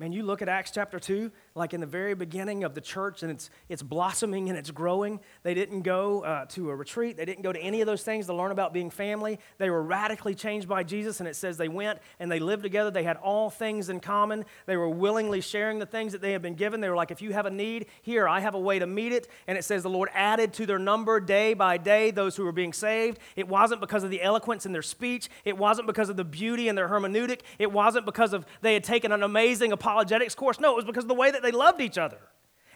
Man, 0.00 0.12
you 0.12 0.22
look 0.22 0.40
at 0.40 0.48
Acts 0.48 0.70
chapter 0.70 0.98
2, 0.98 1.30
like 1.54 1.74
in 1.74 1.80
the 1.80 1.86
very 1.86 2.14
beginning 2.14 2.64
of 2.64 2.74
the 2.74 2.80
church, 2.80 3.22
and 3.22 3.30
it's, 3.30 3.50
it's 3.68 3.82
blossoming 3.82 4.48
and 4.48 4.58
it's 4.58 4.70
growing. 4.70 5.20
They 5.42 5.54
didn't 5.54 5.82
go 5.82 6.22
uh, 6.22 6.44
to 6.46 6.70
a 6.70 6.76
retreat, 6.76 7.16
they 7.16 7.24
didn't 7.24 7.42
go 7.42 7.52
to 7.52 7.60
any 7.60 7.80
of 7.80 7.86
those 7.86 8.02
things 8.02 8.26
to 8.26 8.34
learn 8.34 8.52
about 8.52 8.72
being 8.72 8.90
family. 8.90 9.38
They 9.58 9.70
were 9.70 9.82
radically 9.82 10.34
changed 10.34 10.68
by 10.68 10.82
Jesus, 10.82 11.20
and 11.20 11.28
it 11.28 11.36
says 11.36 11.56
they 11.56 11.68
went 11.68 11.98
and 12.18 12.30
they 12.30 12.38
lived 12.38 12.62
together. 12.62 12.90
They 12.90 13.02
had 13.02 13.16
all 13.16 13.50
things 13.50 13.88
in 13.88 14.00
common. 14.00 14.44
They 14.66 14.76
were 14.76 14.88
willingly 14.88 15.40
sharing 15.40 15.78
the 15.78 15.86
things 15.86 16.12
that 16.12 16.20
they 16.20 16.32
had 16.32 16.42
been 16.42 16.54
given. 16.54 16.80
They 16.80 16.88
were 16.88 16.96
like, 16.96 17.10
if 17.10 17.22
you 17.22 17.32
have 17.32 17.46
a 17.46 17.50
need, 17.50 17.86
here, 18.02 18.28
I 18.28 18.40
have 18.40 18.54
a 18.54 18.60
way 18.60 18.78
to 18.78 18.86
meet 18.86 19.12
it. 19.12 19.28
And 19.46 19.58
it 19.58 19.64
says 19.64 19.82
the 19.82 19.90
Lord 19.90 20.08
added 20.14 20.52
to 20.54 20.66
their 20.66 20.78
number 20.78 21.20
day 21.20 21.54
by 21.54 21.76
day 21.78 22.10
those 22.10 22.36
who 22.36 22.44
were 22.44 22.52
being 22.52 22.72
saved. 22.72 23.18
It 23.36 23.48
wasn't 23.48 23.80
because 23.80 24.04
of 24.04 24.10
the 24.10 24.22
eloquence 24.22 24.66
in 24.66 24.72
their 24.72 24.82
speech, 24.82 25.28
it 25.44 25.56
wasn't 25.56 25.86
because 25.86 26.08
of 26.08 26.16
the 26.16 26.24
beauty 26.24 26.68
in 26.68 26.74
their 26.74 26.88
hermeneutic, 26.88 27.40
it 27.58 27.70
wasn't 27.72 28.06
because 28.06 28.32
of 28.32 28.46
they 28.60 28.74
had 28.74 28.84
taken 28.84 29.12
an 29.12 29.22
amazing 29.22 29.72
apologetics 29.72 30.34
course. 30.34 30.60
No, 30.60 30.72
it 30.72 30.76
was 30.76 30.84
because 30.84 31.04
of 31.04 31.08
the 31.08 31.14
way 31.14 31.30
that 31.30 31.39
they 31.42 31.52
loved 31.52 31.80
each 31.80 31.98
other. 31.98 32.18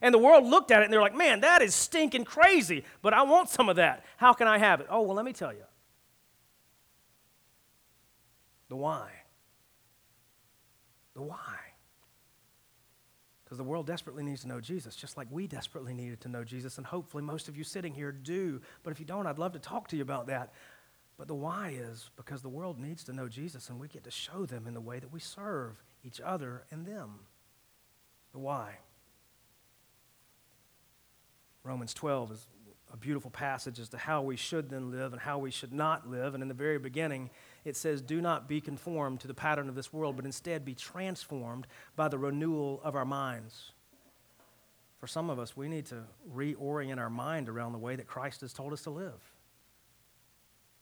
And 0.00 0.12
the 0.12 0.18
world 0.18 0.44
looked 0.44 0.70
at 0.70 0.82
it 0.82 0.84
and 0.84 0.92
they're 0.92 1.00
like, 1.00 1.16
man, 1.16 1.40
that 1.40 1.62
is 1.62 1.74
stinking 1.74 2.24
crazy, 2.24 2.84
but 3.00 3.14
I 3.14 3.22
want 3.22 3.48
some 3.48 3.68
of 3.68 3.76
that. 3.76 4.04
How 4.16 4.32
can 4.32 4.46
I 4.46 4.58
have 4.58 4.80
it? 4.80 4.86
Oh, 4.90 5.02
well, 5.02 5.16
let 5.16 5.24
me 5.24 5.32
tell 5.32 5.52
you. 5.52 5.64
The 8.68 8.76
why. 8.76 9.10
The 11.14 11.22
why. 11.22 11.56
Because 13.44 13.58
the 13.58 13.64
world 13.64 13.86
desperately 13.86 14.24
needs 14.24 14.42
to 14.42 14.48
know 14.48 14.60
Jesus, 14.60 14.96
just 14.96 15.16
like 15.16 15.28
we 15.30 15.46
desperately 15.46 15.94
needed 15.94 16.20
to 16.22 16.28
know 16.28 16.44
Jesus, 16.44 16.76
and 16.76 16.86
hopefully 16.86 17.22
most 17.22 17.48
of 17.48 17.56
you 17.56 17.62
sitting 17.64 17.94
here 17.94 18.10
do. 18.10 18.60
But 18.82 18.90
if 18.90 19.00
you 19.00 19.06
don't, 19.06 19.26
I'd 19.26 19.38
love 19.38 19.52
to 19.52 19.58
talk 19.58 19.88
to 19.88 19.96
you 19.96 20.02
about 20.02 20.26
that. 20.26 20.52
But 21.16 21.28
the 21.28 21.34
why 21.34 21.76
is 21.78 22.10
because 22.16 22.42
the 22.42 22.48
world 22.48 22.78
needs 22.78 23.04
to 23.04 23.12
know 23.12 23.28
Jesus, 23.28 23.68
and 23.68 23.78
we 23.78 23.86
get 23.86 24.04
to 24.04 24.10
show 24.10 24.44
them 24.44 24.66
in 24.66 24.74
the 24.74 24.80
way 24.80 24.98
that 24.98 25.12
we 25.12 25.20
serve 25.20 25.82
each 26.02 26.20
other 26.20 26.64
and 26.70 26.84
them. 26.84 27.20
The 28.34 28.40
why. 28.40 28.78
Romans 31.62 31.94
12 31.94 32.32
is 32.32 32.46
a 32.92 32.96
beautiful 32.96 33.30
passage 33.30 33.78
as 33.78 33.88
to 33.90 33.96
how 33.96 34.22
we 34.22 34.36
should 34.36 34.68
then 34.68 34.90
live 34.90 35.12
and 35.12 35.22
how 35.22 35.38
we 35.38 35.52
should 35.52 35.72
not 35.72 36.10
live. 36.10 36.34
And 36.34 36.42
in 36.42 36.48
the 36.48 36.54
very 36.54 36.78
beginning, 36.78 37.30
it 37.64 37.76
says, 37.76 38.02
Do 38.02 38.20
not 38.20 38.48
be 38.48 38.60
conformed 38.60 39.20
to 39.20 39.28
the 39.28 39.34
pattern 39.34 39.68
of 39.68 39.76
this 39.76 39.92
world, 39.92 40.16
but 40.16 40.24
instead 40.24 40.64
be 40.64 40.74
transformed 40.74 41.68
by 41.94 42.08
the 42.08 42.18
renewal 42.18 42.80
of 42.84 42.96
our 42.96 43.04
minds. 43.04 43.70
For 44.98 45.06
some 45.06 45.30
of 45.30 45.38
us, 45.38 45.56
we 45.56 45.68
need 45.68 45.86
to 45.86 46.02
reorient 46.34 46.98
our 46.98 47.10
mind 47.10 47.48
around 47.48 47.72
the 47.72 47.78
way 47.78 47.94
that 47.94 48.08
Christ 48.08 48.40
has 48.40 48.52
told 48.52 48.72
us 48.72 48.82
to 48.82 48.90
live. 48.90 49.32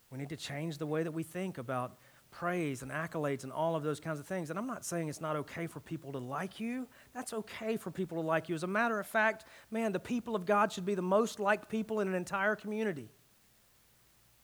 We 0.09 0.17
need 0.17 0.29
to 0.29 0.37
change 0.37 0.79
the 0.79 0.87
way 0.87 1.03
that 1.03 1.11
we 1.11 1.23
think 1.23 1.59
about 1.59 1.97
praise 2.33 2.81
and 2.81 2.91
accolades 2.91 3.43
and 3.43 3.53
all 3.53 3.75
of 3.75 3.83
those 3.83 3.99
kinds 3.99 4.19
of 4.19 4.25
things. 4.25 4.49
And 4.49 4.59
I'm 4.59 4.67
not 4.67 4.83
saying 4.83 5.07
it's 5.07 5.21
not 5.21 5.35
okay 5.37 5.67
for 5.67 5.79
people 5.79 6.11
to 6.13 6.17
like 6.17 6.59
you. 6.59 6.87
That's 7.13 7.31
okay 7.33 7.77
for 7.77 7.91
people 7.91 8.21
to 8.21 8.27
like 8.27 8.49
you. 8.49 8.55
As 8.55 8.63
a 8.63 8.67
matter 8.67 8.99
of 8.99 9.07
fact, 9.07 9.45
man, 9.71 9.93
the 9.93 9.99
people 9.99 10.35
of 10.35 10.45
God 10.45 10.71
should 10.71 10.85
be 10.85 10.95
the 10.95 11.01
most 11.01 11.39
liked 11.39 11.69
people 11.69 11.99
in 11.99 12.07
an 12.07 12.15
entire 12.15 12.55
community. 12.55 13.09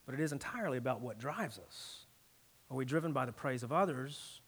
But 0.05 0.13
it 0.13 0.21
is 0.21 0.31
entirely 0.31 0.77
about 0.77 1.01
what 1.01 1.19
drives 1.19 1.59
us. 1.59 2.05
Are 2.71 2.77
we 2.77 2.85
driven 2.85 3.11
by 3.11 3.25
the 3.25 3.31
praise 3.31 3.63
of 3.63 3.71
others? 3.71 4.41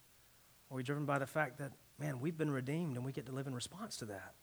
Are 0.69 0.77
we 0.77 0.83
driven 0.83 1.05
by 1.05 1.19
the 1.19 1.27
fact 1.27 1.57
that, 1.57 1.71
man, 1.99 2.19
we've 2.19 2.37
been 2.37 2.51
redeemed 2.51 2.95
and 2.95 3.05
we 3.05 3.11
get 3.11 3.25
to 3.25 3.31
live 3.31 3.47
in 3.47 3.55
response 3.55 3.97
to 3.97 4.05
that? 4.05 4.35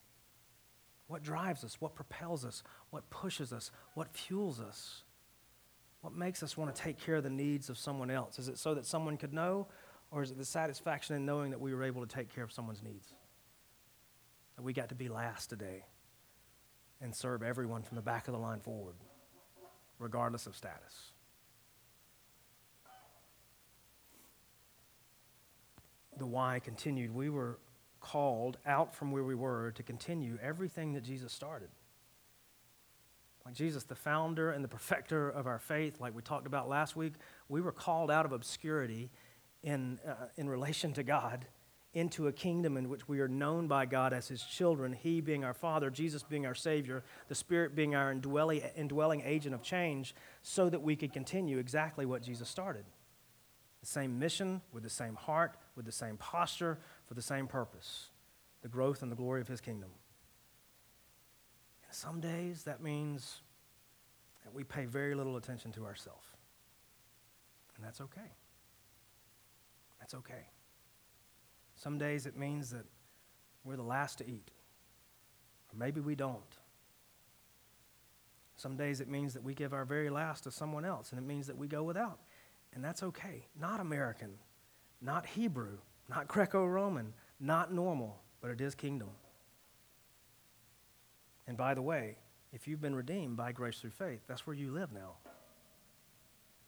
What 1.07 1.23
drives 1.23 1.63
us? 1.63 1.77
What 1.79 1.95
propels 1.95 2.45
us? 2.45 2.61
What 2.91 3.09
pushes 3.09 3.51
us? 3.51 3.71
What 3.95 4.15
fuels 4.15 4.59
us? 4.59 5.03
What 6.01 6.15
makes 6.15 6.43
us 6.43 6.55
want 6.55 6.73
to 6.73 6.81
take 6.81 6.99
care 6.99 7.15
of 7.15 7.23
the 7.23 7.29
needs 7.29 7.69
of 7.69 7.77
someone 7.77 8.09
else? 8.09 8.39
Is 8.39 8.47
it 8.47 8.57
so 8.57 8.73
that 8.75 8.85
someone 8.85 9.17
could 9.17 9.33
know, 9.33 9.67
or 10.11 10.23
is 10.23 10.31
it 10.31 10.37
the 10.37 10.45
satisfaction 10.45 11.15
in 11.15 11.25
knowing 11.25 11.51
that 11.51 11.59
we 11.59 11.73
were 11.73 11.83
able 11.83 12.05
to 12.05 12.15
take 12.15 12.33
care 12.33 12.43
of 12.43 12.51
someone's 12.51 12.81
needs? 12.81 13.13
That 14.55 14.63
we 14.63 14.73
got 14.73 14.89
to 14.89 14.95
be 14.95 15.09
last 15.09 15.49
today 15.49 15.83
and 17.01 17.13
serve 17.13 17.43
everyone 17.43 17.83
from 17.83 17.95
the 17.95 18.01
back 18.01 18.27
of 18.27 18.33
the 18.33 18.39
line 18.39 18.59
forward, 18.59 18.95
regardless 19.99 20.47
of 20.47 20.55
status. 20.55 21.13
The 26.17 26.25
why 26.25 26.59
continued. 26.59 27.13
We 27.13 27.29
were 27.29 27.59
called 28.01 28.57
out 28.65 28.95
from 28.95 29.11
where 29.11 29.23
we 29.23 29.35
were 29.35 29.71
to 29.71 29.83
continue 29.83 30.37
everything 30.41 30.93
that 30.93 31.03
Jesus 31.03 31.31
started. 31.31 31.69
Like 33.49 33.55
Jesus, 33.55 33.83
the 33.83 33.95
founder 33.95 34.51
and 34.51 34.63
the 34.63 34.67
perfecter 34.67 35.27
of 35.27 35.47
our 35.47 35.57
faith, 35.57 35.99
like 35.99 36.13
we 36.13 36.21
talked 36.21 36.45
about 36.45 36.69
last 36.69 36.95
week, 36.95 37.13
we 37.47 37.61
were 37.61 37.71
called 37.71 38.11
out 38.11 38.23
of 38.23 38.31
obscurity 38.31 39.09
in, 39.63 39.99
uh, 40.07 40.27
in 40.37 40.47
relation 40.47 40.93
to 40.93 41.01
God 41.01 41.47
into 41.95 42.27
a 42.27 42.31
kingdom 42.31 42.77
in 42.77 42.89
which 42.89 43.07
we 43.07 43.21
are 43.21 43.27
known 43.27 43.67
by 43.67 43.87
God 43.87 44.13
as 44.13 44.27
His 44.27 44.43
children, 44.43 44.93
He 44.93 45.19
being 45.19 45.43
our 45.43 45.55
Father, 45.55 45.89
Jesus 45.89 46.21
being 46.21 46.45
our 46.45 46.53
Savior, 46.53 47.03
the 47.27 47.33
Spirit 47.33 47.75
being 47.75 47.95
our 47.95 48.11
indwelling, 48.11 48.61
indwelling 48.75 49.23
agent 49.25 49.55
of 49.55 49.63
change, 49.63 50.13
so 50.43 50.69
that 50.69 50.83
we 50.83 50.95
could 50.95 51.11
continue 51.11 51.57
exactly 51.57 52.05
what 52.05 52.21
Jesus 52.21 52.47
started. 52.47 52.85
The 53.79 53.87
same 53.87 54.19
mission, 54.19 54.61
with 54.71 54.83
the 54.83 54.91
same 54.91 55.15
heart, 55.15 55.57
with 55.75 55.87
the 55.87 55.91
same 55.91 56.17
posture, 56.17 56.77
for 57.07 57.15
the 57.15 57.23
same 57.23 57.47
purpose 57.47 58.11
the 58.61 58.69
growth 58.69 59.01
and 59.01 59.11
the 59.11 59.15
glory 59.15 59.41
of 59.41 59.47
His 59.47 59.59
kingdom. 59.59 59.89
Some 61.91 62.19
days 62.19 62.63
that 62.63 62.81
means 62.81 63.41
that 64.43 64.53
we 64.53 64.63
pay 64.63 64.85
very 64.85 65.15
little 65.15 65.37
attention 65.37 65.71
to 65.73 65.85
ourselves. 65.85 66.27
And 67.75 67.85
that's 67.85 68.01
okay. 68.01 68.31
That's 69.99 70.13
okay. 70.13 70.47
Some 71.75 71.97
days 71.97 72.25
it 72.25 72.37
means 72.37 72.69
that 72.71 72.85
we're 73.63 73.77
the 73.77 73.83
last 73.83 74.17
to 74.17 74.27
eat, 74.27 74.51
or 75.71 75.77
maybe 75.77 76.01
we 76.01 76.15
don't. 76.15 76.57
Some 78.55 78.75
days 78.75 78.99
it 78.99 79.07
means 79.07 79.33
that 79.33 79.43
we 79.43 79.53
give 79.53 79.73
our 79.73 79.85
very 79.85 80.09
last 80.09 80.43
to 80.43 80.51
someone 80.51 80.83
else, 80.83 81.11
and 81.11 81.19
it 81.19 81.25
means 81.25 81.47
that 81.47 81.57
we 81.57 81.67
go 81.67 81.83
without. 81.83 82.19
And 82.73 82.83
that's 82.83 83.03
okay. 83.03 83.47
Not 83.59 83.79
American, 83.79 84.31
not 85.01 85.25
Hebrew, 85.25 85.77
not 86.09 86.27
Greco 86.27 86.65
Roman, 86.65 87.13
not 87.39 87.73
normal, 87.73 88.21
but 88.41 88.51
it 88.51 88.59
is 88.59 88.75
kingdom. 88.75 89.09
And 91.49 91.57
by 91.57 91.73
the 91.73 91.81
way, 91.81 92.15
if 92.53 92.67
you've 92.67 92.79
been 92.79 92.93
redeemed 92.93 93.35
by 93.35 93.51
grace 93.53 93.79
through 93.79 93.89
faith, 93.89 94.21
that's 94.27 94.45
where 94.45 94.55
you 94.55 94.71
live 94.71 94.93
now. 94.93 95.15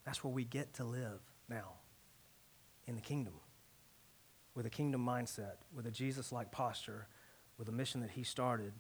That's 0.06 0.24
where 0.24 0.34
we 0.34 0.44
get 0.44 0.74
to 0.74 0.84
live 0.84 1.22
now 1.48 1.74
in 2.88 2.96
the 2.96 3.02
kingdom 3.02 3.34
with 4.56 4.66
a 4.66 4.72
kingdom 4.72 5.06
mindset, 5.06 5.58
with 5.72 5.86
a 5.86 5.92
Jesus 5.92 6.32
like 6.32 6.52
posture, 6.52 7.08
with 7.60 7.70
a 7.70 7.72
mission 7.72 8.02
that 8.02 8.10
He 8.10 8.24
started 8.24 8.74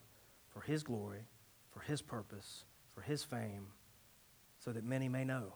for 0.49 0.61
His 0.61 0.81
glory, 0.81 1.27
for 1.69 1.81
His 1.81 2.01
purpose, 2.01 2.65
for 2.95 3.01
His 3.01 3.23
fame, 3.23 3.67
so 4.57 4.71
that 4.71 4.83
many 4.83 5.07
may 5.07 5.23
know. 5.23 5.53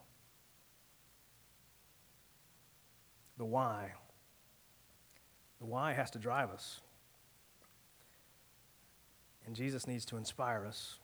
The 3.39 3.46
why. 3.46 3.93
The 5.60 5.66
why 5.66 5.93
has 5.93 6.12
to 6.12 6.20
drive 6.20 6.52
us. 6.52 6.82
And 9.46 9.56
Jesus 9.56 9.88
needs 9.88 10.06
to 10.06 10.18
inspire 10.18 10.66
us, 10.66 10.98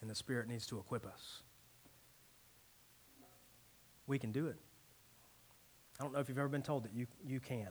and 0.00 0.10
the 0.10 0.14
Spirit 0.14 0.48
needs 0.48 0.66
to 0.66 0.78
equip 0.78 1.06
us. 1.06 1.42
We 4.06 4.18
can 4.18 4.32
do 4.32 4.46
it. 4.46 4.56
I 5.98 6.02
don't 6.02 6.12
know 6.12 6.20
if 6.20 6.28
you've 6.28 6.38
ever 6.38 6.48
been 6.48 6.62
told 6.62 6.84
that 6.84 6.92
you, 6.92 7.06
you 7.24 7.40
can. 7.40 7.68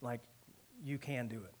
Like, 0.00 0.20
you 0.82 0.98
can 0.98 1.28
do 1.28 1.36
it. 1.36 1.54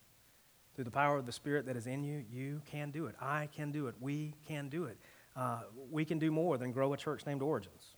Through 0.74 0.84
the 0.84 0.90
power 0.90 1.16
of 1.16 1.26
the 1.26 1.32
Spirit 1.32 1.66
that 1.66 1.76
is 1.76 1.86
in 1.86 2.04
you, 2.04 2.24
you 2.30 2.62
can 2.70 2.90
do 2.90 3.06
it. 3.06 3.14
I 3.20 3.48
can 3.54 3.72
do 3.72 3.88
it. 3.88 3.94
We 4.00 4.34
can 4.46 4.68
do 4.68 4.84
it. 4.84 4.96
Uh, 5.36 5.60
we 5.90 6.04
can 6.04 6.18
do 6.18 6.30
more 6.30 6.58
than 6.58 6.72
grow 6.72 6.92
a 6.92 6.96
church 6.96 7.26
named 7.26 7.42
Origins. 7.42 7.96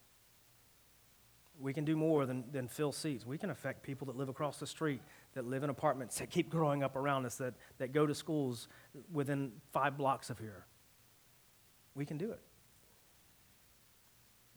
We 1.58 1.72
can 1.74 1.84
do 1.84 1.94
more 1.94 2.24
than, 2.26 2.44
than 2.52 2.68
fill 2.68 2.92
seats. 2.92 3.26
We 3.26 3.38
can 3.38 3.50
affect 3.50 3.82
people 3.82 4.06
that 4.06 4.16
live 4.16 4.30
across 4.30 4.58
the 4.58 4.66
street, 4.66 5.02
that 5.34 5.46
live 5.46 5.62
in 5.62 5.70
apartments, 5.70 6.18
that 6.18 6.30
keep 6.30 6.50
growing 6.50 6.82
up 6.82 6.96
around 6.96 7.26
us, 7.26 7.36
that, 7.36 7.54
that 7.78 7.92
go 7.92 8.06
to 8.06 8.14
schools 8.14 8.68
within 9.12 9.52
five 9.72 9.96
blocks 9.96 10.30
of 10.30 10.38
here. 10.38 10.66
We 11.94 12.04
can 12.04 12.18
do 12.18 12.30
it. 12.30 12.40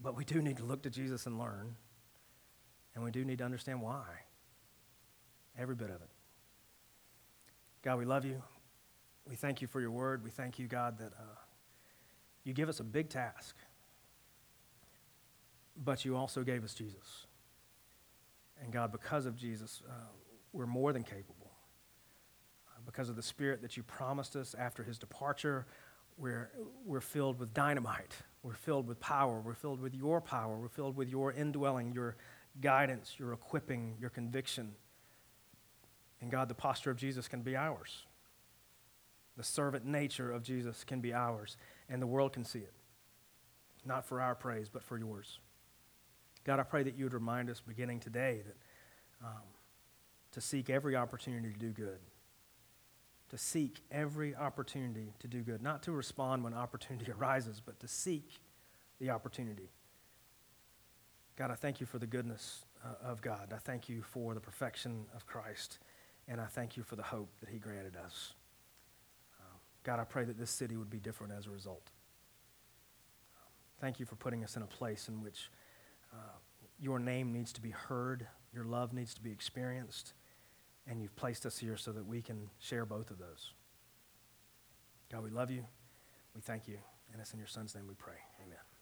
But 0.01 0.15
we 0.15 0.26
do 0.26 0.41
need 0.41 0.57
to 0.57 0.63
look 0.63 0.84
to 0.84 0.89
Jesus 0.89 1.26
and 1.26 1.38
learn. 1.38 1.76
And 2.95 3.03
we 3.03 3.11
do 3.11 3.24
need 3.24 3.39
to 3.39 3.43
understand 3.43 3.82
why. 3.82 4.03
Every 5.57 5.76
bit 5.76 5.89
of 5.89 6.01
it. 6.01 6.09
God, 7.84 7.99
we 7.99 8.05
love 8.05 8.26
you. 8.26 8.41
We 9.28 9.36
thank 9.36 9.61
you 9.61 9.67
for 9.67 9.80
your 9.80 9.91
word. 9.91 10.24
We 10.24 10.30
thank 10.30 10.59
you, 10.59 10.67
God, 10.67 10.97
that 10.97 11.13
uh, 11.13 11.39
you 12.43 12.53
give 12.53 12.69
us 12.69 12.80
a 12.80 12.84
big 12.84 13.09
task 13.09 13.55
but 15.76 16.05
you 16.05 16.15
also 16.15 16.43
gave 16.43 16.63
us 16.63 16.74
Jesus. 16.74 17.28
And 18.61 18.71
God, 18.71 18.91
because 18.91 19.26
of 19.26 19.36
Jesus, 19.36 19.82
uh, 19.88 19.91
we're 20.54 20.68
more 20.68 20.93
than 20.93 21.04
capable. 21.04 21.51
Uh, 22.68 22.80
because 22.86 23.10
of 23.10 23.16
the 23.16 23.24
Spirit 23.24 23.62
that 23.62 23.76
you 23.76 23.84
promised 23.84 24.36
us 24.36 24.56
after 24.58 24.84
his 24.84 24.97
departure, 24.97 25.66
we're, 26.18 26.51
we're 26.86 27.01
filled 27.01 27.39
with 27.39 27.54
dynamite. 27.54 28.14
We're 28.43 28.54
filled 28.54 28.88
with 28.88 28.99
power. 28.99 29.41
We're 29.41 29.56
filled 29.56 29.82
with 29.82 29.95
your 29.95 30.22
power. 30.22 30.58
We're 30.58 30.70
filled 30.70 30.95
with 30.95 31.10
your 31.10 31.32
indwelling, 31.32 31.91
your 31.91 32.16
guidance, 32.62 33.16
your 33.18 33.34
equipping, 33.34 33.95
your 33.99 34.10
conviction. 34.10 34.74
And 36.22 36.32
God, 36.32 36.49
the 36.49 36.56
posture 36.56 36.91
of 36.91 36.97
Jesus 36.97 37.28
can 37.28 37.41
be 37.41 37.56
ours. 37.56 38.06
The 39.36 39.43
servant 39.43 39.86
nature 39.86 40.32
of 40.32 40.43
Jesus 40.43 40.84
can 40.84 41.01
be 41.01 41.14
ours, 41.14 41.58
and 41.89 42.01
the 42.01 42.08
world 42.08 42.34
can 42.34 42.45
see 42.45 42.60
it. 42.60 42.74
Not 43.84 44.06
for 44.06 44.22
our 44.22 44.36
praise, 44.36 44.70
but 44.70 44.84
for 44.84 44.97
yours. 44.97 45.39
God, 46.43 46.60
I 46.60 46.64
pray 46.64 46.84
that 46.84 46.95
you 46.95 47.06
would 47.06 47.14
remind 47.14 47.49
us 47.49 47.62
beginning 47.66 47.99
today 47.99 48.41
that 48.45 48.56
um, 49.26 49.41
to 50.34 50.41
seek 50.41 50.69
every 50.69 50.95
opportunity 50.95 51.51
to 51.51 51.59
do 51.59 51.69
good. 51.69 51.99
To 53.29 53.38
seek 53.38 53.81
every 53.91 54.36
opportunity 54.36 55.13
to 55.19 55.27
do 55.27 55.41
good. 55.41 55.61
Not 55.61 55.84
to 55.84 55.91
respond 55.91 56.43
when 56.43 56.53
opportunity 56.53 57.11
arises, 57.19 57.61
but 57.65 57.79
to 57.79 57.88
seek 57.88 58.39
the 58.99 59.09
opportunity. 59.09 59.69
God, 61.36 61.49
I 61.49 61.55
thank 61.55 61.79
you 61.79 61.88
for 61.88 61.97
the 61.97 62.05
goodness 62.05 62.65
uh, 62.86 63.09
of 63.09 63.21
God. 63.21 63.53
I 63.55 63.57
thank 63.57 63.89
you 63.89 64.03
for 64.03 64.34
the 64.34 64.39
perfection 64.39 65.05
of 65.15 65.25
Christ. 65.25 65.79
And 66.27 66.39
I 66.39 66.45
thank 66.45 66.77
you 66.77 66.84
for 66.84 66.95
the 66.95 67.03
hope 67.03 67.29
that 67.39 67.49
he 67.49 67.57
granted 67.57 67.95
us. 67.97 68.34
Um, 69.39 69.57
God, 69.84 69.99
I 69.99 70.03
pray 70.03 70.25
that 70.25 70.38
this 70.38 70.51
city 70.51 70.77
would 70.77 70.89
be 70.89 70.99
different 70.99 71.34
as 71.34 71.47
a 71.47 71.49
result. 71.49 71.89
Thank 73.81 73.99
you 73.99 74.05
for 74.05 74.15
putting 74.15 74.43
us 74.43 74.55
in 74.55 74.61
a 74.61 74.67
place 74.67 75.09
in 75.09 75.21
which 75.21 75.49
uh, 76.13 76.38
your 76.79 76.99
name 76.99 77.34
needs 77.34 77.51
to 77.53 77.61
be 77.61 77.71
heard, 77.71 78.27
your 78.53 78.63
love 78.63 78.93
needs 78.93 79.13
to 79.15 79.21
be 79.21 79.31
experienced, 79.31 80.13
and 80.88 81.01
you've 81.01 81.15
placed 81.15 81.45
us 81.45 81.57
here 81.57 81.77
so 81.77 81.91
that 81.91 82.05
we 82.05 82.21
can 82.21 82.49
share 82.59 82.86
both 82.86 83.11
of 83.11 83.17
those. 83.17 83.53
God, 85.11 85.23
we 85.23 85.29
love 85.29 85.51
you. 85.51 85.65
We 86.36 86.41
thank 86.41 86.67
you. 86.67 86.77
And 87.11 87.21
it's 87.21 87.31
in 87.34 87.39
your 87.39 87.47
son's 87.47 87.75
name 87.75 87.88
we 87.88 87.93
pray. 87.93 88.17
Amen. 88.43 88.72